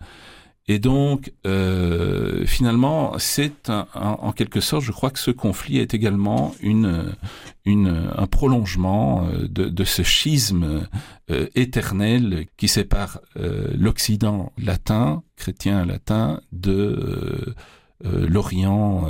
Et 0.72 0.78
donc, 0.78 1.34
euh, 1.48 2.46
finalement, 2.46 3.18
c'est 3.18 3.72
en 3.96 4.32
quelque 4.34 4.60
sorte, 4.60 4.84
je 4.84 4.92
crois 4.92 5.10
que 5.10 5.18
ce 5.18 5.32
conflit 5.32 5.80
est 5.80 5.96
également 5.96 6.54
une, 6.62 7.16
une, 7.66 8.12
un 8.16 8.28
prolongement 8.28 9.28
euh, 9.28 9.48
de, 9.48 9.68
de 9.68 9.84
ce 9.84 10.04
schisme 10.04 10.88
euh, 11.32 11.48
éternel 11.56 12.46
qui 12.56 12.68
sépare 12.68 13.20
euh, 13.38 13.72
l'Occident 13.76 14.54
latin, 14.60 15.24
chrétien 15.38 15.86
latin, 15.88 16.40
de 16.52 16.72
euh, 16.72 17.56
euh, 18.06 18.28
l'Orient 18.30 19.10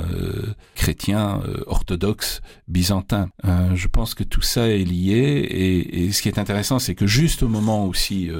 chrétien 0.74 1.42
orthodoxe 1.66 2.40
byzantin. 2.68 3.28
Je 3.74 3.86
pense 3.86 4.14
que 4.14 4.24
tout 4.24 4.40
ça 4.40 4.66
est 4.66 4.84
lié 4.84 5.18
et, 5.18 6.04
et 6.04 6.12
ce 6.12 6.22
qui 6.22 6.28
est 6.28 6.38
intéressant, 6.38 6.78
c'est 6.78 6.94
que 6.94 7.06
juste 7.06 7.42
au 7.42 7.48
moment 7.48 7.86
aussi 7.86 8.30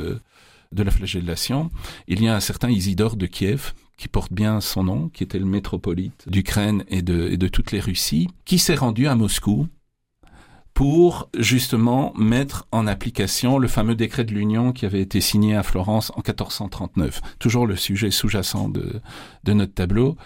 de 0.73 0.83
la 0.83 0.91
flagellation, 0.91 1.71
il 2.07 2.23
y 2.23 2.29
a 2.29 2.35
un 2.35 2.41
certain 2.41 2.71
Isidore 2.71 3.17
de 3.17 3.27
Kiev 3.27 3.73
qui 3.97 4.09
porte 4.09 4.33
bien 4.33 4.61
son 4.61 4.85
nom, 4.85 5.09
qui 5.09 5.25
était 5.25 5.39
le 5.39 5.45
métropolite 5.45 6.29
d'Ukraine 6.29 6.85
et 6.89 7.03
de, 7.03 7.49
toutes 7.49 7.73
les 7.73 7.81
Russies, 7.81 8.29
qui 8.45 8.59
s'est 8.59 8.75
rendu 8.75 9.07
à 9.07 9.15
Moscou 9.15 9.69
pour 10.73 11.29
justement 11.37 12.15
mettre 12.17 12.67
en 12.73 12.87
application 12.87 13.59
le 13.59 13.69
fameux 13.69 13.97
décret 13.97 14.25
de 14.25 14.33
l'Union 14.33 14.73
qui 14.73 14.87
avait 14.87 15.03
été 15.03 15.21
signé 15.21 15.55
à 15.55 15.63
Florence 15.63 16.13
en 16.13 16.23
1439. 16.27 17.21
Toujours 17.39 17.67
le 17.67 17.77
sujet 17.77 18.11
sous-jacent 18.11 18.71
de, 18.71 19.03
notre 19.53 19.75
tableau. 19.75 20.17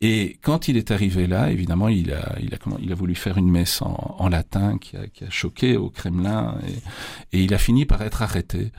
Et 0.00 0.38
quand 0.42 0.68
il 0.68 0.76
est 0.76 0.90
arrivé 0.90 1.26
là, 1.26 1.50
évidemment, 1.50 1.88
il 1.88 2.12
a, 2.12 2.94
voulu 2.94 3.14
faire 3.16 3.38
une 3.38 3.50
messe 3.50 3.80
en, 3.82 4.28
latin 4.28 4.78
qui 4.78 4.96
a, 4.96 5.30
choqué 5.30 5.76
au 5.76 5.88
Kremlin 5.90 6.56
et 7.32 7.42
il 7.42 7.54
a 7.54 7.58
fini 7.58 7.86
par 7.86 8.02
être 8.02 8.22
arrêté 8.22 8.70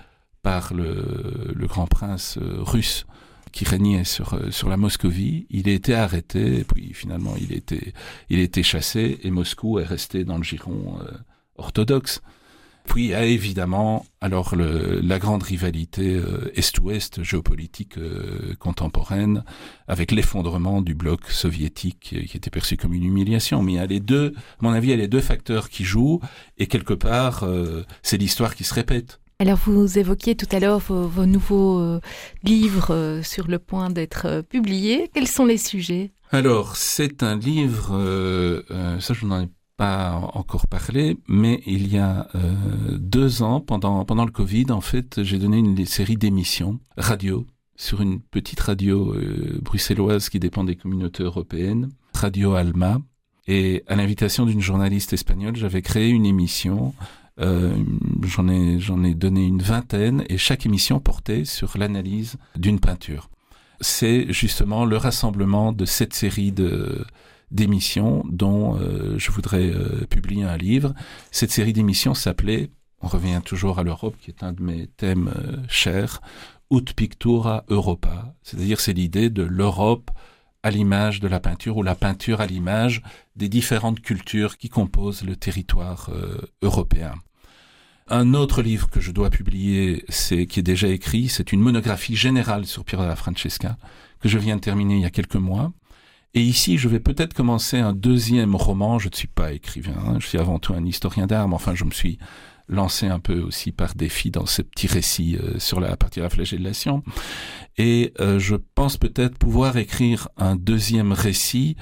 par 0.45 0.75
le, 0.75 1.55
grand 1.65 1.87
prince 1.87 2.37
euh, 2.39 2.57
russe 2.59 3.07
qui 3.51 3.65
régnait 3.65 4.03
sur, 4.03 4.35
euh, 4.35 4.51
sur 4.51 4.69
la 4.69 4.77
Moscovie. 4.77 5.47
Il 5.49 5.67
a 5.67 5.71
été 5.71 5.95
arrêté, 5.95 6.63
puis 6.63 6.93
finalement 6.93 7.33
il 7.35 7.51
a 7.51 7.55
été, 7.55 7.95
il 8.29 8.63
chassé, 8.63 9.19
et 9.23 9.31
Moscou 9.31 9.79
est 9.79 9.85
resté 9.85 10.23
dans 10.23 10.37
le 10.37 10.43
giron 10.43 10.99
euh, 11.01 11.11
orthodoxe. 11.57 12.21
Puis 12.87 13.15
a 13.15 13.25
évidemment 13.25 14.05
alors 14.21 14.55
la 14.55 15.17
grande 15.17 15.41
rivalité 15.41 16.21
Est-Ouest 16.53 17.23
géopolitique 17.23 17.95
contemporaine 18.59 19.43
avec 19.87 20.11
l'effondrement 20.11 20.83
du 20.83 20.93
bloc 20.93 21.31
soviétique 21.31 22.15
qui 22.27 22.37
était 22.37 22.51
perçu 22.51 22.77
comme 22.77 22.93
une 22.93 23.05
humiliation. 23.05 23.63
Mais 23.63 23.71
il 23.71 23.75
y 23.77 23.79
a 23.79 23.87
les 23.87 23.99
deux, 23.99 24.33
à 24.37 24.41
mon 24.61 24.71
avis, 24.71 24.89
il 24.89 24.91
y 24.91 24.93
a 24.93 24.97
les 24.97 25.07
deux 25.07 25.19
facteurs 25.19 25.69
qui 25.69 25.83
jouent 25.83 26.21
et 26.59 26.67
quelque 26.67 26.93
part 26.93 27.43
c'est 28.03 28.17
l'histoire 28.17 28.53
qui 28.53 28.63
se 28.63 28.75
répète. 28.75 29.19
Alors 29.37 29.57
vous 29.65 29.99
évoquiez 29.99 30.35
tout 30.35 30.47
à 30.51 30.59
l'heure 30.61 30.79
vos, 30.79 31.25
nouveaux 31.25 31.79
euh, 31.79 31.99
livres 32.43 32.93
euh, 32.93 33.21
sur 33.21 33.47
le 33.47 33.59
point 33.59 33.89
d'être 33.89 34.27
euh, 34.27 34.41
publiés. 34.41 35.09
Quels 35.13 35.27
sont 35.27 35.45
les 35.45 35.57
sujets? 35.57 36.13
Alors, 36.31 36.77
c'est 36.77 37.21
un 37.21 37.37
livre, 37.37 37.91
ça 38.99 39.13
je 39.13 39.25
n'en 39.25 39.43
ai 39.43 39.49
pas 39.77 40.13
encore 40.33 40.67
parlé, 40.67 41.17
mais 41.27 41.61
il 41.67 41.87
y 41.87 41.99
a 41.99 42.27
deux 42.97 43.43
ans, 43.43 43.61
pendant, 43.61 44.25
le 44.25 44.31
Covid, 44.31 44.71
en 44.71 44.81
fait, 44.81 45.21
j'ai 45.23 45.37
donné 45.37 45.59
une 45.59 45.85
série 45.85 46.17
d'émissions 46.17 46.79
radio 46.97 47.45
sur 47.75 48.01
une 48.01 48.19
petite 48.19 48.59
radio 48.59 49.15
bruxelloise 49.61 50.29
qui 50.29 50.39
dépend 50.39 50.63
des 50.63 50.75
communautés 50.75 51.23
européennes, 51.23 51.89
Radio 52.15 52.55
Alma. 52.55 52.99
Et 53.47 53.83
à 53.87 53.95
l'invitation 53.95 54.47
d'une 54.47 54.61
journaliste 54.61 55.13
espagnole, 55.13 55.55
j'avais 55.55 55.83
créé 55.83 56.09
une 56.09 56.25
émission 56.25 56.95
j'en 57.37 58.47
ai 58.47 58.79
j'en 58.79 59.03
ai 59.03 59.13
donné 59.13 59.45
une 59.45 59.61
vingtaine 59.61 60.23
et 60.29 60.37
chaque 60.37 60.65
émission 60.65 60.99
portait 60.99 61.45
sur 61.45 61.77
l'analyse 61.77 62.37
d'une 62.55 62.79
peinture. 62.79 63.29
C'est 63.81 64.31
justement 64.31 64.85
le 64.85 64.97
rassemblement 64.97 65.73
de 65.73 65.85
cette 65.85 66.13
série 66.13 66.51
de 66.51 67.05
d'émissions 67.51 68.23
dont 68.29 68.77
euh, 68.77 69.17
je 69.17 69.31
voudrais 69.31 69.69
euh, 69.69 70.05
publier 70.09 70.43
un 70.43 70.57
livre. 70.57 70.93
Cette 71.31 71.51
série 71.51 71.73
d'émissions 71.73 72.13
s'appelait, 72.13 72.69
on 73.01 73.07
revient 73.07 73.41
toujours 73.43 73.79
à 73.79 73.83
l'Europe 73.83 74.15
qui 74.19 74.31
est 74.31 74.43
un 74.43 74.53
de 74.53 74.61
mes 74.61 74.87
thèmes 74.87 75.31
euh, 75.35 75.57
chers, 75.69 76.21
Ut 76.71 76.93
Pictura 76.95 77.63
Europa, 77.69 78.33
c'est-à-dire 78.41 78.79
c'est 78.79 78.93
l'idée 78.93 79.29
de 79.29 79.43
l'Europe 79.43 80.09
à 80.65 80.71
l'image 80.71 81.19
de 81.19 81.27
la 81.27 81.39
peinture 81.39 81.77
ou 81.77 81.83
la 81.83 81.93
peinture 81.93 82.41
à 82.41 82.47
l'image 82.47 83.03
des 83.35 83.49
différentes 83.49 84.01
cultures 84.01 84.57
qui 84.57 84.67
composent 84.67 85.23
le 85.23 85.35
territoire 85.35 86.09
euh, 86.09 86.41
européen. 86.63 87.13
Un 88.07 88.33
autre 88.33 88.63
livre 88.63 88.89
que 88.89 88.99
je 88.99 89.11
dois 89.11 89.29
publier, 89.29 90.03
c'est 90.09 90.47
qui 90.47 90.61
est 90.61 90.63
déjà 90.63 90.87
écrit, 90.87 91.29
c'est 91.29 91.51
une 91.51 91.61
monographie 91.61 92.15
générale 92.15 92.65
sur 92.65 92.83
Piero 92.83 93.03
della 93.03 93.15
Francesca 93.15 93.77
que 94.19 94.27
je 94.27 94.39
viens 94.39 94.55
de 94.55 94.61
terminer 94.61 94.95
il 94.95 95.01
y 95.01 95.05
a 95.05 95.11
quelques 95.11 95.35
mois 95.35 95.71
Et 96.33 96.41
ici, 96.41 96.79
je 96.79 96.89
vais 96.89 96.99
peut-être 96.99 97.35
commencer 97.35 97.77
un 97.77 97.93
deuxième 97.93 98.55
roman. 98.55 98.97
Je 98.97 99.09
ne 99.09 99.13
suis 99.13 99.27
pas 99.27 99.53
écrivain, 99.53 99.93
hein. 100.03 100.17
je 100.19 100.25
suis 100.25 100.39
avant 100.39 100.57
tout 100.57 100.73
un 100.73 100.83
historien 100.83 101.27
d'art, 101.27 101.47
mais 101.47 101.53
enfin, 101.53 101.75
je 101.75 101.83
me 101.83 101.91
suis 101.91 102.17
lancé 102.67 103.07
un 103.07 103.19
peu 103.19 103.39
aussi 103.41 103.71
par 103.71 103.95
défi 103.95 104.31
dans 104.31 104.45
ce 104.45 104.61
petit 104.61 104.87
récit 104.87 105.37
euh, 105.37 105.59
sur 105.59 105.79
la 105.79 105.95
partie 105.97 106.19
de 106.19 106.23
la 106.23 106.29
flagellation. 106.29 107.03
Et 107.77 108.13
euh, 108.19 108.39
je 108.39 108.55
pense 108.55 108.97
peut-être 108.97 109.37
pouvoir 109.37 109.77
écrire 109.77 110.29
un 110.37 110.55
deuxième 110.55 111.11
récit 111.11 111.75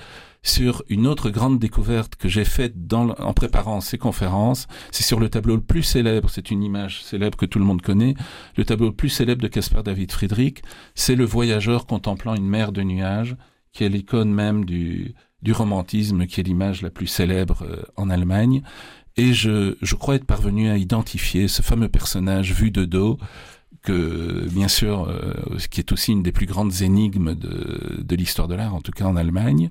sur 0.44 0.84
une 0.90 1.08
autre 1.08 1.30
grande 1.30 1.58
découverte 1.58 2.18
que 2.18 2.28
j'ai 2.28 2.44
faite 2.44 2.76
en 2.94 3.34
préparant 3.34 3.80
ces 3.80 3.98
conférences. 3.98 4.68
C'est 4.92 5.04
sur 5.04 5.20
le 5.20 5.30
tableau 5.30 5.56
le 5.56 5.62
plus 5.62 5.84
célèbre, 5.84 6.30
c'est 6.30 6.52
une 6.52 6.64
image 6.64 7.02
célèbre 7.04 7.38
que 7.38 7.46
tout 7.46 7.60
le 7.60 7.66
monde 7.66 7.82
connaît, 7.82 8.14
le 8.58 8.66
tableau 8.66 8.88
le 8.88 8.96
plus 8.96 9.10
célèbre 9.10 9.42
de 9.42 9.48
Caspar 9.48 9.84
David 9.84 10.12
Friedrich, 10.12 10.62
c'est 10.96 11.16
le 11.16 11.24
voyageur 11.24 11.86
contemplant 11.86 12.36
une 12.36 12.48
mer 12.48 12.74
de 12.74 12.84
nuages, 12.84 13.38
qui 13.72 13.86
est 13.86 13.90
l'icône 13.90 14.34
même 14.34 14.66
du, 14.66 15.16
du 15.42 15.52
romantisme, 15.52 16.26
qui 16.26 16.42
est 16.42 16.44
l'image 16.44 16.82
la 16.82 16.90
plus 16.90 17.08
célèbre 17.08 17.64
euh, 17.64 17.84
en 17.96 18.10
Allemagne. 18.10 18.64
Et 19.16 19.34
je, 19.34 19.76
je 19.82 19.96
crois 19.96 20.16
être 20.16 20.26
parvenu 20.26 20.70
à 20.70 20.78
identifier 20.78 21.48
ce 21.48 21.62
fameux 21.62 21.90
personnage 21.90 22.54
vu 22.54 22.72
de 22.72 22.86
dos, 22.86 23.20
que 23.84 24.48
bien 24.50 24.68
sûr, 24.68 25.08
euh, 25.10 25.58
qui 25.70 25.82
est 25.82 25.92
aussi 25.92 26.14
une 26.14 26.24
des 26.24 26.32
plus 26.32 26.46
grandes 26.46 26.82
énigmes 26.82 27.36
de, 27.36 28.02
de 28.02 28.16
l'histoire 28.16 28.48
de 28.48 28.56
l'art, 28.56 28.74
en 28.74 28.82
tout 28.82 28.92
cas 28.92 29.06
en 29.06 29.16
Allemagne. 29.16 29.70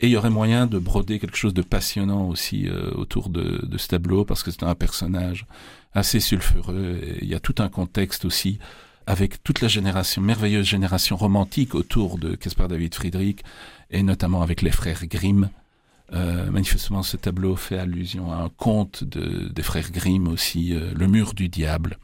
Et 0.00 0.08
il 0.08 0.10
y 0.10 0.16
aurait 0.16 0.30
moyen 0.30 0.66
de 0.66 0.78
broder 0.78 1.18
quelque 1.18 1.36
chose 1.36 1.54
de 1.54 1.62
passionnant 1.62 2.28
aussi 2.28 2.68
euh, 2.68 2.90
autour 2.94 3.30
de, 3.30 3.64
de, 3.64 3.78
ce 3.78 3.88
tableau, 3.88 4.24
parce 4.24 4.42
que 4.42 4.50
c'est 4.50 4.64
un 4.64 4.74
personnage 4.74 5.46
assez 5.94 6.20
sulfureux. 6.20 7.00
Il 7.22 7.28
y 7.28 7.34
a 7.34 7.40
tout 7.40 7.54
un 7.58 7.68
contexte 7.68 8.24
aussi 8.24 8.58
avec 9.06 9.42
toute 9.42 9.60
la 9.60 9.68
génération, 9.68 10.22
merveilleuse 10.22 10.66
génération 10.66 11.16
romantique 11.16 11.74
autour 11.74 12.18
de 12.18 12.34
Caspar 12.34 12.68
David 12.68 12.94
Friedrich, 12.94 13.40
et 13.90 14.02
notamment 14.02 14.42
avec 14.42 14.62
les 14.62 14.70
frères 14.70 15.06
Grimm, 15.06 15.50
euh, 16.14 16.50
manifestement, 16.50 17.02
ce 17.02 17.16
tableau 17.16 17.56
fait 17.56 17.78
allusion 17.78 18.32
à 18.32 18.36
un 18.36 18.48
conte 18.48 19.04
de, 19.04 19.48
des 19.48 19.62
frères 19.62 19.90
Grimm 19.90 20.28
aussi, 20.28 20.74
euh, 20.74 20.92
Le 20.94 21.06
mur 21.06 21.34
du 21.34 21.48
diable. 21.48 21.98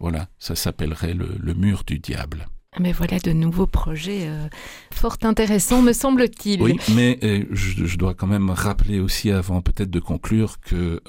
Voilà, 0.00 0.28
ça 0.38 0.56
s'appellerait 0.56 1.14
le, 1.14 1.36
le, 1.38 1.54
mur 1.54 1.84
du 1.86 2.00
diable. 2.00 2.48
Mais 2.80 2.92
voilà 2.92 3.18
de 3.20 3.32
nouveaux 3.32 3.66
projets 3.66 4.26
euh, 4.26 4.48
fort 4.90 5.16
intéressants, 5.22 5.82
me 5.82 5.92
semble-t-il. 5.92 6.60
Oui, 6.60 6.76
mais 6.94 7.18
je, 7.50 7.86
je, 7.86 7.96
dois 7.96 8.14
quand 8.14 8.26
même 8.26 8.50
rappeler 8.50 8.98
aussi, 8.98 9.30
avant 9.30 9.60
peut-être 9.60 9.90
de 9.90 10.00
conclure, 10.00 10.58
que 10.60 11.00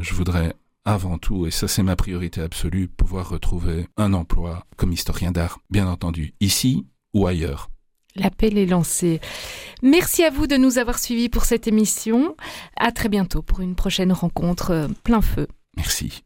je 0.00 0.14
voudrais 0.14 0.54
avant 0.84 1.18
tout, 1.18 1.46
et 1.46 1.50
ça 1.50 1.68
c'est 1.68 1.82
ma 1.82 1.96
priorité 1.96 2.40
absolue, 2.40 2.88
pouvoir 2.88 3.28
retrouver 3.28 3.86
un 3.96 4.14
emploi 4.14 4.64
comme 4.76 4.92
historien 4.92 5.32
d'art, 5.32 5.58
bien 5.70 5.88
entendu, 5.88 6.34
ici 6.40 6.86
ou 7.14 7.26
ailleurs. 7.26 7.68
L'appel 8.18 8.58
est 8.58 8.66
lancé. 8.66 9.20
Merci 9.82 10.24
à 10.24 10.30
vous 10.30 10.46
de 10.46 10.56
nous 10.56 10.78
avoir 10.78 10.98
suivis 10.98 11.28
pour 11.28 11.44
cette 11.44 11.66
émission. 11.66 12.36
À 12.76 12.92
très 12.92 13.08
bientôt 13.08 13.42
pour 13.42 13.60
une 13.60 13.74
prochaine 13.74 14.12
rencontre 14.12 14.88
plein 15.04 15.22
feu. 15.22 15.46
Merci. 15.76 16.24